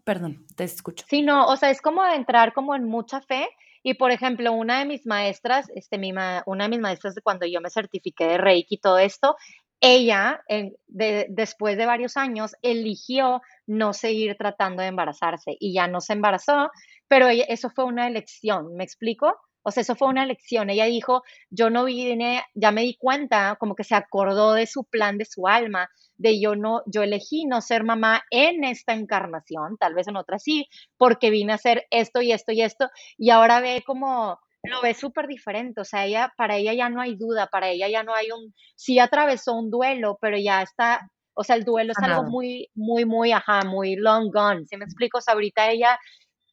Perdón, 0.03 0.45
te 0.55 0.63
escucho. 0.63 1.05
Sí, 1.07 1.21
no, 1.21 1.45
o 1.45 1.55
sea, 1.55 1.69
es 1.69 1.81
como 1.81 2.03
entrar 2.03 2.53
como 2.53 2.75
en 2.75 2.85
mucha 2.85 3.21
fe 3.21 3.47
y 3.83 3.93
por 3.93 4.11
ejemplo, 4.11 4.51
una 4.53 4.79
de 4.79 4.85
mis 4.85 5.05
maestras, 5.05 5.69
este, 5.75 5.97
mi 5.97 6.11
una 6.45 6.63
de 6.63 6.69
mis 6.69 6.79
maestras 6.79 7.15
de 7.15 7.21
cuando 7.21 7.45
yo 7.45 7.61
me 7.61 7.69
certifiqué 7.69 8.25
de 8.25 8.37
Reiki 8.37 8.75
y 8.75 8.79
todo 8.79 8.97
esto, 8.97 9.35
ella, 9.81 10.43
después 10.87 11.77
de 11.77 11.85
varios 11.85 12.17
años, 12.17 12.55
eligió 12.61 13.41
no 13.67 13.93
seguir 13.93 14.35
tratando 14.37 14.81
de 14.81 14.89
embarazarse 14.89 15.55
y 15.59 15.73
ya 15.73 15.87
no 15.87 16.01
se 16.01 16.13
embarazó, 16.13 16.69
pero 17.07 17.27
eso 17.29 17.69
fue 17.69 17.85
una 17.85 18.07
elección, 18.07 18.75
¿me 18.75 18.83
explico? 18.83 19.35
O 19.61 19.71
sea, 19.71 19.81
eso 19.81 19.95
fue 19.95 20.07
una 20.07 20.25
lección. 20.25 20.69
Ella 20.69 20.85
dijo, 20.85 21.21
yo 21.49 21.69
no 21.69 21.85
vine, 21.85 22.43
ya 22.55 22.71
me 22.71 22.81
di 22.81 22.95
cuenta, 22.97 23.57
como 23.59 23.75
que 23.75 23.83
se 23.83 23.93
acordó 23.95 24.53
de 24.53 24.65
su 24.65 24.85
plan, 24.85 25.17
de 25.17 25.25
su 25.25 25.47
alma, 25.47 25.89
de 26.17 26.39
yo 26.39 26.55
no, 26.55 26.81
yo 26.85 27.03
elegí 27.03 27.45
no 27.45 27.61
ser 27.61 27.83
mamá 27.83 28.23
en 28.31 28.63
esta 28.63 28.93
encarnación, 28.93 29.77
tal 29.77 29.93
vez 29.95 30.07
en 30.07 30.15
otra 30.17 30.39
sí, 30.39 30.67
porque 30.97 31.29
vine 31.29 31.51
a 31.51 31.55
hacer 31.55 31.85
esto 31.91 32.21
y 32.21 32.31
esto 32.31 32.51
y 32.51 32.61
esto, 32.61 32.89
y 33.17 33.29
ahora 33.31 33.59
ve 33.59 33.83
como 33.85 34.39
lo 34.69 34.81
ve 34.81 34.93
súper 34.93 35.27
diferente, 35.27 35.81
o 35.81 35.85
sea, 35.85 36.05
ella, 36.05 36.33
para 36.37 36.55
ella 36.57 36.73
ya 36.73 36.89
no 36.89 37.01
hay 37.01 37.15
duda, 37.15 37.47
para 37.47 37.69
ella 37.69 37.87
ya 37.89 38.03
no 38.03 38.13
hay 38.15 38.31
un, 38.31 38.53
sí 38.75 38.99
atravesó 38.99 39.53
un 39.53 39.69
duelo, 39.69 40.17
pero 40.21 40.37
ya 40.37 40.61
está, 40.61 41.09
o 41.33 41.43
sea, 41.43 41.55
el 41.55 41.63
duelo 41.63 41.91
es 41.91 42.03
algo 42.03 42.23
muy, 42.23 42.69
muy, 42.75 43.05
muy, 43.05 43.31
ajá, 43.31 43.63
muy 43.65 43.95
long 43.95 44.31
gone, 44.31 44.65
¿sí 44.65 44.77
me 44.77 44.85
explico? 44.85 45.17
O 45.17 45.21
sea, 45.21 45.33
ahorita 45.33 45.69
ella 45.69 45.99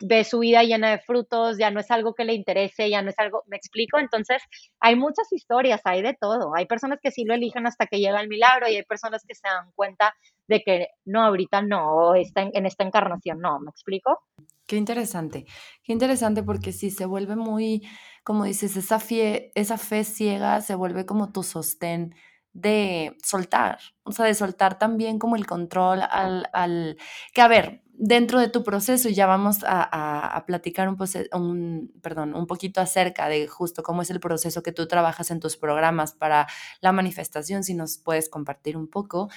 ve 0.01 0.25
su 0.25 0.41
vida 0.41 0.62
llena 0.62 0.91
de 0.91 0.99
frutos, 0.99 1.57
ya 1.59 1.71
no 1.71 1.81
es 1.81 1.91
algo 1.91 2.14
que 2.14 2.25
le 2.25 2.35
interese, 2.35 2.91
ya 2.91 3.03
no 3.03 3.11
es 3.11 3.19
algo, 3.19 3.43
me 3.47 3.57
explico, 3.57 3.99
entonces 3.99 4.43
hay 4.81 4.97
muchas 4.97 5.33
historias, 5.33 5.81
hay 5.85 6.03
de 6.03 6.14
todo, 6.14 6.55
hay 6.55 6.67
personas 6.67 6.99
que 7.03 7.11
sí 7.11 7.25
lo 7.25 7.35
eligen 7.35 7.67
hasta 7.67 7.87
que 7.87 7.99
llega 7.99 8.21
el 8.21 8.29
milagro 8.29 8.69
y 8.69 8.77
hay 8.77 8.85
personas 8.85 9.25
que 9.27 9.35
se 9.35 9.49
dan 9.49 9.71
cuenta 9.75 10.14
de 10.49 10.62
que 10.62 10.89
no, 11.05 11.25
ahorita 11.25 11.62
no, 11.62 12.14
está 12.14 12.43
en, 12.43 12.51
en 12.55 12.67
esta 12.67 12.85
encarnación 12.85 13.41
no, 13.41 13.59
¿me 13.61 13.71
explico? 13.71 14.21
Qué 14.67 14.77
interesante, 14.77 15.47
qué 15.85 15.93
interesante 15.93 16.43
porque 16.43 16.73
sí 16.73 16.91
se 16.91 17.07
vuelve 17.07 17.37
muy, 17.37 17.87
como 18.25 18.45
dices, 18.45 18.77
esa 18.77 18.99
fe, 18.99 19.53
esa 19.55 19.79
fe 19.79 20.03
ciega 20.03 20.61
se 20.61 20.75
vuelve 20.75 21.07
como 21.07 21.31
tu 21.31 21.45
sostén 21.45 22.14
de 22.53 23.17
soltar, 23.23 23.79
o 24.03 24.12
sea, 24.12 24.25
de 24.25 24.35
soltar 24.35 24.79
también 24.79 25.19
como 25.19 25.37
el 25.37 25.47
control 25.47 26.01
al, 26.11 26.49
al 26.53 26.97
que 27.33 27.43
a 27.43 27.49
ver, 27.49 27.83
dentro 27.93 28.41
de 28.41 28.49
tu 28.49 28.64
proceso, 28.64 29.09
y 29.09 29.14
ya 29.14 29.27
vamos 29.27 29.59
a, 29.67 30.43
platicar 30.47 30.89
un, 30.89 30.97
un, 31.33 31.93
perdón, 32.03 32.35
un 32.35 32.47
poquito 32.47 32.81
acerca 32.81 33.29
de 33.29 33.47
justo 33.47 33.83
cómo 33.83 34.03
es 34.03 34.11
el 34.11 34.21
proceso 34.21 34.62
que 34.62 34.73
tú 34.73 34.87
trabajas 34.89 35.31
en 35.31 35.41
tus 35.41 35.57
programas 35.57 36.12
para 36.12 36.47
la 36.81 36.93
manifestación, 36.93 37.62
si 37.62 37.75
nos 37.75 37.99
puedes 37.99 38.29
compartir 38.29 38.77
un 38.77 38.89
poco, 38.89 39.29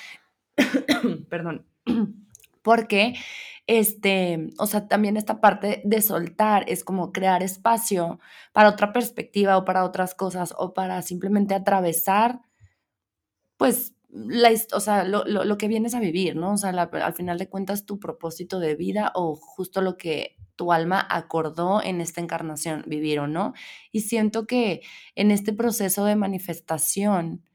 perdón, 1.29 1.67
porque, 2.61 3.15
este, 3.69 4.49
o 4.57 4.65
sea, 4.65 4.87
también 4.87 5.15
esta 5.15 5.39
parte 5.39 5.83
de 5.85 6.01
soltar 6.01 6.65
es 6.67 6.83
como 6.83 7.11
crear 7.11 7.43
espacio 7.43 8.19
para 8.51 8.69
otra 8.69 8.91
perspectiva 8.91 9.57
o 9.57 9.63
para 9.63 9.85
otras 9.85 10.15
cosas 10.15 10.55
o 10.57 10.73
para 10.73 11.03
simplemente 11.03 11.53
atravesar, 11.53 12.41
pues, 13.57 13.93
la, 14.09 14.49
o 14.73 14.79
sea, 14.79 15.03
lo, 15.03 15.57
que 15.59 15.67
vienes 15.67 15.93
a 15.93 15.99
vivir, 15.99 16.35
¿no? 16.35 16.53
O 16.53 16.57
sea, 16.57 16.71
al 16.71 17.13
final 17.13 17.37
de 17.37 17.47
cuentas 17.47 17.85
tu 17.85 17.99
propósito 17.99 18.59
de 18.59 18.73
vida 18.73 19.11
o 19.13 19.35
justo 19.35 19.81
lo 19.81 19.97
que 19.97 20.35
tu 20.55 20.73
alma 20.73 21.05
acordó 21.07 21.83
en 21.83 22.01
esta 22.01 22.21
encarnación, 22.21 22.83
vivir 22.87 23.19
o 23.19 23.27
no. 23.27 23.53
Y 23.91 24.01
siento 24.01 24.47
que 24.47 24.81
en 25.13 25.29
este 25.29 25.53
proceso 25.53 26.05
de 26.05 26.15
manifestación, 26.15 27.45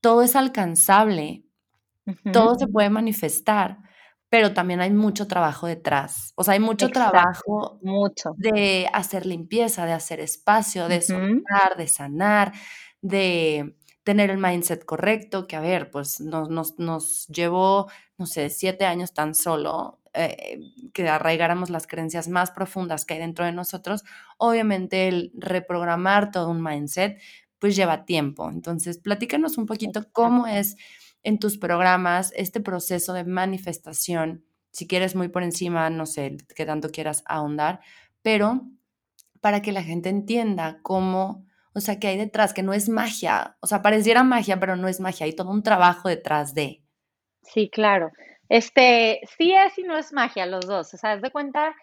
todo 0.00 0.22
es 0.22 0.36
alcanzable, 0.36 1.42
todo 2.32 2.54
se 2.54 2.68
puede 2.68 2.90
manifestar, 2.90 3.87
pero 4.30 4.52
también 4.52 4.80
hay 4.80 4.90
mucho 4.90 5.26
trabajo 5.26 5.66
detrás. 5.66 6.32
O 6.34 6.44
sea, 6.44 6.54
hay 6.54 6.60
mucho 6.60 6.88
trabajo 6.90 7.78
mucho. 7.82 8.34
de 8.36 8.88
hacer 8.92 9.24
limpieza, 9.24 9.86
de 9.86 9.92
hacer 9.92 10.20
espacio, 10.20 10.88
de 10.88 11.00
soltar, 11.00 11.76
de 11.76 11.88
sanar, 11.88 12.52
de 13.00 13.74
tener 14.02 14.30
el 14.30 14.38
mindset 14.38 14.84
correcto, 14.84 15.46
que 15.46 15.56
a 15.56 15.60
ver, 15.60 15.90
pues 15.90 16.20
nos, 16.20 16.50
nos, 16.50 16.78
nos 16.78 17.26
llevó, 17.28 17.90
no 18.18 18.26
sé, 18.26 18.50
siete 18.50 18.84
años 18.84 19.12
tan 19.12 19.34
solo 19.34 20.00
eh, 20.14 20.58
que 20.92 21.08
arraigáramos 21.08 21.70
las 21.70 21.86
creencias 21.86 22.28
más 22.28 22.50
profundas 22.50 23.04
que 23.04 23.14
hay 23.14 23.20
dentro 23.20 23.44
de 23.44 23.52
nosotros. 23.52 24.04
Obviamente 24.36 25.08
el 25.08 25.32
reprogramar 25.34 26.30
todo 26.30 26.50
un 26.50 26.62
mindset, 26.62 27.20
pues 27.58 27.76
lleva 27.76 28.04
tiempo. 28.04 28.50
Entonces, 28.50 28.98
platícanos 28.98 29.58
un 29.58 29.66
poquito 29.66 30.06
cómo 30.12 30.46
es 30.46 30.76
en 31.22 31.38
tus 31.38 31.58
programas 31.58 32.32
este 32.36 32.60
proceso 32.60 33.12
de 33.12 33.24
manifestación, 33.24 34.44
si 34.70 34.86
quieres 34.86 35.14
muy 35.14 35.28
por 35.28 35.42
encima, 35.42 35.90
no 35.90 36.06
sé, 36.06 36.36
qué 36.54 36.66
tanto 36.66 36.90
quieras 36.90 37.22
ahondar, 37.26 37.80
pero 38.22 38.66
para 39.40 39.62
que 39.62 39.72
la 39.72 39.82
gente 39.82 40.08
entienda 40.08 40.80
cómo 40.82 41.48
o 41.78 41.80
sea, 41.80 42.00
que 42.00 42.08
hay 42.08 42.16
detrás, 42.18 42.52
que 42.52 42.64
no 42.64 42.72
es 42.72 42.88
magia. 42.88 43.56
O 43.60 43.68
sea, 43.68 43.82
pareciera 43.82 44.24
magia, 44.24 44.58
pero 44.58 44.74
no 44.74 44.88
es 44.88 44.98
magia. 44.98 45.26
Hay 45.26 45.36
todo 45.36 45.50
un 45.50 45.62
trabajo 45.62 46.08
detrás 46.08 46.52
de. 46.52 46.82
Sí, 47.42 47.70
claro. 47.70 48.10
Este, 48.48 49.20
sí 49.38 49.54
es 49.54 49.78
y 49.78 49.84
no 49.84 49.96
es 49.96 50.12
magia 50.12 50.44
los 50.46 50.66
dos. 50.66 50.92
O 50.92 50.96
sea, 50.96 51.12
haz 51.12 51.22
de 51.22 51.30
cuenta, 51.30 51.76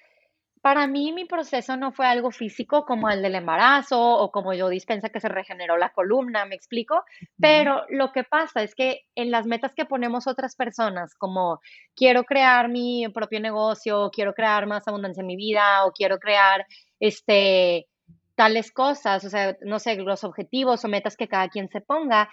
para 0.66 0.88
mí 0.88 1.14
mi 1.14 1.26
proceso 1.26 1.78
no 1.78 1.92
fue 1.92 2.08
algo 2.08 2.32
físico 2.32 2.88
como 2.88 3.08
el 3.12 3.22
del 3.22 3.36
embarazo 3.36 4.02
o 4.02 4.32
como 4.32 4.52
yo 4.56 4.68
dispensa 4.68 5.10
que 5.10 5.20
se 5.20 5.30
regeneró 5.30 5.78
la 5.78 5.94
columna, 5.94 6.46
me 6.46 6.56
explico. 6.56 7.04
Pero 7.40 7.84
lo 7.90 8.12
que 8.12 8.24
pasa 8.24 8.64
es 8.64 8.74
que 8.74 9.06
en 9.14 9.30
las 9.30 9.46
metas 9.46 9.76
que 9.76 9.86
ponemos 9.86 10.26
otras 10.26 10.56
personas, 10.56 11.14
como 11.14 11.62
quiero 11.96 12.24
crear 12.24 12.68
mi 12.68 13.08
propio 13.10 13.40
negocio, 13.40 14.10
quiero 14.12 14.34
crear 14.34 14.66
más 14.66 14.88
abundancia 14.88 15.22
en 15.22 15.28
mi 15.28 15.36
vida 15.36 15.86
o 15.86 15.92
quiero 15.92 16.18
crear 16.18 16.66
este 17.00 17.86
tales 18.34 18.72
cosas, 18.72 19.24
o 19.24 19.30
sea, 19.30 19.56
no 19.62 19.78
sé, 19.78 19.96
los 19.98 20.24
objetivos 20.24 20.84
o 20.84 20.88
metas 20.88 21.16
que 21.16 21.28
cada 21.28 21.48
quien 21.48 21.70
se 21.70 21.82
ponga, 21.82 22.28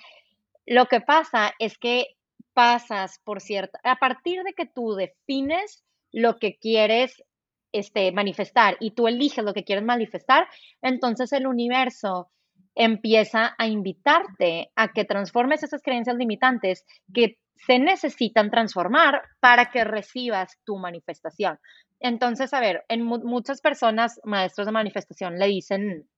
lo 0.64 0.86
que 0.86 1.02
pasa 1.02 1.52
es 1.58 1.76
que 1.76 2.16
pasas 2.54 3.20
por 3.24 3.42
cierto, 3.42 3.78
a 3.84 3.96
partir 3.96 4.42
de 4.42 4.54
que 4.54 4.64
tú 4.64 4.94
defines 4.94 5.84
lo 6.12 6.38
que 6.38 6.56
quieres 6.56 7.22
este, 7.72 8.12
manifestar 8.12 8.76
y 8.80 8.92
tú 8.92 9.08
eliges 9.08 9.44
lo 9.44 9.54
que 9.54 9.64
quieres 9.64 9.84
manifestar, 9.84 10.46
entonces 10.80 11.32
el 11.32 11.46
universo 11.46 12.30
empieza 12.74 13.54
a 13.58 13.66
invitarte 13.66 14.70
a 14.76 14.88
que 14.92 15.04
transformes 15.04 15.62
esas 15.62 15.82
creencias 15.82 16.16
limitantes 16.16 16.84
que 17.12 17.38
se 17.54 17.78
necesitan 17.78 18.50
transformar 18.50 19.22
para 19.40 19.70
que 19.70 19.84
recibas 19.84 20.58
tu 20.64 20.78
manifestación. 20.78 21.58
Entonces, 22.00 22.52
a 22.54 22.60
ver, 22.60 22.84
en 22.88 23.02
muchas 23.02 23.60
personas, 23.60 24.20
maestros 24.24 24.66
de 24.66 24.72
manifestación, 24.72 25.38
le 25.38 25.46
dicen 25.46 26.08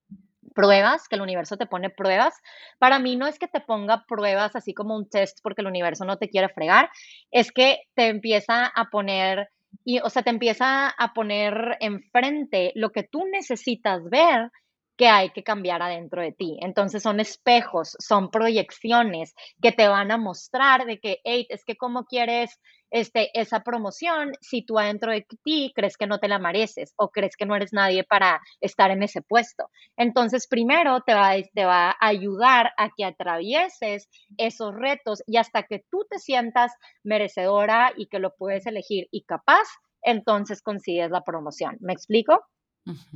pruebas, 0.54 1.08
que 1.08 1.16
el 1.16 1.22
universo 1.22 1.56
te 1.56 1.66
pone 1.66 1.90
pruebas. 1.90 2.34
Para 2.78 2.98
mí 2.98 3.16
no 3.16 3.26
es 3.26 3.38
que 3.38 3.48
te 3.48 3.60
ponga 3.60 4.04
pruebas 4.06 4.56
así 4.56 4.72
como 4.72 4.96
un 4.96 5.08
test 5.08 5.40
porque 5.42 5.60
el 5.60 5.66
universo 5.66 6.04
no 6.04 6.16
te 6.16 6.30
quiere 6.30 6.48
fregar, 6.48 6.88
es 7.30 7.52
que 7.52 7.80
te 7.94 8.08
empieza 8.08 8.66
a 8.66 8.84
poner, 8.90 9.48
y, 9.84 10.00
o 10.00 10.10
sea, 10.10 10.22
te 10.22 10.30
empieza 10.30 10.88
a 10.88 11.14
poner 11.14 11.76
enfrente 11.80 12.72
lo 12.74 12.90
que 12.90 13.02
tú 13.02 13.24
necesitas 13.30 14.02
ver 14.10 14.50
que 14.96 15.08
hay 15.08 15.30
que 15.30 15.42
cambiar 15.42 15.82
adentro 15.82 16.22
de 16.22 16.32
ti. 16.32 16.58
Entonces 16.60 17.02
son 17.02 17.20
espejos, 17.20 17.96
son 17.98 18.30
proyecciones 18.30 19.34
que 19.60 19.72
te 19.72 19.88
van 19.88 20.10
a 20.10 20.18
mostrar 20.18 20.86
de 20.86 20.98
que, 21.00 21.20
hey, 21.24 21.46
es 21.50 21.64
que 21.64 21.76
cómo 21.76 22.04
quieres 22.04 22.60
este, 22.90 23.30
esa 23.38 23.60
promoción 23.60 24.32
si 24.40 24.64
tú 24.64 24.78
adentro 24.78 25.10
de 25.10 25.26
ti 25.42 25.72
crees 25.74 25.96
que 25.96 26.06
no 26.06 26.18
te 26.20 26.28
la 26.28 26.38
mereces 26.38 26.94
o 26.96 27.10
crees 27.10 27.36
que 27.36 27.44
no 27.44 27.56
eres 27.56 27.72
nadie 27.72 28.04
para 28.04 28.40
estar 28.60 28.90
en 28.92 29.02
ese 29.02 29.20
puesto. 29.20 29.68
Entonces 29.96 30.46
primero 30.46 31.00
te 31.00 31.14
va, 31.14 31.32
te 31.54 31.64
va 31.64 31.90
a 31.90 31.96
ayudar 32.00 32.72
a 32.76 32.90
que 32.96 33.04
atravieses 33.04 34.08
esos 34.36 34.74
retos 34.74 35.22
y 35.26 35.38
hasta 35.38 35.64
que 35.64 35.84
tú 35.90 36.06
te 36.08 36.20
sientas 36.20 36.72
merecedora 37.02 37.92
y 37.96 38.06
que 38.06 38.20
lo 38.20 38.34
puedes 38.36 38.66
elegir 38.66 39.08
y 39.10 39.24
capaz, 39.24 39.66
entonces 40.02 40.62
consigues 40.62 41.10
la 41.10 41.22
promoción. 41.22 41.76
¿Me 41.80 41.92
explico? 41.92 42.44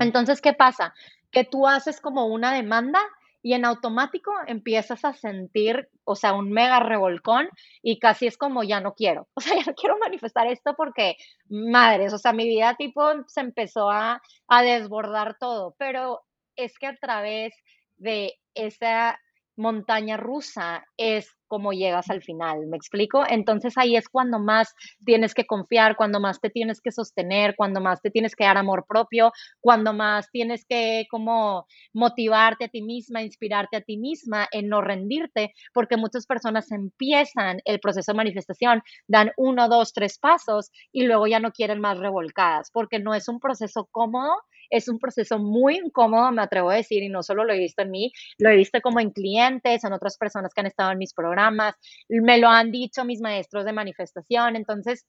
Entonces, 0.01 0.41
¿qué 0.41 0.53
pasa? 0.53 0.95
Que 1.31 1.45
tú 1.45 1.67
haces 1.67 2.01
como 2.01 2.27
una 2.27 2.53
demanda 2.53 3.01
y 3.43 3.55
en 3.55 3.65
automático 3.65 4.33
empiezas 4.47 5.05
a 5.05 5.13
sentir, 5.13 5.89
o 6.05 6.17
sea, 6.17 6.35
un 6.35 6.51
mega 6.51 6.81
revolcón 6.81 7.49
y 7.83 7.99
casi 7.99 8.27
es 8.27 8.37
como 8.37 8.65
ya 8.65 8.81
no 8.81 8.95
quiero, 8.95 9.29
o 9.35 9.41
sea, 9.41 9.57
ya 9.57 9.65
no 9.67 9.75
quiero 9.75 9.99
manifestar 9.99 10.47
esto 10.47 10.75
porque, 10.77 11.17
madres, 11.49 12.13
o 12.13 12.19
sea, 12.19 12.33
mi 12.33 12.49
vida 12.49 12.75
tipo 12.77 13.03
se 13.27 13.41
empezó 13.41 13.91
a, 13.91 14.21
a 14.49 14.63
desbordar 14.63 15.37
todo, 15.39 15.75
pero 15.79 16.23
es 16.57 16.79
que 16.79 16.87
a 16.89 16.97
través 16.97 17.55
de 17.97 18.35
esa 18.55 19.19
montaña 19.59 20.17
rusa 20.17 20.85
es 20.97 21.35
como 21.49 21.73
llegas 21.73 22.11
al 22.11 22.23
final, 22.23 22.67
¿me 22.67 22.77
explico? 22.77 23.25
Entonces 23.29 23.77
ahí 23.77 23.97
es 23.97 24.09
cuando 24.09 24.39
más 24.39 24.75
tienes 25.05 25.35
que 25.35 25.47
confiar, 25.47 25.97
cuando 25.97 26.21
más 26.21 26.41
te 26.41 26.51
tienes 26.51 26.81
que 26.81 26.93
sostener, 26.93 27.55
cuando 27.57 27.81
más 27.81 28.01
te 28.03 28.11
tienes 28.11 28.37
que 28.37 28.45
dar 28.45 28.59
amor 28.59 28.85
propio, 28.87 29.33
cuando 29.61 29.93
más 29.95 30.31
tienes 30.31 30.65
que 30.67 31.07
como 31.11 31.67
motivarte 31.95 32.67
a 32.67 32.69
ti 32.69 32.83
misma, 32.83 33.23
inspirarte 33.23 33.79
a 33.79 33.81
ti 33.81 33.97
misma 33.97 34.47
en 34.53 34.69
no 34.69 34.83
rendirte, 34.83 35.55
porque 35.73 35.97
muchas 35.97 36.27
personas 36.27 36.71
empiezan 36.71 37.61
el 37.65 37.81
proceso 37.81 38.13
de 38.13 38.17
manifestación, 38.17 38.83
dan 39.07 39.33
uno, 39.37 39.69
dos, 39.69 39.93
tres 39.93 40.19
pasos 40.19 40.71
y 40.93 41.05
luego 41.05 41.27
ya 41.27 41.41
no 41.41 41.51
quieren 41.53 41.81
más 41.81 41.99
revolcadas, 41.99 42.71
porque 42.71 42.99
no 42.99 43.15
es 43.15 43.27
un 43.29 43.41
proceso 43.41 43.89
cómodo, 43.91 44.35
es 44.71 44.89
un 44.89 44.99
proceso 44.99 45.39
muy 45.39 45.77
incómodo, 45.77 46.31
me 46.33 46.43
atrevo 46.43 46.71
a 46.71 46.77
decir, 46.77 47.03
y 47.03 47.09
no 47.09 47.23
solo 47.23 47.45
lo 47.45 47.53
he 47.53 47.59
visto 47.59 47.83
en 47.83 47.91
mí, 47.91 48.13
lo 48.39 48.51
he 48.51 48.57
visto 48.57 48.81
como 48.81 49.01
en 49.01 49.11
clientes, 49.11 49.85
en 49.85 49.93
otras 49.93 50.17
personas 50.19 50.53
que 50.55 50.61
han 50.61 50.67
estado 50.67 50.93
en 50.93 50.99
mis 50.99 51.15
programas, 51.15 51.75
me 52.09 52.39
lo 52.39 52.49
han 52.49 52.71
dicho 52.71 53.05
mis 53.05 53.21
maestros 53.21 53.65
de 53.65 53.73
manifestación, 53.73 54.57
entonces 54.57 55.07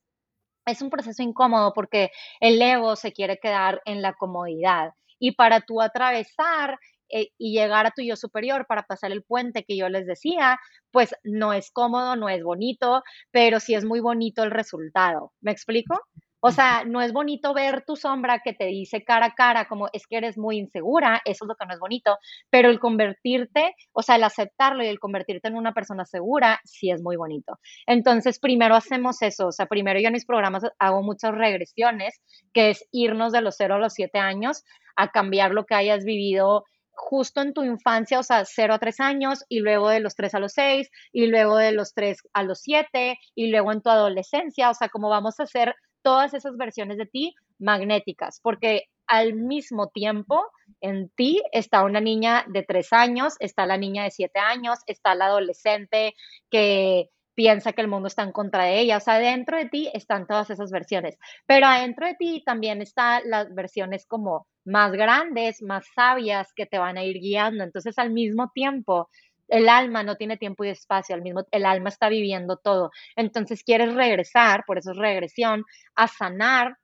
es 0.65 0.81
un 0.81 0.89
proceso 0.89 1.23
incómodo 1.23 1.73
porque 1.73 2.11
el 2.39 2.61
ego 2.61 2.95
se 2.95 3.11
quiere 3.13 3.39
quedar 3.39 3.81
en 3.85 4.01
la 4.01 4.13
comodidad 4.13 4.93
Y 5.19 5.33
para 5.33 5.61
tú 5.61 5.81
atravesar 5.81 6.79
eh, 7.09 7.29
y 7.37 7.53
llegar 7.53 7.85
a 7.87 7.91
tu 7.91 8.01
yo 8.03 8.15
superior 8.15 8.65
para 8.67 8.83
pasar 8.83 9.11
el 9.11 9.23
puente 9.23 9.63
que 9.65 9.75
yo 9.77 9.89
les 9.89 10.05
decía, 10.05 10.59
pues 10.91 11.15
no 11.23 11.53
es 11.53 11.71
cómodo, 11.71 12.15
no 12.15 12.29
es 12.29 12.43
bonito, 12.43 13.03
pero 13.31 13.59
sí 13.59 13.73
es 13.75 13.83
muy 13.85 13.99
bonito 13.99 14.43
el 14.43 14.51
resultado. 14.51 15.33
¿Me 15.41 15.51
explico? 15.51 15.99
O 16.41 16.51
sea, 16.51 16.83
no 16.85 17.01
es 17.01 17.11
bonito 17.11 17.53
ver 17.53 17.83
tu 17.85 17.95
sombra 17.95 18.39
que 18.43 18.53
te 18.53 18.65
dice 18.65 19.03
cara 19.03 19.27
a 19.27 19.33
cara 19.35 19.65
como 19.67 19.89
es 19.91 20.07
que 20.07 20.17
eres 20.17 20.37
muy 20.37 20.57
insegura, 20.57 21.21
eso 21.25 21.45
es 21.45 21.47
lo 21.49 21.55
que 21.55 21.65
no 21.65 21.73
es 21.73 21.79
bonito, 21.79 22.17
pero 22.49 22.69
el 22.69 22.79
convertirte, 22.79 23.75
o 23.91 24.01
sea, 24.01 24.15
el 24.15 24.23
aceptarlo 24.23 24.83
y 24.83 24.87
el 24.87 24.99
convertirte 24.99 25.49
en 25.49 25.55
una 25.55 25.73
persona 25.73 26.05
segura, 26.05 26.61
sí 26.63 26.91
es 26.91 27.01
muy 27.01 27.17
bonito. 27.17 27.59
Entonces, 27.87 28.39
primero 28.39 28.75
hacemos 28.75 29.21
eso, 29.21 29.47
o 29.47 29.51
sea, 29.51 29.65
primero 29.65 29.99
yo 29.99 30.07
en 30.07 30.13
mis 30.13 30.25
programas 30.25 30.63
hago 30.79 31.03
muchas 31.03 31.33
regresiones, 31.35 32.21
que 32.53 32.69
es 32.71 32.85
irnos 32.91 33.33
de 33.33 33.41
los 33.41 33.55
0 33.57 33.75
a 33.75 33.79
los 33.79 33.93
7 33.93 34.19
años 34.19 34.63
a 34.95 35.09
cambiar 35.11 35.51
lo 35.51 35.65
que 35.65 35.75
hayas 35.75 36.05
vivido 36.05 36.63
justo 36.91 37.41
en 37.41 37.53
tu 37.53 37.63
infancia, 37.63 38.19
o 38.19 38.23
sea, 38.23 38.43
0 38.45 38.73
a 38.73 38.79
3 38.79 38.99
años, 38.99 39.45
y 39.47 39.59
luego 39.59 39.89
de 39.89 40.01
los 40.01 40.15
3 40.15 40.33
a 40.35 40.39
los 40.39 40.51
6, 40.53 40.89
y 41.13 41.27
luego 41.27 41.55
de 41.57 41.71
los 41.71 41.93
3 41.93 42.17
a 42.33 42.43
los 42.43 42.59
7, 42.59 43.17
y 43.35 43.47
luego 43.51 43.71
en 43.71 43.81
tu 43.81 43.89
adolescencia, 43.89 44.69
o 44.69 44.73
sea, 44.73 44.89
como 44.89 45.09
vamos 45.09 45.39
a 45.39 45.43
hacer 45.43 45.75
todas 46.09 46.33
esas 46.33 46.57
versiones 46.57 46.97
de 46.97 47.05
ti 47.05 47.35
magnéticas, 47.59 48.39
porque 48.41 48.85
al 49.05 49.35
mismo 49.35 49.89
tiempo 49.89 50.43
en 50.81 51.09
ti 51.09 51.43
está 51.51 51.83
una 51.83 52.01
niña 52.01 52.45
de 52.47 52.63
3 52.63 52.93
años, 52.93 53.35
está 53.39 53.67
la 53.67 53.77
niña 53.77 54.05
de 54.05 54.09
7 54.09 54.39
años, 54.39 54.79
está 54.87 55.13
la 55.13 55.27
adolescente 55.27 56.15
que 56.49 57.09
piensa 57.35 57.73
que 57.73 57.81
el 57.81 57.87
mundo 57.89 58.07
está 58.07 58.23
en 58.23 58.31
contra 58.31 58.63
de 58.63 58.79
ella. 58.79 58.97
O 58.97 58.99
sea, 58.99 59.19
dentro 59.19 59.55
de 59.55 59.69
ti 59.69 59.91
están 59.93 60.25
todas 60.25 60.49
esas 60.49 60.71
versiones, 60.71 61.15
pero 61.45 61.67
adentro 61.67 62.07
de 62.07 62.15
ti 62.15 62.41
también 62.43 62.81
están 62.81 63.21
las 63.25 63.53
versiones 63.53 64.07
como 64.07 64.47
más 64.65 64.91
grandes, 64.91 65.61
más 65.61 65.85
sabias 65.93 66.51
que 66.55 66.65
te 66.65 66.79
van 66.79 66.97
a 66.97 67.03
ir 67.03 67.19
guiando. 67.19 67.63
Entonces, 67.63 67.99
al 67.99 68.09
mismo 68.09 68.49
tiempo, 68.55 69.09
el 69.49 69.69
alma 69.69 70.03
no 70.03 70.15
tiene 70.17 70.37
tiempo 70.37 70.63
y 70.63 70.69
espacio, 70.69 71.15
al 71.15 71.21
mismo 71.21 71.43
el 71.51 71.65
alma 71.65 71.89
está 71.89 72.09
viviendo 72.09 72.57
todo. 72.57 72.91
Entonces, 73.15 73.63
quieres 73.63 73.93
regresar, 73.95 74.63
por 74.65 74.77
eso 74.77 74.91
es 74.91 74.97
regresión, 74.97 75.65
a 75.95 76.07
sanar 76.07 76.77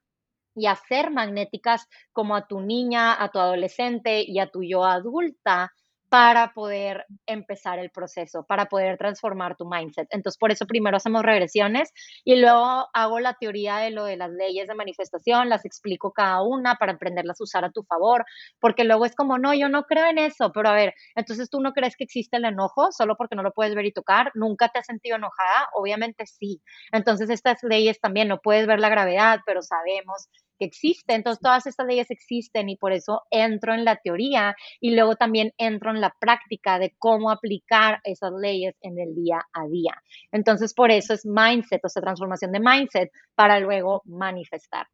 y 0.55 0.68
a 0.68 0.76
ser 0.76 1.11
magnéticas 1.11 1.88
como 2.13 2.36
a 2.36 2.47
tu 2.47 2.61
niña, 2.61 3.22
a 3.22 3.30
tu 3.30 3.39
adolescente 3.39 4.24
y 4.28 4.39
a 4.39 4.47
tu 4.47 4.63
yo 4.63 4.86
adulta 4.86 5.72
para 6.16 6.53
poder 6.53 7.05
empezar 7.26 7.78
el 7.78 7.89
proceso, 7.91 8.45
para 8.47 8.68
poder 8.68 8.97
transformar 8.97 9.57
tu 9.57 9.66
mindset. 9.66 10.07
Entonces, 10.11 10.38
por 10.38 10.49
eso 10.49 10.66
primero 10.66 10.95
hacemos 10.95 11.24
regresiones 11.24 11.91
y 12.24 12.38
luego 12.38 12.88
hago 12.93 13.20
la 13.20 13.34
teoría 13.34 13.80
de 13.80 13.91
lo 13.91 14.05
de 14.05 14.16
las 14.16 14.32
leyes 14.32 14.70
de 14.70 14.76
manifestación, 14.76 15.49
las 15.49 15.66
explico 15.66 16.13
cada 16.13 16.41
una 16.41 16.76
para 16.76 16.93
aprenderlas 16.93 17.41
usar 17.41 17.66
a 17.66 17.72
tu 17.72 17.84
favor, 17.84 18.24
porque 18.61 18.86
luego 18.86 19.05
es 19.05 19.13
como, 19.13 19.38
no, 19.38 19.53
yo 19.53 19.68
no 19.68 19.84
creo 19.84 20.05
en 20.05 20.18
eso, 20.20 20.53
pero 20.53 20.70
a 20.70 20.74
ver, 20.74 20.93
entonces 21.16 21.49
tú 21.49 21.59
no 21.59 21.74
crees 21.74 21.97
que 21.97 22.05
existe 22.05 22.38
el 22.38 22.45
enojo 22.45 22.93
solo 22.93 23.18
porque 23.18 23.36
no 23.36 23.43
lo 23.43 23.51
puedes 23.51 23.76
ver 23.76 23.84
y 23.86 23.91
tocar, 23.91 24.32
nunca 24.36 24.70
te 24.70 24.80
has 24.80 24.86
sentido 24.86 25.18
enojada, 25.18 25.68
obviamente 25.74 26.26
sí. 26.28 26.61
Entonces, 26.93 27.30
estas 27.30 27.61
leyes 27.61 27.99
también 27.99 28.30
no 28.30 28.39
puedes 28.39 28.68
ver 28.68 28.80
la 28.80 28.88
gravedad, 28.88 29.41
pero 29.45 29.61
sabemos 29.61 30.30
que 30.58 30.66
existe. 30.66 31.14
Entonces, 31.14 31.41
todas 31.41 31.66
estas 31.68 31.88
leyes 31.88 32.12
existen 32.12 32.70
y 32.70 32.78
por 32.78 32.91
eso 32.91 33.24
entro 33.32 33.74
en 33.74 33.86
la 33.86 33.97
teoría 33.97 34.56
y 34.80 34.95
luego 34.95 35.16
también 35.16 35.53
entro 35.58 35.91
en 35.91 36.01
la 36.01 36.16
práctica 36.20 36.80
de 36.80 36.95
cómo 36.97 37.32
aplicar 37.32 37.99
esas 38.03 38.32
leyes 38.34 38.76
en 38.82 38.99
el 38.99 39.16
día 39.16 39.41
a 39.53 39.68
día. 39.68 40.01
Entonces, 40.32 40.74
por 40.74 40.91
eso 40.91 41.14
es 41.14 41.26
mindset, 41.26 41.84
o 41.84 41.89
sea, 41.89 42.01
transformación 42.01 42.51
de 42.51 42.60
mindset 42.60 43.12
para 43.36 43.60
luego 43.60 44.01
manifestar. 44.06 44.88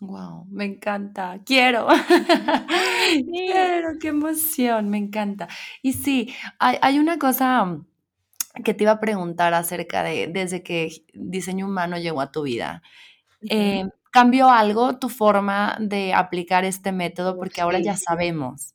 Wow, 0.00 0.46
me 0.50 0.64
encanta. 0.64 1.40
Quiero. 1.44 1.86
Quiero, 3.30 3.98
qué 4.00 4.08
emoción, 4.08 4.88
me 4.88 4.96
encanta. 4.96 5.46
Y 5.82 5.92
sí, 5.92 6.34
hay, 6.58 6.98
una 6.98 7.18
cosa 7.18 7.80
que 8.64 8.72
te 8.72 8.84
iba 8.84 8.92
a 8.92 9.00
preguntar 9.00 9.52
acerca 9.52 10.02
de 10.02 10.28
desde 10.28 10.62
que 10.62 11.04
diseño 11.12 11.66
humano 11.66 11.98
llegó 11.98 12.22
a 12.22 12.32
tu 12.32 12.42
vida 12.42 12.82
cambió 14.10 14.50
algo 14.50 14.98
tu 14.98 15.08
forma 15.08 15.76
de 15.80 16.14
aplicar 16.14 16.64
este 16.64 16.92
método 16.92 17.36
porque 17.36 17.60
ahora 17.60 17.78
ya 17.80 17.96
sabemos 17.96 18.74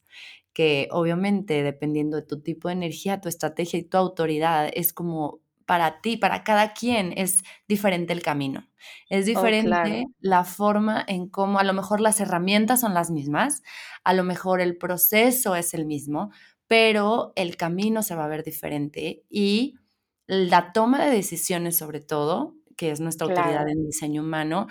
que 0.54 0.88
obviamente 0.92 1.64
dependiendo 1.64 2.16
de 2.18 2.24
tu 2.26 2.42
tipo 2.42 2.70
de 2.70 2.76
energía, 2.76 3.20
tu 3.20 3.28
estrategia 3.28 3.78
y 3.78 3.84
tu 3.84 3.98
autoridad 3.98 4.70
es 4.74 4.94
como 4.94 5.42
para 5.66 6.00
ti, 6.00 6.16
para 6.16 6.44
cada 6.44 6.74
quien 6.74 7.14
es 7.18 7.44
diferente 7.68 8.14
el 8.14 8.22
camino. 8.22 8.68
Es 9.10 9.24
oh, 9.24 9.26
diferente 9.26 10.06
la 10.20 10.46
forma 10.46 11.04
en 11.08 11.28
cómo 11.28 11.60
a 11.60 11.64
lo 11.64 11.74
mejor 11.74 12.00
las 12.00 12.22
herramientas 12.22 12.82
son 12.82 12.94
las 12.94 13.12
mismas, 13.12 13.64
a 14.04 14.14
lo 14.14 14.24
mejor 14.24 14.62
el 14.62 14.78
proceso 14.78 15.56
es 15.56 15.74
el 15.74 15.86
mismo, 15.86 16.32
pero 16.68 17.34
el 17.36 17.58
camino 17.58 18.04
se 18.04 18.16
va 18.16 18.26
a 18.26 18.30
ver 18.30 18.44
diferente 18.44 19.24
y 19.30 19.76
la 20.28 20.72
toma 20.72 21.04
de 21.04 21.12
decisiones 21.12 21.78
sobre 21.78 22.00
todo, 22.00 22.56
que 22.78 22.92
es 22.92 23.00
nuestra 23.00 23.28
autoridad 23.28 23.68
en 23.68 23.86
diseño 23.86 24.22
humano, 24.22 24.68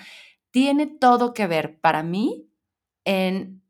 tiene 0.54 0.86
todo 0.86 1.34
que 1.34 1.48
ver 1.48 1.80
para 1.80 2.04
mí 2.04 2.48
en, 3.04 3.60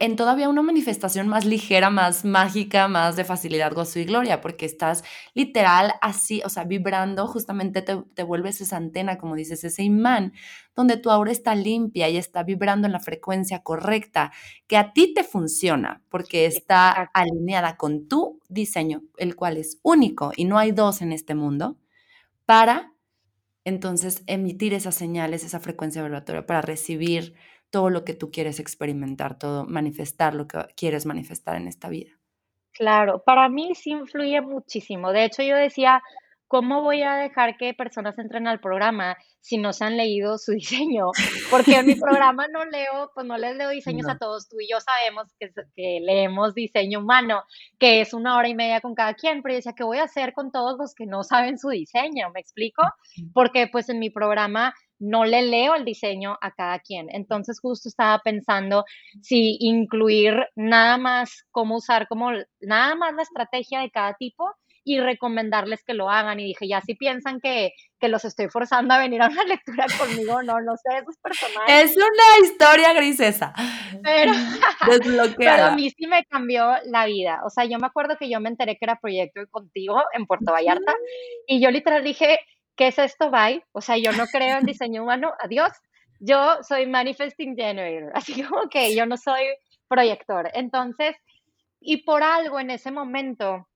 en 0.00 0.16
todavía 0.16 0.48
una 0.48 0.62
manifestación 0.62 1.28
más 1.28 1.44
ligera, 1.44 1.90
más 1.90 2.24
mágica, 2.24 2.88
más 2.88 3.14
de 3.14 3.22
facilidad, 3.22 3.72
gozo 3.72 4.00
y 4.00 4.04
gloria, 4.04 4.40
porque 4.40 4.66
estás 4.66 5.04
literal 5.34 5.94
así, 6.02 6.42
o 6.44 6.48
sea, 6.48 6.64
vibrando, 6.64 7.28
justamente 7.28 7.82
te, 7.82 8.02
te 8.16 8.24
vuelves 8.24 8.60
esa 8.60 8.78
antena, 8.78 9.16
como 9.16 9.36
dices, 9.36 9.62
ese 9.62 9.84
imán, 9.84 10.32
donde 10.74 10.96
tu 10.96 11.08
aura 11.12 11.30
está 11.30 11.54
limpia 11.54 12.08
y 12.08 12.16
está 12.16 12.42
vibrando 12.42 12.86
en 12.88 12.92
la 12.92 12.98
frecuencia 13.00 13.62
correcta, 13.62 14.32
que 14.66 14.76
a 14.76 14.92
ti 14.92 15.14
te 15.14 15.22
funciona, 15.22 16.02
porque 16.08 16.46
está 16.46 16.90
alineada 17.14 17.76
con 17.76 18.08
tu 18.08 18.40
diseño, 18.48 19.04
el 19.18 19.36
cual 19.36 19.56
es 19.56 19.78
único 19.84 20.32
y 20.36 20.46
no 20.46 20.58
hay 20.58 20.72
dos 20.72 21.00
en 21.00 21.12
este 21.12 21.36
mundo, 21.36 21.78
para 22.46 22.93
entonces 23.64 24.22
emitir 24.26 24.74
esas 24.74 24.94
señales, 24.94 25.44
esa 25.44 25.60
frecuencia 25.60 26.02
vibratoria 26.02 26.46
para 26.46 26.62
recibir 26.62 27.34
todo 27.70 27.90
lo 27.90 28.04
que 28.04 28.14
tú 28.14 28.30
quieres 28.30 28.60
experimentar, 28.60 29.38
todo 29.38 29.64
manifestar 29.64 30.34
lo 30.34 30.46
que 30.46 30.58
quieres 30.76 31.06
manifestar 31.06 31.56
en 31.56 31.66
esta 31.66 31.88
vida. 31.88 32.12
Claro, 32.72 33.22
para 33.24 33.48
mí 33.48 33.74
sí 33.74 33.90
influye 33.90 34.40
muchísimo. 34.40 35.12
De 35.12 35.24
hecho, 35.24 35.42
yo 35.42 35.56
decía, 35.56 36.02
¿cómo 36.54 36.82
voy 36.82 37.02
a 37.02 37.16
dejar 37.16 37.56
que 37.56 37.74
personas 37.74 38.16
entren 38.16 38.46
al 38.46 38.60
programa 38.60 39.16
si 39.40 39.58
no 39.58 39.72
se 39.72 39.86
han 39.86 39.96
leído 39.96 40.38
su 40.38 40.52
diseño? 40.52 41.10
Porque 41.50 41.74
en 41.74 41.86
mi 41.86 41.96
programa 41.96 42.46
no 42.46 42.64
leo, 42.64 43.10
pues 43.12 43.26
no 43.26 43.36
les 43.36 43.56
leo 43.56 43.70
diseños 43.70 44.06
a 44.08 44.18
todos. 44.18 44.48
Tú 44.48 44.60
y 44.60 44.68
yo 44.70 44.78
sabemos 44.78 45.34
que, 45.40 45.50
que, 45.74 45.98
leemos 46.00 46.54
diseño 46.54 47.00
humano, 47.00 47.42
que 47.80 48.00
es 48.00 48.14
una 48.14 48.36
hora 48.36 48.46
y 48.46 48.54
media 48.54 48.80
con 48.80 48.94
cada 48.94 49.14
quien, 49.14 49.42
pero 49.42 49.54
yo 49.54 49.56
decía, 49.56 49.74
¿qué 49.76 49.82
voy 49.82 49.98
a 49.98 50.04
hacer 50.04 50.32
con 50.32 50.52
todos 50.52 50.78
los 50.78 50.94
que 50.94 51.06
no 51.06 51.24
saben 51.24 51.58
su 51.58 51.70
diseño? 51.70 52.30
¿Me 52.32 52.38
explico? 52.38 52.84
Porque 53.32 53.66
pues 53.66 53.88
en 53.88 53.98
mi 53.98 54.10
programa 54.10 54.74
no 55.00 55.24
le 55.24 55.42
leo 55.42 55.74
el 55.74 55.84
diseño 55.84 56.38
a 56.40 56.52
cada 56.52 56.78
quien. 56.78 57.08
Entonces 57.10 57.58
justo 57.58 57.88
estaba 57.88 58.20
pensando 58.20 58.84
si 59.22 59.56
incluir 59.58 60.34
nada 60.54 60.98
más 60.98 61.44
cómo 61.50 61.78
usar 61.78 62.06
como 62.06 62.30
nada 62.60 62.94
más 62.94 63.12
la 63.14 63.22
estrategia 63.22 63.80
de 63.80 63.90
cada 63.90 64.14
tipo 64.14 64.54
y 64.84 65.00
recomendarles 65.00 65.82
que 65.82 65.94
lo 65.94 66.10
hagan. 66.10 66.38
Y 66.38 66.44
dije, 66.44 66.68
ya 66.68 66.80
si 66.82 66.94
piensan 66.94 67.40
que, 67.40 67.72
que 67.98 68.08
los 68.08 68.24
estoy 68.24 68.48
forzando 68.48 68.94
a 68.94 68.98
venir 68.98 69.22
a 69.22 69.28
una 69.28 69.44
lectura 69.44 69.86
conmigo, 69.98 70.42
no, 70.42 70.60
no 70.60 70.76
sé, 70.76 70.98
esos 70.98 71.16
personajes. 71.18 71.90
Es 71.90 71.96
una 71.96 72.46
historia 72.46 72.92
grisesa. 72.92 73.54
Pero, 74.02 74.32
pero 75.38 75.64
a 75.64 75.70
mí 75.70 75.90
sí 75.90 76.06
me 76.06 76.24
cambió 76.26 76.74
la 76.84 77.06
vida. 77.06 77.40
O 77.44 77.50
sea, 77.50 77.64
yo 77.64 77.78
me 77.78 77.86
acuerdo 77.86 78.16
que 78.18 78.28
yo 78.28 78.40
me 78.40 78.50
enteré 78.50 78.76
que 78.76 78.84
era 78.84 79.00
proyecto 79.00 79.40
contigo 79.50 80.02
en 80.12 80.26
Puerto 80.26 80.52
Vallarta 80.52 80.94
y 81.46 81.60
yo 81.60 81.70
literal 81.70 82.04
dije, 82.04 82.38
¿qué 82.76 82.88
es 82.88 82.98
esto? 82.98 83.30
Bye. 83.30 83.64
O 83.72 83.80
sea, 83.80 83.96
yo 83.96 84.12
no 84.12 84.26
creo 84.26 84.58
en 84.58 84.66
diseño 84.66 85.02
humano, 85.02 85.32
adiós. 85.40 85.72
Yo 86.20 86.62
soy 86.62 86.86
manifesting 86.86 87.56
generator, 87.56 88.12
así 88.14 88.42
como 88.42 88.68
que 88.68 88.94
yo 88.94 89.04
no 89.04 89.16
soy 89.16 89.42
proyector. 89.88 90.50
Entonces, 90.54 91.16
y 91.80 91.98
por 91.98 92.22
algo 92.22 92.60
en 92.60 92.70
ese 92.70 92.90
momento, 92.90 93.68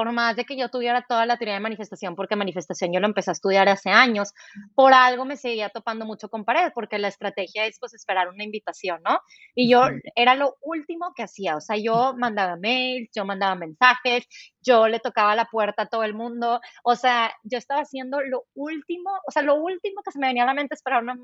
por 0.00 0.12
más 0.12 0.34
de 0.34 0.46
que 0.46 0.56
yo 0.56 0.70
tuviera 0.70 1.04
toda 1.06 1.26
la 1.26 1.36
teoría 1.36 1.56
de 1.56 1.60
manifestación, 1.60 2.16
porque 2.16 2.34
manifestación 2.34 2.90
yo 2.90 3.00
lo 3.00 3.06
empecé 3.06 3.32
a 3.32 3.32
estudiar 3.32 3.68
hace 3.68 3.90
años, 3.90 4.32
por 4.74 4.94
algo 4.94 5.26
me 5.26 5.36
seguía 5.36 5.68
topando 5.68 6.06
mucho 6.06 6.30
con 6.30 6.46
pared, 6.46 6.72
porque 6.74 6.98
la 6.98 7.08
estrategia 7.08 7.66
es 7.66 7.78
pues 7.78 7.92
esperar 7.92 8.30
una 8.30 8.42
invitación, 8.42 9.02
¿no? 9.04 9.20
Y 9.54 9.68
yo 9.70 9.82
era 10.14 10.36
lo 10.36 10.56
último 10.62 11.12
que 11.14 11.24
hacía, 11.24 11.54
o 11.54 11.60
sea, 11.60 11.76
yo 11.76 12.14
mandaba 12.16 12.56
mails, 12.56 13.10
yo 13.14 13.26
mandaba 13.26 13.56
mensajes, 13.56 14.26
yo 14.62 14.88
le 14.88 15.00
tocaba 15.00 15.36
la 15.36 15.44
puerta 15.44 15.82
a 15.82 15.88
todo 15.88 16.02
el 16.04 16.14
mundo, 16.14 16.62
o 16.82 16.96
sea, 16.96 17.34
yo 17.42 17.58
estaba 17.58 17.82
haciendo 17.82 18.22
lo 18.22 18.44
último, 18.54 19.10
o 19.28 19.30
sea, 19.30 19.42
lo 19.42 19.56
último 19.56 20.00
que 20.02 20.12
se 20.12 20.18
me 20.18 20.28
venía 20.28 20.44
a 20.44 20.46
la 20.46 20.54
mente 20.54 20.76
esperar, 20.76 21.02
una, 21.02 21.14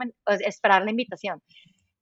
esperar 0.40 0.84
la 0.84 0.90
invitación. 0.90 1.40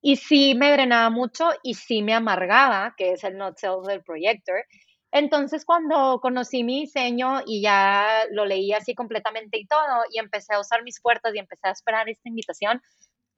Y 0.01 0.17
sí 0.17 0.57
me 0.57 0.73
drenaba 0.73 1.09
mucho 1.09 1.51
y 1.63 1.75
sí 1.75 2.03
me 2.03 2.15
amargaba, 2.15 2.95
que 2.97 3.13
es 3.13 3.23
el 3.23 3.39
not 3.39 3.59
self 3.59 3.87
del 3.87 4.03
projector, 4.03 4.65
entonces, 5.15 5.65
cuando 5.65 6.19
conocí 6.21 6.65
mi 6.65 6.81
diseño 6.81 7.43
y 7.47 7.63
ya 7.63 8.25
lo 8.33 8.45
leí 8.45 8.73
así 8.73 8.97
completamente 8.97 9.59
y 9.59 9.67
todo, 9.67 10.03
y 10.11 10.19
empecé 10.19 10.55
a 10.55 10.61
usar 10.61 10.83
mis 10.83 11.01
puertas 11.01 11.33
y 11.33 11.39
empecé 11.39 11.69
a 11.69 11.71
esperar 11.71 12.09
esta 12.09 12.29
invitación, 12.29 12.83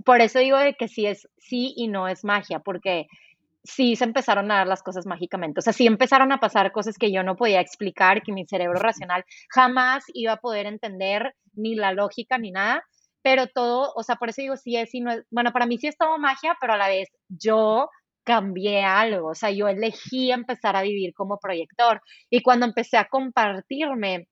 por 0.03 0.23
eso 0.23 0.39
digo 0.39 0.57
de 0.57 0.73
que 0.73 0.89
sí 0.89 1.05
es 1.05 1.29
sí 1.37 1.75
y 1.77 1.89
no 1.89 2.09
es 2.09 2.25
magia, 2.25 2.61
porque 2.61 3.09
sí 3.63 3.95
se 3.95 4.05
empezaron 4.05 4.51
a 4.51 4.57
dar 4.57 4.67
las 4.67 4.83
cosas 4.83 5.05
mágicamente. 5.05 5.61
O 5.61 5.63
sea, 5.63 5.75
sí 5.75 5.87
empezaron 5.87 6.33
a 6.33 6.41
pasar 6.41 6.73
cosas 6.73 6.97
que 6.97 7.13
yo 7.13 7.23
no 7.23 7.37
podía 7.37 7.61
explicar, 7.61 8.23
que 8.23 8.33
mi 8.33 8.47
cerebro 8.47 8.81
racional 8.81 9.27
jamás 9.51 10.05
iba 10.15 10.33
a 10.33 10.41
poder 10.41 10.65
entender, 10.65 11.35
ni 11.53 11.75
la 11.75 11.93
lógica, 11.93 12.39
ni 12.39 12.53
nada. 12.53 12.85
Pero 13.21 13.49
todo, 13.49 13.93
o 13.95 14.03
sea, 14.03 14.17
por 14.17 14.31
eso 14.31 14.41
digo, 14.41 14.57
sí 14.57 14.79
es 14.79 14.95
y 14.95 15.01
no 15.01 15.13
es. 15.13 15.27
Bueno, 15.31 15.53
para 15.53 15.67
mí 15.67 15.77
sí 15.77 15.89
es 15.89 15.99
todo 15.99 16.17
magia, 16.17 16.57
pero 16.59 16.73
a 16.73 16.79
la 16.79 16.89
vez 16.89 17.11
yo 17.29 17.91
cambié 18.27 18.85
algo. 18.85 19.31
O 19.31 19.35
sea, 19.35 19.51
yo 19.51 19.69
elegí 19.69 20.33
empezar 20.33 20.77
a 20.77 20.83
vivir 20.83 21.15
como 21.15 21.39
proyector. 21.39 22.03
Y 22.29 22.43
cuando 22.43 22.67
empecé 22.67 22.99
a 22.99 23.09
compartirme 23.09 24.29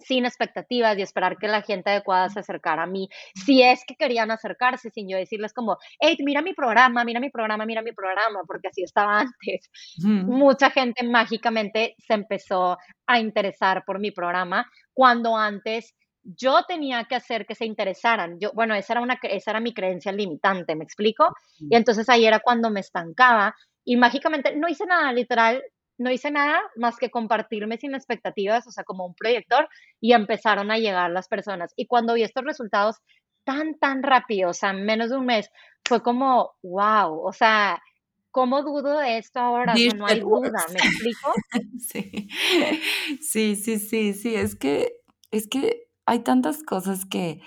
sin 0.00 0.26
expectativas 0.26 0.96
y 0.96 1.02
esperar 1.02 1.38
que 1.38 1.48
la 1.48 1.62
gente 1.62 1.90
adecuada 1.90 2.28
se 2.28 2.40
acercara 2.40 2.84
a 2.84 2.86
mí, 2.86 3.08
si 3.34 3.62
es 3.62 3.84
que 3.86 3.96
querían 3.96 4.30
acercarse, 4.30 4.90
sin 4.90 5.08
yo 5.08 5.16
decirles 5.16 5.52
como, 5.52 5.76
hey, 6.00 6.16
mira 6.20 6.42
mi 6.42 6.52
programa, 6.52 7.04
mira 7.04 7.20
mi 7.20 7.30
programa, 7.30 7.66
mira 7.66 7.82
mi 7.82 7.92
programa, 7.92 8.42
porque 8.46 8.68
así 8.68 8.82
estaba 8.82 9.20
antes. 9.20 9.70
Mucha 10.02 10.70
gente 10.70 11.04
mágicamente 11.04 11.94
se 11.98 12.14
empezó 12.14 12.76
a 13.06 13.20
interesar 13.20 13.84
por 13.84 13.98
mi 13.98 14.10
programa, 14.10 14.70
cuando 14.92 15.36
antes 15.36 15.94
yo 16.22 16.62
tenía 16.66 17.04
que 17.04 17.14
hacer 17.14 17.46
que 17.46 17.54
se 17.54 17.64
interesaran. 17.64 18.38
Yo, 18.38 18.52
bueno, 18.52 18.74
esa 18.74 18.94
era, 18.94 19.00
una, 19.00 19.18
esa 19.22 19.50
era 19.52 19.60
mi 19.60 19.72
creencia 19.72 20.12
limitante, 20.12 20.76
¿me 20.76 20.84
explico? 20.84 21.34
Y 21.58 21.76
entonces 21.76 22.08
ahí 22.08 22.26
era 22.26 22.40
cuando 22.40 22.70
me 22.70 22.80
estancaba 22.80 23.54
y 23.84 23.96
mágicamente 23.96 24.54
no 24.54 24.68
hice 24.68 24.84
nada, 24.84 25.12
literal, 25.12 25.62
no 25.96 26.10
hice 26.10 26.30
nada 26.30 26.60
más 26.76 26.96
que 26.96 27.10
compartirme 27.10 27.78
sin 27.78 27.94
expectativas, 27.94 28.66
o 28.66 28.70
sea, 28.70 28.84
como 28.84 29.06
un 29.06 29.14
proyector, 29.14 29.68
y 30.00 30.12
empezaron 30.12 30.70
a 30.70 30.78
llegar 30.78 31.10
las 31.10 31.28
personas. 31.28 31.72
Y 31.76 31.86
cuando 31.86 32.14
vi 32.14 32.22
estos 32.22 32.44
resultados 32.44 32.96
tan, 33.44 33.78
tan 33.78 34.02
rápido, 34.02 34.50
o 34.50 34.54
sea, 34.54 34.72
menos 34.72 35.10
de 35.10 35.16
un 35.16 35.26
mes, 35.26 35.50
fue 35.86 36.02
como, 36.02 36.52
wow, 36.62 37.20
o 37.26 37.32
sea, 37.32 37.82
¿cómo 38.30 38.62
dudo 38.62 38.98
de 38.98 39.16
esto 39.18 39.40
ahora? 39.40 39.74
no 39.96 40.06
hay 40.06 40.20
duda, 40.20 40.66
¿me 40.70 40.78
explico? 40.84 41.32
Sí. 41.80 42.28
sí, 43.22 43.56
sí, 43.56 43.78
sí, 43.78 44.12
sí, 44.12 44.34
es 44.36 44.54
que, 44.54 45.00
es 45.30 45.48
que 45.48 45.87
hay 46.08 46.20
tantas 46.20 46.62
cosas 46.62 47.04
que, 47.04 47.40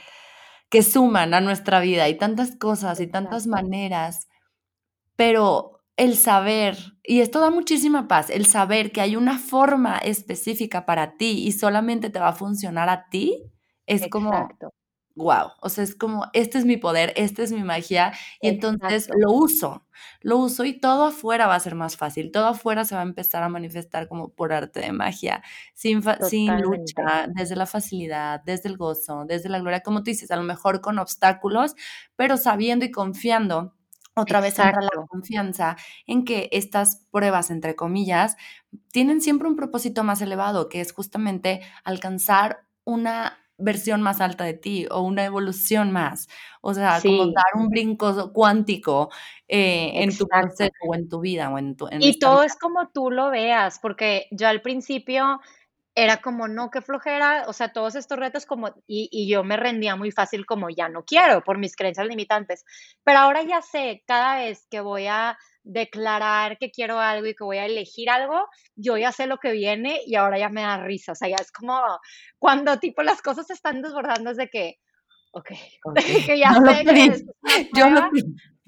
que 0.69 0.83
suman 0.83 1.33
a 1.33 1.41
nuestra 1.41 1.79
vida, 1.79 2.03
hay 2.03 2.17
tantas 2.17 2.55
cosas 2.55 2.99
y 2.99 3.07
tantas 3.07 3.47
maneras, 3.47 4.27
pero 5.15 5.83
el 5.97 6.15
saber, 6.15 6.77
y 7.03 7.19
esto 7.19 7.39
da 7.39 7.49
muchísima 7.49 8.07
paz, 8.07 8.29
el 8.29 8.45
saber 8.45 8.91
que 8.91 9.01
hay 9.01 9.15
una 9.15 9.37
forma 9.37 9.97
específica 9.97 10.85
para 10.85 11.17
ti 11.17 11.43
y 11.45 11.51
solamente 11.51 12.09
te 12.09 12.19
va 12.19 12.29
a 12.29 12.33
funcionar 12.33 12.89
a 12.89 13.09
ti, 13.09 13.51
es 13.85 14.07
como, 14.09 14.49
wow, 15.15 15.51
o 15.61 15.69
sea, 15.69 15.83
es 15.83 15.95
como, 15.95 16.25
este 16.33 16.57
es 16.57 16.65
mi 16.65 16.77
poder, 16.77 17.13
esta 17.15 17.43
es 17.43 17.51
mi 17.51 17.63
magia, 17.63 18.13
y 18.41 18.47
entonces 18.49 19.09
lo 19.15 19.31
uso, 19.31 19.85
lo 20.21 20.37
uso 20.37 20.65
y 20.65 20.79
todo 20.79 21.05
afuera 21.05 21.47
va 21.47 21.55
a 21.55 21.59
ser 21.59 21.75
más 21.75 21.97
fácil, 21.97 22.31
todo 22.31 22.47
afuera 22.47 22.85
se 22.85 22.95
va 22.95 23.01
a 23.01 23.03
empezar 23.05 23.43
a 23.43 23.49
manifestar 23.49 24.07
como 24.07 24.29
por 24.29 24.53
arte 24.53 24.79
de 24.79 24.91
magia, 24.91 25.43
sin, 25.73 26.01
sin 26.27 26.61
lucha, 26.61 27.27
desde 27.33 27.55
la 27.55 27.65
facilidad, 27.65 28.41
desde 28.45 28.69
el 28.69 28.77
gozo, 28.77 29.25
desde 29.27 29.49
la 29.49 29.59
gloria, 29.59 29.81
como 29.81 29.99
tú 29.99 30.05
dices, 30.05 30.31
a 30.31 30.35
lo 30.35 30.43
mejor 30.43 30.81
con 30.81 30.99
obstáculos, 30.99 31.75
pero 32.15 32.37
sabiendo 32.37 32.85
y 32.85 32.91
confiando 32.91 33.75
otra 34.13 34.41
vez 34.41 34.59
entra 34.59 34.81
la 34.81 35.05
confianza 35.07 35.77
en 36.05 36.25
que 36.25 36.49
estas 36.51 37.07
pruebas, 37.11 37.49
entre 37.49 37.75
comillas, 37.75 38.35
tienen 38.91 39.21
siempre 39.21 39.47
un 39.47 39.55
propósito 39.55 40.03
más 40.03 40.21
elevado, 40.21 40.67
que 40.67 40.81
es 40.81 40.91
justamente 40.91 41.61
alcanzar 41.85 42.65
una 42.83 43.40
versión 43.61 44.01
más 44.01 44.21
alta 44.21 44.43
de 44.43 44.53
ti 44.53 44.87
o 44.89 45.01
una 45.01 45.25
evolución 45.25 45.91
más. 45.91 46.27
O 46.61 46.73
sea, 46.73 46.99
como 47.01 47.27
dar 47.27 47.55
un 47.55 47.69
brinco 47.69 48.31
cuántico 48.33 49.09
eh, 49.47 49.91
en 50.03 50.15
tu 50.15 50.27
proceso 50.27 50.71
o 50.87 50.95
en 50.95 51.09
tu 51.09 51.19
vida 51.19 51.49
o 51.49 51.57
en 51.57 51.75
tu... 51.75 51.87
y 51.99 52.19
todo 52.19 52.43
es 52.43 52.55
como 52.55 52.89
tú 52.89 53.11
lo 53.11 53.29
veas, 53.31 53.79
porque 53.79 54.27
yo 54.31 54.47
al 54.47 54.61
principio 54.61 55.39
era 55.95 56.21
como, 56.21 56.47
no, 56.47 56.69
qué 56.71 56.81
flojera, 56.81 57.45
o 57.47 57.53
sea, 57.53 57.73
todos 57.73 57.95
estos 57.95 58.17
retos 58.17 58.45
como, 58.45 58.69
y, 58.87 59.09
y, 59.11 59.29
yo 59.29 59.43
me 59.43 59.57
rendía 59.57 59.95
muy 59.95 60.11
fácil 60.11 60.45
como, 60.45 60.69
ya 60.69 60.87
no 60.87 61.03
quiero 61.03 61.43
por 61.43 61.57
mis 61.57 61.75
creencias 61.75 62.07
limitantes, 62.07 62.63
pero 63.03 63.19
ahora 63.19 63.43
ya 63.43 63.61
sé, 63.61 64.03
cada 64.07 64.37
vez 64.37 64.67
que 64.69 64.79
voy 64.79 65.07
a 65.07 65.37
declarar 65.63 66.57
que 66.57 66.71
quiero 66.71 66.99
algo 66.99 67.27
y 67.27 67.35
que 67.35 67.43
voy 67.43 67.57
a 67.57 67.65
elegir 67.65 68.09
algo, 68.09 68.47
yo 68.75 68.97
ya 68.97 69.11
sé 69.11 69.27
lo 69.27 69.37
que 69.37 69.51
viene 69.51 70.01
y 70.05 70.15
ahora 70.15 70.39
ya 70.39 70.49
me 70.49 70.61
da 70.61 70.77
risa, 70.77 71.11
o 71.11 71.15
sea, 71.15 71.29
ya 71.29 71.35
es 71.39 71.51
como 71.51 71.79
cuando 72.39 72.79
tipo 72.79 73.03
las 73.03 73.21
cosas 73.21 73.47
se 73.47 73.53
están 73.53 73.81
desbordando 73.81 74.31
es 74.31 74.37
de 74.37 74.47
que, 74.47 74.75
ok, 75.33 75.49
que 76.25 76.39
ya 76.39 76.53
sé 76.53 76.85
que 76.85 77.05
es 77.05 77.25
yo 77.75 77.85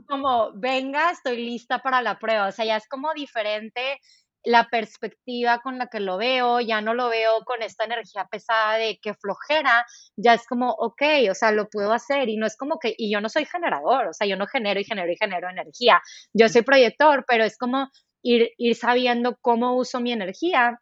como, 0.07 0.51
venga, 0.55 1.11
estoy 1.11 1.37
lista 1.37 1.79
para 1.79 2.01
la 2.01 2.19
prueba, 2.19 2.47
o 2.47 2.51
sea, 2.51 2.65
ya 2.65 2.75
es 2.75 2.87
como 2.87 3.13
diferente 3.13 3.99
la 4.43 4.67
perspectiva 4.69 5.59
con 5.61 5.77
la 5.77 5.87
que 5.87 5.99
lo 5.99 6.17
veo, 6.17 6.59
ya 6.59 6.81
no 6.81 6.93
lo 6.93 7.09
veo 7.09 7.43
con 7.45 7.61
esta 7.61 7.85
energía 7.85 8.27
pesada 8.29 8.77
de 8.77 8.99
que 9.01 9.13
flojera, 9.13 9.85
ya 10.15 10.33
es 10.33 10.45
como, 10.45 10.71
ok, 10.71 11.01
o 11.31 11.33
sea, 11.35 11.51
lo 11.51 11.69
puedo 11.69 11.93
hacer 11.93 12.29
y 12.29 12.37
no 12.37 12.45
es 12.45 12.57
como 12.57 12.79
que, 12.79 12.93
y 12.97 13.11
yo 13.11 13.21
no 13.21 13.29
soy 13.29 13.45
generador, 13.45 14.07
o 14.07 14.13
sea, 14.13 14.27
yo 14.27 14.35
no 14.37 14.47
genero 14.47 14.79
y 14.79 14.83
genero 14.83 15.11
y 15.11 15.17
genero 15.17 15.49
energía, 15.49 16.01
yo 16.33 16.49
soy 16.49 16.63
proyector, 16.63 17.25
pero 17.27 17.43
es 17.43 17.57
como 17.57 17.89
ir, 18.21 18.51
ir 18.57 18.75
sabiendo 18.75 19.37
cómo 19.41 19.75
uso 19.75 19.99
mi 19.99 20.11
energía 20.11 20.79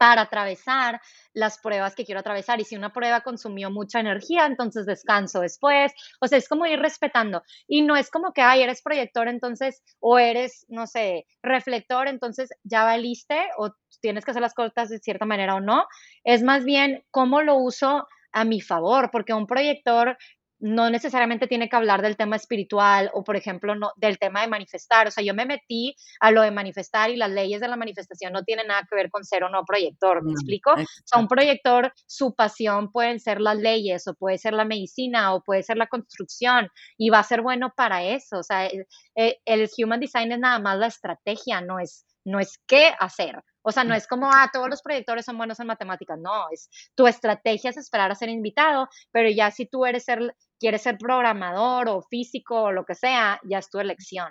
para 0.00 0.22
atravesar 0.22 0.98
las 1.34 1.58
pruebas 1.58 1.94
que 1.94 2.06
quiero 2.06 2.20
atravesar. 2.20 2.58
Y 2.58 2.64
si 2.64 2.74
una 2.74 2.90
prueba 2.90 3.20
consumió 3.20 3.70
mucha 3.70 4.00
energía, 4.00 4.46
entonces 4.46 4.86
descanso 4.86 5.40
después. 5.40 5.92
O 6.22 6.26
sea, 6.26 6.38
es 6.38 6.48
como 6.48 6.64
ir 6.64 6.80
respetando. 6.80 7.42
Y 7.68 7.82
no 7.82 7.96
es 7.96 8.10
como 8.10 8.32
que, 8.32 8.40
ay, 8.40 8.62
eres 8.62 8.80
proyector, 8.80 9.28
entonces, 9.28 9.82
o 10.00 10.18
eres, 10.18 10.64
no 10.68 10.86
sé, 10.86 11.26
reflector, 11.42 12.08
entonces 12.08 12.48
ya 12.64 12.84
valiste, 12.84 13.38
o 13.58 13.74
tienes 14.00 14.24
que 14.24 14.30
hacer 14.30 14.40
las 14.40 14.54
cosas 14.54 14.88
de 14.88 15.00
cierta 15.00 15.26
manera 15.26 15.56
o 15.56 15.60
no. 15.60 15.84
Es 16.24 16.42
más 16.42 16.64
bien 16.64 17.04
cómo 17.10 17.42
lo 17.42 17.56
uso 17.56 18.06
a 18.32 18.44
mi 18.46 18.62
favor, 18.62 19.10
porque 19.10 19.34
un 19.34 19.46
proyector 19.46 20.16
no 20.60 20.90
necesariamente 20.90 21.46
tiene 21.46 21.68
que 21.68 21.76
hablar 21.76 22.02
del 22.02 22.16
tema 22.16 22.36
espiritual 22.36 23.10
o, 23.14 23.24
por 23.24 23.36
ejemplo, 23.36 23.74
no, 23.74 23.92
del 23.96 24.18
tema 24.18 24.42
de 24.42 24.48
manifestar. 24.48 25.08
O 25.08 25.10
sea, 25.10 25.24
yo 25.24 25.34
me 25.34 25.46
metí 25.46 25.96
a 26.20 26.30
lo 26.30 26.42
de 26.42 26.50
manifestar 26.50 27.10
y 27.10 27.16
las 27.16 27.30
leyes 27.30 27.60
de 27.60 27.68
la 27.68 27.76
manifestación 27.76 28.32
no 28.32 28.44
tienen 28.44 28.66
nada 28.68 28.86
que 28.88 28.94
ver 28.94 29.10
con 29.10 29.24
ser 29.24 29.44
o 29.44 29.48
no 29.48 29.64
proyector, 29.64 30.22
¿me 30.22 30.32
explico? 30.32 30.72
O 30.72 30.84
sea, 31.04 31.18
un 31.18 31.28
proyector, 31.28 31.92
su 32.06 32.34
pasión 32.34 32.92
pueden 32.92 33.20
ser 33.20 33.40
las 33.40 33.56
leyes 33.56 34.06
o 34.06 34.14
puede 34.14 34.38
ser 34.38 34.52
la 34.52 34.64
medicina 34.64 35.34
o 35.34 35.42
puede 35.42 35.62
ser 35.62 35.76
la 35.76 35.86
construcción 35.86 36.68
y 36.98 37.10
va 37.10 37.20
a 37.20 37.24
ser 37.24 37.42
bueno 37.42 37.72
para 37.74 38.02
eso. 38.04 38.38
O 38.38 38.42
sea, 38.42 38.66
el, 38.66 38.86
eh, 39.16 39.38
el 39.44 39.68
human 39.78 40.00
design 40.00 40.32
es 40.32 40.38
nada 40.38 40.58
más 40.58 40.78
la 40.78 40.86
estrategia, 40.86 41.60
no 41.60 41.78
es, 41.78 42.06
no 42.24 42.38
es 42.38 42.58
qué 42.66 42.92
hacer. 42.98 43.42
O 43.62 43.72
sea, 43.72 43.84
no 43.84 43.94
es 43.94 44.06
como, 44.06 44.30
ah, 44.32 44.48
todos 44.52 44.68
los 44.68 44.82
proyectores 44.82 45.24
son 45.24 45.36
buenos 45.36 45.60
en 45.60 45.66
matemáticas, 45.66 46.18
no, 46.18 46.48
es 46.50 46.70
tu 46.94 47.06
estrategia 47.06 47.70
es 47.70 47.76
esperar 47.76 48.10
a 48.10 48.14
ser 48.14 48.30
invitado, 48.30 48.88
pero 49.10 49.28
ya 49.28 49.50
si 49.50 49.66
tú 49.66 49.84
eres 49.84 50.04
ser, 50.04 50.34
quieres 50.60 50.82
ser 50.82 50.98
programador 50.98 51.88
o 51.88 52.02
físico 52.02 52.62
o 52.62 52.72
lo 52.72 52.84
que 52.84 52.94
sea, 52.94 53.40
ya 53.44 53.58
es 53.58 53.70
tu 53.70 53.80
elección. 53.80 54.28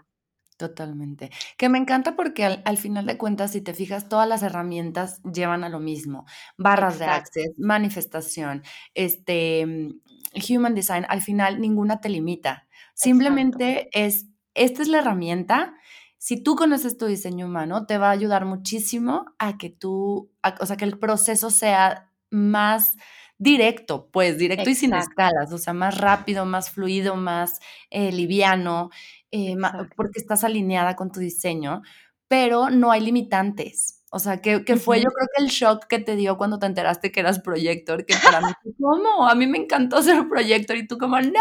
Totalmente. 0.58 1.32
Que 1.58 1.70
me 1.70 1.78
encanta 1.78 2.16
porque 2.16 2.46
al, 2.46 2.78
final 2.78 3.06
de 3.06 3.18
cuentas, 3.18 3.52
si 3.52 3.62
te 3.62 3.74
fijas, 3.74 4.10
todas 4.10 4.28
las 4.28 4.44
herramientas 4.44 5.22
llevan 5.24 5.64
a 5.64 5.70
lo 5.70 5.80
mismo. 5.80 6.26
Barras 6.58 7.00
de 7.00 7.06
access, 7.06 7.52
manifestación, 7.58 8.64
este, 8.94 9.66
mm, 9.66 10.02
human 10.50 10.76
design, 10.76 11.06
al 11.10 11.22
final 11.22 11.60
ninguna 11.62 12.02
te 12.02 12.10
limita. 12.10 12.68
Simplemente 12.94 13.90
es, 13.94 14.28
esta 14.54 14.82
es 14.82 14.90
la 14.90 15.00
herramienta 15.00 15.74
si 16.20 16.44
tú 16.44 16.58
conoces 16.58 16.98
tu 16.98 17.06
diseño 17.06 17.46
humano, 17.46 17.86
te 17.86 17.98
va 17.98 18.10
a 18.10 18.12
ayudar 18.12 18.44
muchísimo 18.44 19.26
a 19.40 19.58
que 19.58 19.70
tú, 19.70 20.30
o 20.60 20.66
sea, 20.66 20.76
que 20.76 20.84
el 20.84 21.00
proceso 21.00 21.50
sea 21.50 22.12
más 22.30 22.98
directo, 23.40 24.10
pues 24.12 24.38
directo 24.38 24.70
y 24.70 24.76
sin 24.76 24.94
escalas, 24.94 25.52
o 25.52 25.58
sea, 25.58 25.74
más 25.74 25.98
rápido, 25.98 26.46
más 26.46 26.70
fluido, 26.70 27.16
más 27.16 27.60
eh, 27.90 28.12
liviano, 28.12 28.92
eh, 29.32 29.56
porque 29.96 30.20
estás 30.20 30.44
alineada 30.44 30.96
con 30.96 31.12
tu 31.12 31.22
diseño, 31.22 31.82
pero 32.28 32.70
no 32.70 32.92
hay 32.92 33.02
limitantes. 33.02 33.96
O 34.12 34.18
sea, 34.18 34.42
que, 34.42 34.60
fue 34.78 35.00
yo 35.00 35.10
creo 35.10 35.28
que 35.36 35.44
el 35.44 35.50
shock 35.50 35.86
que 35.86 36.00
te 36.00 36.16
dio 36.16 36.36
cuando 36.36 36.58
te 36.58 36.66
enteraste 36.66 37.12
que 37.12 37.20
eras 37.20 37.40
proyector, 37.40 38.06
que 38.06 38.16
para 38.24 38.42
mí, 38.42 38.52
¿cómo? 38.80 39.28
A 39.28 39.36
mí 39.36 39.46
me 39.46 39.60
encantó 39.60 40.02
ser 40.02 40.28
proyector 40.28 40.76
y 40.78 40.88
tú 40.88 40.98
como, 40.98 41.22
no, 41.22 41.40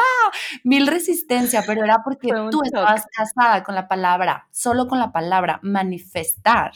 mil 0.64 0.86
resistencia, 0.86 1.64
pero 1.66 1.82
era 1.82 2.02
porque 2.04 2.28
tú 2.50 2.60
estabas 2.62 3.06
casada 3.10 3.64
con 3.64 3.74
la 3.74 3.88
palabra, 3.88 4.48
solo 4.52 4.86
con 4.86 4.98
la 4.98 5.12
palabra 5.12 5.60
manifestar. 5.62 6.72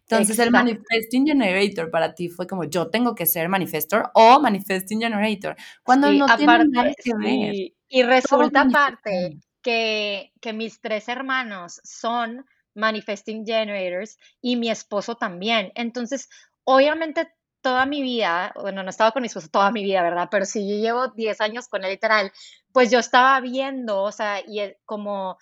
Entonces 0.00 0.38
el 0.38 0.50
manifesting 0.50 1.26
generator 1.26 1.90
para 1.90 2.14
ti 2.14 2.28
fue 2.28 2.46
como 2.46 2.64
yo 2.64 2.88
tengo 2.90 3.14
que 3.14 3.26
ser 3.26 3.48
manifestor 3.48 4.10
o 4.14 4.40
manifesting 4.40 5.00
generator, 5.00 5.56
cuando 5.82 6.12
no 6.12 6.26
tiene 6.36 6.64
nada 6.68 6.92
que 6.94 7.12
ver. 7.16 7.54
Y 7.88 8.02
resulta 8.02 8.62
aparte 8.62 9.38
que, 9.62 10.32
que 10.40 10.52
mis 10.52 10.80
tres 10.80 11.08
hermanos 11.08 11.80
son 11.84 12.44
manifesting 12.74 13.46
generators 13.46 14.18
y 14.40 14.56
mi 14.56 14.70
esposo 14.70 15.14
también. 15.16 15.72
Entonces, 15.74 16.28
obviamente 16.64 17.28
toda 17.64 17.86
mi 17.86 18.02
vida, 18.02 18.52
bueno, 18.60 18.82
no 18.82 18.90
estaba 18.90 19.12
con 19.12 19.22
mi 19.22 19.28
esposo 19.28 19.48
toda 19.48 19.70
mi 19.70 19.82
vida, 19.82 20.02
¿verdad? 20.02 20.28
Pero 20.30 20.44
si 20.44 20.68
yo 20.68 20.76
llevo 20.76 21.08
10 21.08 21.40
años 21.40 21.66
con 21.66 21.82
él 21.82 21.92
literal, 21.92 22.30
pues 22.72 22.90
yo 22.90 22.98
estaba 22.98 23.40
viendo, 23.40 24.02
o 24.02 24.12
sea, 24.12 24.40
y 24.40 24.74
como 24.84 25.38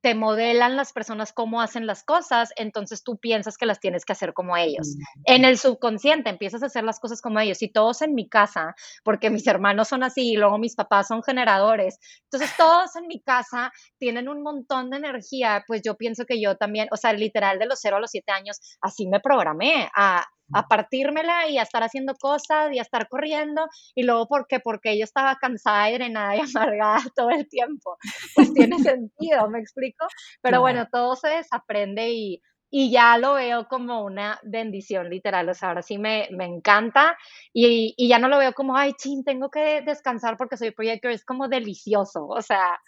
te 0.00 0.14
modelan 0.14 0.76
las 0.76 0.92
personas 0.92 1.32
cómo 1.32 1.60
hacen 1.60 1.86
las 1.86 2.04
cosas, 2.04 2.52
entonces 2.56 3.02
tú 3.02 3.18
piensas 3.18 3.58
que 3.58 3.66
las 3.66 3.80
tienes 3.80 4.04
que 4.04 4.12
hacer 4.12 4.32
como 4.32 4.56
ellos. 4.56 4.96
En 5.24 5.44
el 5.44 5.58
subconsciente 5.58 6.30
empiezas 6.30 6.62
a 6.62 6.66
hacer 6.66 6.84
las 6.84 7.00
cosas 7.00 7.20
como 7.20 7.40
ellos 7.40 7.62
y 7.62 7.68
todos 7.68 8.02
en 8.02 8.14
mi 8.14 8.28
casa, 8.28 8.74
porque 9.04 9.30
mis 9.30 9.46
hermanos 9.46 9.88
son 9.88 10.02
así 10.02 10.32
y 10.32 10.36
luego 10.36 10.58
mis 10.58 10.74
papás 10.74 11.08
son 11.08 11.22
generadores, 11.22 11.98
entonces 12.24 12.50
todos 12.56 12.96
en 12.96 13.06
mi 13.06 13.20
casa 13.20 13.72
tienen 13.98 14.28
un 14.28 14.42
montón 14.42 14.90
de 14.90 14.98
energía, 14.98 15.64
pues 15.66 15.82
yo 15.82 15.96
pienso 15.96 16.24
que 16.24 16.40
yo 16.40 16.56
también, 16.56 16.88
o 16.90 16.96
sea, 16.96 17.12
literal 17.12 17.58
de 17.58 17.66
los 17.66 17.78
0 17.80 17.96
a 17.96 18.00
los 18.00 18.10
7 18.10 18.32
años, 18.32 18.58
así 18.80 19.06
me 19.06 19.20
programé 19.20 19.88
a 19.94 20.24
a 20.52 20.68
partírmela 20.68 21.48
y 21.48 21.58
a 21.58 21.62
estar 21.62 21.82
haciendo 21.82 22.14
cosas 22.14 22.72
y 22.72 22.78
a 22.78 22.82
estar 22.82 23.08
corriendo 23.08 23.66
y 23.94 24.02
luego 24.02 24.26
porque 24.28 24.60
porque 24.60 24.98
yo 24.98 25.04
estaba 25.04 25.36
cansada 25.36 25.90
y 25.90 25.94
drenada 25.94 26.36
y 26.36 26.40
amargada 26.56 27.02
todo 27.14 27.30
el 27.30 27.48
tiempo. 27.48 27.96
Pues 28.34 28.52
tiene 28.54 28.78
sentido 28.96 29.48
me 29.48 29.58
explico 29.58 30.06
pero 30.40 30.60
bueno 30.60 30.86
todo 30.90 31.16
se 31.16 31.28
desaprende 31.28 32.10
y, 32.10 32.42
y 32.74 32.90
ya 32.90 33.18
lo 33.18 33.34
veo 33.34 33.68
como 33.68 34.02
una 34.02 34.40
bendición 34.42 35.10
literal, 35.10 35.46
o 35.48 35.54
sea, 35.54 35.68
ahora 35.68 35.82
sí 35.82 35.98
me, 35.98 36.28
me 36.30 36.46
encanta 36.46 37.18
y, 37.52 37.94
y, 37.98 38.08
ya 38.08 38.18
no 38.18 38.28
lo 38.28 38.38
veo 38.38 38.54
como, 38.54 38.76
ay, 38.76 38.94
chin, 38.94 39.24
tengo 39.24 39.50
que 39.50 39.82
descansar 39.82 40.38
porque 40.38 40.56
soy 40.56 40.70
proyector, 40.70 41.10
es 41.10 41.22
como 41.22 41.48
delicioso, 41.48 42.26
o 42.26 42.40
sea, 42.40 42.80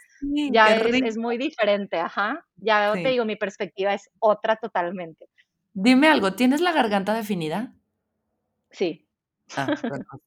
ya 0.51 0.75
es, 0.75 1.03
es, 1.03 1.17
muy 1.19 1.37
diferente, 1.37 1.99
ajá, 1.99 2.47
ya 2.57 2.95
te 2.95 3.11
digo, 3.11 3.27
mi 3.27 3.37
perspectiva 3.37 3.93
es 3.93 4.09
otra 4.21 4.57
totalmente. 4.57 5.27
Dime 5.75 6.09
algo, 6.09 6.35
¿tienes 6.35 6.61
la 6.61 6.73
garganta 6.73 7.13
definida? 7.15 7.75
Sí. 8.71 9.09
Ah, 9.57 9.67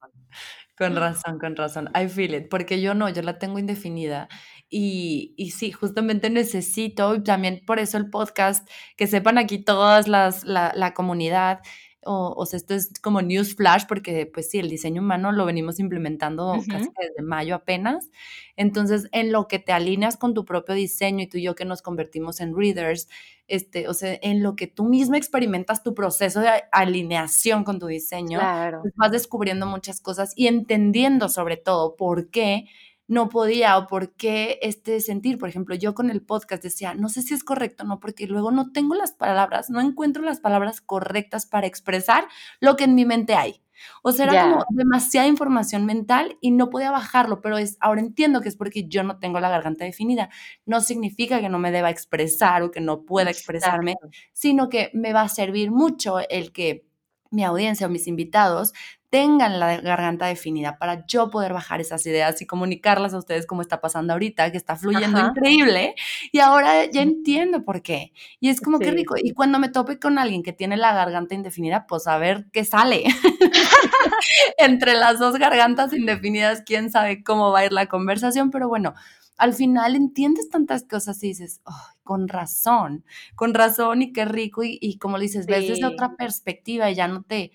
con 0.78 0.96
razón. 0.96 1.40
con 1.40 1.56
razón, 1.56 1.90
I 1.96 2.08
feel 2.08 2.36
it, 2.36 2.50
porque 2.50 2.82
yo 2.82 2.94
no, 2.94 3.10
yo 3.10 3.22
la 3.24 3.40
tengo 3.40 3.58
indefinida 3.58 4.28
y, 4.70 5.34
y 5.38 5.52
sí, 5.52 5.72
justamente 5.72 6.30
necesito, 6.30 7.16
y 7.16 7.24
también 7.24 7.64
por 7.66 7.80
eso 7.80 7.98
el 7.98 8.10
podcast, 8.10 8.70
que 8.96 9.08
sepan 9.08 9.38
aquí 9.38 9.58
todas 9.64 10.08
las, 10.08 10.44
la, 10.44 10.74
la 10.76 10.94
comunidad, 10.94 11.62
o, 12.10 12.46
sea, 12.46 12.58
esto 12.58 12.74
es 12.74 12.92
como 13.02 13.22
news 13.22 13.56
flash 13.56 13.84
porque 13.88 14.26
pues 14.26 14.50
sí, 14.50 14.60
el 14.60 14.70
diseño 14.70 15.02
humano 15.02 15.32
lo 15.32 15.46
venimos 15.46 15.80
implementando 15.80 16.54
casi 16.70 16.90
desde 17.02 17.22
mayo 17.22 17.56
apenas. 17.56 18.10
Entonces, 18.56 19.10
en 19.12 19.32
lo 19.32 19.48
que 19.48 19.60
te 19.60 19.74
alineas 19.74 20.16
con 20.16 20.34
tu 20.34 20.46
propio 20.46 20.74
diseño 20.74 21.24
y 21.24 21.28
tú 21.28 21.38
y 21.38 21.44
yo 21.44 21.56
que 21.56 21.66
nos 21.66 21.82
convertimos 21.82 22.40
en 22.40 22.56
readers, 22.56 23.10
este, 23.48 23.88
o 23.88 23.94
sea, 23.94 24.18
en 24.22 24.44
lo 24.44 24.56
que 24.56 24.68
tú 24.68 24.86
mismo 24.86 25.16
experimentas 25.16 25.84
tu 25.84 25.94
proceso 25.94 26.42
de 26.42 26.50
alineación 26.72 27.64
con 27.64 27.80
tu 27.80 27.88
diseño, 27.88 28.40
pues 28.82 28.94
vas 28.96 29.12
descubriendo 29.12 29.66
muchas 29.66 30.02
cosas 30.02 30.34
y 30.36 30.48
entendiendo 30.48 31.30
sobre 31.30 31.58
todo 31.58 31.96
por 31.96 32.30
qué 32.30 32.66
no 33.08 33.30
podía 33.30 33.78
o 33.78 33.88
por 33.88 34.14
qué 34.14 34.60
este 34.62 35.00
sentir. 35.00 35.38
Por 35.38 35.50
ejemplo, 35.50 35.76
yo 35.76 35.96
con 35.96 36.10
el 36.10 36.22
podcast 36.22 36.62
decía, 36.62 36.94
no 36.94 37.10
sé 37.10 37.22
si 37.22 37.34
es 37.34 37.44
correcto 37.44 37.84
o 37.84 37.88
no, 37.88 38.00
porque 38.00 38.28
luego 38.28 38.52
no 38.52 38.72
tengo 38.72 38.96
las 38.96 39.14
palabras, 39.14 39.70
no 39.70 39.80
encuentro 39.80 40.24
las 40.24 40.40
palabras 40.40 40.82
correctas 40.82 41.46
para 41.46 41.68
expresar 41.68 42.28
lo 42.60 42.76
que 42.76 42.84
en 42.84 42.96
mi 42.96 43.06
mente 43.06 43.34
hay. 43.36 43.62
O 44.04 44.12
sea, 44.12 44.26
era 44.26 44.44
como 44.44 44.66
demasiada 44.70 45.28
información 45.28 45.86
mental 45.86 46.38
y 46.42 46.52
no 46.52 46.70
podía 46.70 46.92
bajarlo, 46.92 47.42
pero 47.42 47.58
es, 47.58 47.78
ahora 47.80 48.02
entiendo 48.02 48.42
que 48.42 48.50
es 48.50 48.56
porque 48.56 48.88
yo 48.88 49.04
no 49.04 49.20
tengo 49.20 49.40
la 49.40 49.50
garganta 49.50 49.86
definida. 49.86 50.30
No 50.66 50.82
significa 50.82 51.42
que 51.42 51.50
no 51.50 51.60
me 51.60 51.72
deba 51.72 51.90
expresar 51.90 52.64
o 52.64 52.72
que 52.72 52.82
no 52.82 53.04
pueda 53.04 53.30
expresarme, 53.30 53.96
sino 54.34 54.70
que 54.70 54.90
me 54.94 55.14
va 55.14 55.22
a 55.22 55.30
servir 55.30 55.72
mucho 55.72 56.20
el 56.30 56.52
que 56.52 56.87
mi 57.32 57.44
audiencia 57.44 57.88
o 57.88 57.90
mis 57.90 58.08
invitados 58.08 58.74
tengan 59.10 59.60
la 59.60 59.80
garganta 59.80 60.26
definida 60.26 60.78
para 60.78 61.06
yo 61.08 61.30
poder 61.30 61.54
bajar 61.54 61.80
esas 61.80 62.06
ideas 62.06 62.42
y 62.42 62.46
comunicarlas 62.46 63.14
a 63.14 63.18
ustedes 63.18 63.48
como 63.48 63.62
está 63.62 63.80
pasando 63.80 64.14
ahorita, 64.14 64.52
que 64.52 64.58
está 64.58 64.76
fluyendo 64.76 65.20
increíble. 65.20 65.96
Y 66.32 66.40
ahora 66.40 66.86
ya 66.86 67.02
entiendo 67.02 67.64
por 67.64 67.82
qué. 67.82 68.12
Y 68.40 68.50
es 68.50 68.60
como 68.60 68.80
que 68.80 68.92
rico. 68.92 69.16
Y 69.18 69.34
cuando 69.34 69.60
me 69.60 69.70
tope 69.70 69.98
con 70.00 70.20
alguien 70.20 70.44
que 70.44 70.52
tiene 70.52 70.76
la 70.76 70.94
garganta 70.94 71.36
indefinida, 71.36 71.86
pues 71.88 72.08
a 72.08 72.18
ver 72.18 72.48
qué 72.52 72.66
sale. 72.66 73.04
Entre 74.58 74.94
las 74.94 75.20
dos 75.20 75.38
gargantas 75.38 75.94
indefinidas, 75.94 76.64
quién 76.66 76.92
sabe 76.92 77.24
cómo 77.24 77.52
va 77.52 77.60
a 77.60 77.66
ir 77.66 77.72
la 77.72 77.88
conversación, 77.88 78.52
pero 78.52 78.68
bueno. 78.68 78.94
Al 79.38 79.54
final 79.54 79.96
entiendes 79.96 80.50
tantas 80.50 80.84
cosas 80.84 81.24
y 81.24 81.28
dices, 81.28 81.62
con 82.04 82.28
razón, 82.28 83.06
con 83.36 83.54
razón 83.54 84.02
y 84.02 84.12
qué 84.12 84.26
rico. 84.26 84.64
Y, 84.64 84.78
y 84.82 84.98
como 84.98 85.20
dices, 85.20 85.46
ves 85.46 85.68
desde 85.68 85.86
otra 85.86 86.16
perspectiva 86.16 86.90
y 86.90 86.96
ya 86.96 87.08
no 87.08 87.24
te, 87.24 87.52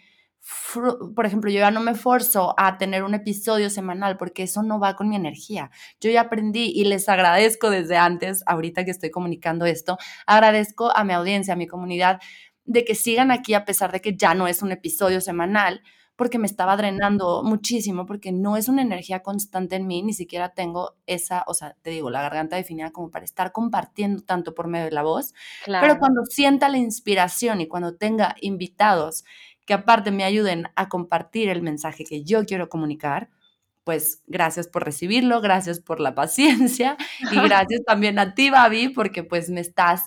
por 1.15 1.25
ejemplo, 1.25 1.51
yo 1.51 1.61
ya 1.61 1.71
no 1.71 1.81
me 1.81 1.95
forzo 1.95 2.55
a 2.59 2.77
tener 2.77 3.05
un 3.05 3.15
episodio 3.15 3.71
semanal 3.71 4.17
porque 4.17 4.43
eso 4.43 4.63
no 4.63 4.81
va 4.81 4.97
con 4.97 5.09
mi 5.09 5.17
energía. 5.17 5.71
Yo 6.01 6.11
ya 6.11 6.23
aprendí 6.23 6.73
y 6.75 6.85
les 6.85 7.09
agradezco 7.09 7.71
desde 7.71 7.97
antes, 7.97 8.43
ahorita 8.47 8.85
que 8.85 8.91
estoy 8.91 9.11
comunicando 9.11 9.67
esto, 9.67 9.99
agradezco 10.27 10.95
a 10.97 11.05
mi 11.05 11.13
audiencia, 11.13 11.55
a 11.55 11.57
mi 11.57 11.69
comunidad, 11.69 12.21
de 12.65 12.85
que 12.85 12.95
sigan 12.95 13.31
aquí 13.31 13.55
a 13.55 13.65
pesar 13.65 13.93
de 13.93 14.01
que 14.01 14.17
ya 14.17 14.35
no 14.35 14.49
es 14.49 14.63
un 14.63 14.73
episodio 14.73 15.21
semanal, 15.21 15.83
porque 16.23 16.39
me 16.39 16.47
estaba 16.47 16.77
drenando 16.77 17.43
muchísimo, 17.43 18.07
porque 18.07 18.31
no 18.31 18.57
es 18.57 18.69
una 18.69 18.81
energía 18.81 19.25
constante 19.25 19.75
en 19.75 19.89
mí, 19.89 20.05
ni 20.05 20.13
siquiera 20.13 20.51
tengo 20.51 20.95
esa, 21.05 21.43
o 21.49 21.53
sea, 21.53 21.75
te 21.83 21.91
digo, 21.91 22.11
la 22.11 22.23
garganta 22.23 22.55
definida 22.55 22.93
como 22.93 23.11
para 23.11 23.25
estar 23.25 23.51
compartiendo 23.51 24.23
tanto 24.23 24.55
por 24.55 24.69
medio 24.69 24.85
de 24.85 24.93
la 24.93 25.03
voz, 25.03 25.35
pero 25.67 25.99
cuando 25.99 26.25
sienta 26.25 26.69
la 26.69 26.79
inspiración 26.79 27.61
y 27.61 27.67
cuando 27.67 27.97
tenga 27.97 28.37
invitados 28.41 29.25
que 29.67 29.75
aparte 29.75 30.13
me 30.13 30.23
ayuden 30.23 30.69
a 30.77 30.89
compartir 30.89 31.49
el 31.49 31.61
mensaje 31.61 32.05
que 32.05 32.23
yo 32.23 32.45
quiero 32.45 32.69
comunicar, 32.69 33.29
pues 33.83 34.23
gracias 34.29 34.69
por 34.69 34.85
recibirlo, 34.85 35.41
gracias 35.41 35.81
por 35.81 35.99
la 35.99 36.15
paciencia 36.15 36.97
y 37.33 37.35
gracias 37.43 37.81
también 37.85 38.21
a 38.21 38.35
ti, 38.35 38.49
Babi, 38.49 38.91
porque 38.91 39.25
pues 39.25 39.51
me 39.51 39.61
estás 39.61 40.05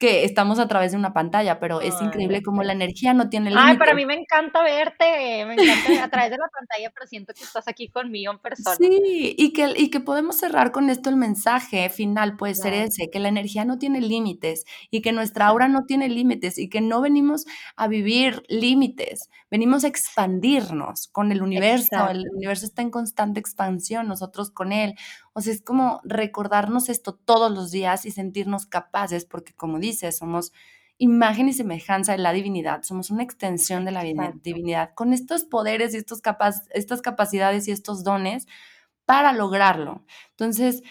que 0.00 0.24
estamos 0.24 0.58
a 0.58 0.66
través 0.66 0.92
de 0.92 0.98
una 0.98 1.12
pantalla, 1.12 1.60
pero 1.60 1.82
es 1.82 1.94
increíble 2.00 2.42
como 2.42 2.62
la 2.62 2.72
energía 2.72 3.12
no 3.12 3.28
tiene 3.28 3.50
límite. 3.50 3.68
Ay, 3.68 3.76
para 3.76 3.92
mí 3.92 4.06
me 4.06 4.14
encanta 4.14 4.62
verte, 4.62 5.44
me 5.44 5.52
encanta 5.52 6.04
a 6.04 6.08
través 6.08 6.30
de 6.30 6.38
la 6.38 6.48
pantalla, 6.48 6.90
pero 6.94 7.06
siento 7.06 7.34
que 7.34 7.44
estás 7.44 7.68
aquí 7.68 7.90
conmigo 7.90 8.32
en 8.32 8.38
persona. 8.38 8.76
Sí, 8.76 9.34
y 9.36 9.52
que, 9.52 9.74
y 9.76 9.90
que 9.90 10.00
podemos 10.00 10.36
cerrar 10.36 10.72
con 10.72 10.88
esto 10.88 11.10
el 11.10 11.16
mensaje 11.16 11.90
final 11.90 12.38
puede 12.38 12.54
ser 12.54 12.72
ese, 12.72 13.10
que 13.10 13.18
la 13.18 13.28
energía 13.28 13.66
no 13.66 13.78
tiene 13.78 14.00
límites 14.00 14.64
y 14.90 15.02
que 15.02 15.12
nuestra 15.12 15.48
aura 15.48 15.68
no 15.68 15.84
tiene 15.84 16.08
límites 16.08 16.56
y 16.56 16.70
que 16.70 16.80
no 16.80 17.02
venimos 17.02 17.44
a 17.76 17.86
vivir 17.86 18.42
límites, 18.48 19.28
venimos 19.50 19.84
a 19.84 19.88
expandirnos 19.88 21.08
con 21.08 21.30
el 21.30 21.42
universo, 21.42 22.08
el 22.08 22.24
universo 22.34 22.64
está 22.64 22.80
en 22.80 22.90
constante 22.90 23.38
expansión, 23.38 24.08
nosotros 24.08 24.50
con 24.50 24.72
él. 24.72 24.94
O 25.32 25.40
sea, 25.40 25.52
es 25.52 25.62
como 25.62 26.00
recordarnos 26.04 26.88
esto 26.88 27.14
todos 27.14 27.52
los 27.52 27.70
días 27.70 28.04
y 28.06 28.10
sentirnos 28.10 28.66
capaces, 28.66 29.24
porque 29.24 29.54
como 29.54 29.78
dices, 29.78 30.18
somos 30.18 30.52
imagen 30.98 31.48
y 31.48 31.54
semejanza 31.54 32.12
de 32.12 32.18
la 32.18 32.32
divinidad, 32.32 32.82
somos 32.82 33.10
una 33.10 33.22
extensión 33.22 33.84
de 33.86 33.92
la 33.92 34.02
divinidad, 34.02 34.90
con 34.94 35.14
estos 35.14 35.44
poderes 35.44 35.94
y 35.94 35.96
estos 35.96 36.20
estas 36.70 37.00
capacidades 37.00 37.68
y 37.68 37.72
estos 37.72 38.04
dones 38.04 38.46
para 39.06 39.32
lograrlo. 39.32 40.04
Entonces, 40.32 40.82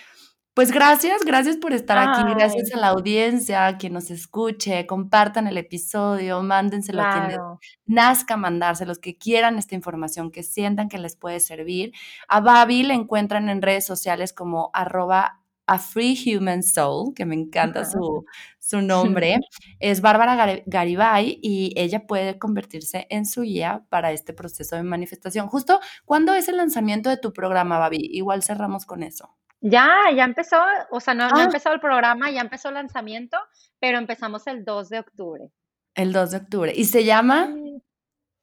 pues 0.60 0.74
gracias, 0.74 1.22
gracias 1.24 1.55
por 1.55 1.72
estar 1.72 1.97
aquí, 1.97 2.22
gracias 2.34 2.74
a 2.74 2.78
la 2.78 2.89
audiencia, 2.89 3.66
a 3.66 3.78
quien 3.78 3.93
nos 3.93 4.12
escuche, 4.12 4.86
compartan 4.86 5.47
el 5.47 5.57
episodio, 5.57 6.43
mándenselo 6.43 7.01
a 7.01 7.14
quienes 7.14 7.39
nazca 7.86 8.36
mandarse, 8.36 8.86
los 8.86 8.99
que 8.99 9.18
quieran 9.18 9.57
esta 9.57 9.76
información, 9.76 10.32
que 10.32 10.43
sientan 10.43 10.89
que 10.89 10.97
les 10.97 11.16
puede 11.16 11.39
servir. 11.39 11.93
A 12.28 12.41
Babi 12.41 12.84
le 12.84 12.93
encuentran 12.93 13.47
en 13.47 13.62
redes 13.62 13.86
sociales 13.86 14.34
como 14.34 14.70
arroba 14.74 15.39
a 15.66 15.80
Free 15.80 16.18
Human 16.36 16.62
Soul, 16.62 17.14
que 17.14 17.26
me 17.26 17.36
encanta 17.36 17.86
su, 17.86 18.26
su 18.60 18.82
nombre, 18.82 19.39
es 19.80 20.01
Bárbara 20.01 20.62
Garibay 20.66 21.39
y 21.41 21.72
ella 21.78 22.05
puede 22.05 22.38
convertirse 22.38 23.07
en 23.10 23.26
su 23.26 23.43
guía 23.43 23.86
para 23.88 24.12
este 24.12 24.34
proceso 24.34 24.76
de 24.76 24.84
manifestación. 24.84 25.47
Justo, 25.47 25.80
¿cuándo 26.03 26.34
es 26.34 26.49
el 26.49 26.57
lanzamiento 26.57 27.10
de 27.10 27.16
tu 27.16 27.32
programa, 27.32 27.80
Babi? 27.80 28.10
Igual 28.12 28.43
cerramos 28.43 28.86
con 28.86 29.03
eso. 29.03 29.38
Ya, 29.62 29.89
ya 30.16 30.24
empezó, 30.24 30.57
o 30.89 30.99
sea, 30.99 31.14
no, 31.14 31.24
ha 31.24 31.32
ah. 31.34 31.43
empezado 31.43 31.76
el 31.76 31.82
programa, 31.82 32.32
ya 32.32 32.41
empezó 32.41 32.70
el 32.70 32.76
lanzamiento, 32.76 33.38
pero 33.80 33.97
empezamos 33.97 34.47
el 34.47 34.64
2 34.64 34.89
de 34.89 34.99
octubre. 34.99 35.51
El 35.95 36.14
2 36.14 36.32
de 36.32 36.38
octubre. 36.38 36.74
¿Y 36.76 36.86
se 36.86 37.03
llama? 37.03 37.53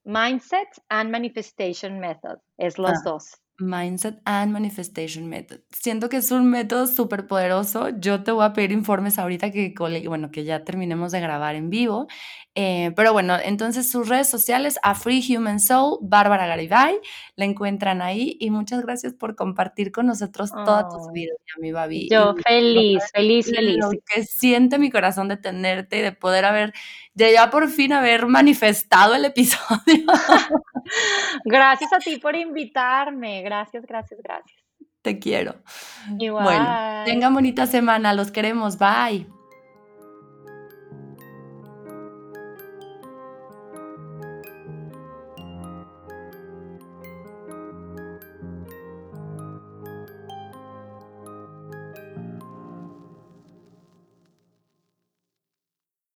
Mindset 0.04 0.68
and 0.88 1.10
Manifestation 1.10 1.98
Method. 1.98 2.38
Es 2.58 2.78
los 2.78 2.90
ah. 2.90 3.02
dos. 3.04 3.40
Mindset 3.58 4.20
and 4.24 4.52
Manifestation 4.52 5.28
Method. 5.28 5.60
Siento 5.70 6.08
que 6.08 6.18
es 6.18 6.30
un 6.30 6.50
método 6.50 6.86
súper 6.86 7.26
poderoso. 7.26 7.88
Yo 7.98 8.22
te 8.22 8.32
voy 8.32 8.44
a 8.44 8.52
pedir 8.52 8.72
informes 8.72 9.18
ahorita 9.18 9.50
que, 9.50 9.74
bueno, 10.06 10.30
que 10.30 10.44
ya 10.44 10.64
terminemos 10.64 11.12
de 11.12 11.20
grabar 11.20 11.54
en 11.54 11.70
vivo. 11.70 12.06
Eh, 12.54 12.92
pero 12.96 13.12
bueno, 13.12 13.36
entonces 13.42 13.90
sus 13.90 14.08
redes 14.08 14.28
sociales, 14.28 14.78
a 14.82 14.94
Free 14.94 15.22
Human 15.36 15.60
Soul, 15.60 15.98
Bárbara 16.02 16.46
Garibay, 16.46 16.98
la 17.36 17.44
encuentran 17.44 18.02
ahí. 18.02 18.36
Y 18.40 18.50
muchas 18.50 18.82
gracias 18.82 19.14
por 19.14 19.36
compartir 19.36 19.92
con 19.92 20.06
nosotros 20.06 20.50
toda 20.50 20.88
tu 20.88 21.10
vida, 21.12 21.32
mi 21.58 21.72
Babi. 21.72 22.08
Yo 22.10 22.34
feliz, 22.46 23.02
feliz, 23.12 23.50
feliz. 23.50 23.76
Lo 23.78 23.90
que 23.90 24.24
siente 24.24 24.78
mi 24.78 24.90
corazón 24.90 25.28
de 25.28 25.36
tenerte 25.36 25.98
y 25.98 26.02
de 26.02 26.12
poder 26.12 26.44
haber, 26.44 26.72
de 27.16 27.32
ya 27.32 27.50
por 27.50 27.68
fin 27.68 27.94
haber 27.94 28.26
manifestado 28.26 29.14
el 29.14 29.24
episodio. 29.24 30.04
gracias 31.44 31.92
a 31.92 31.98
ti 31.98 32.18
por 32.18 32.36
invitarme. 32.36 33.42
Gracias, 33.42 33.84
gracias, 33.86 34.20
gracias. 34.22 34.62
Te 35.00 35.18
quiero. 35.18 35.54
Igual. 36.18 36.44
Bueno, 36.44 37.04
tengan 37.06 37.32
bonita 37.32 37.66
semana, 37.66 38.12
los 38.12 38.30
queremos, 38.30 38.76
bye. 38.78 39.26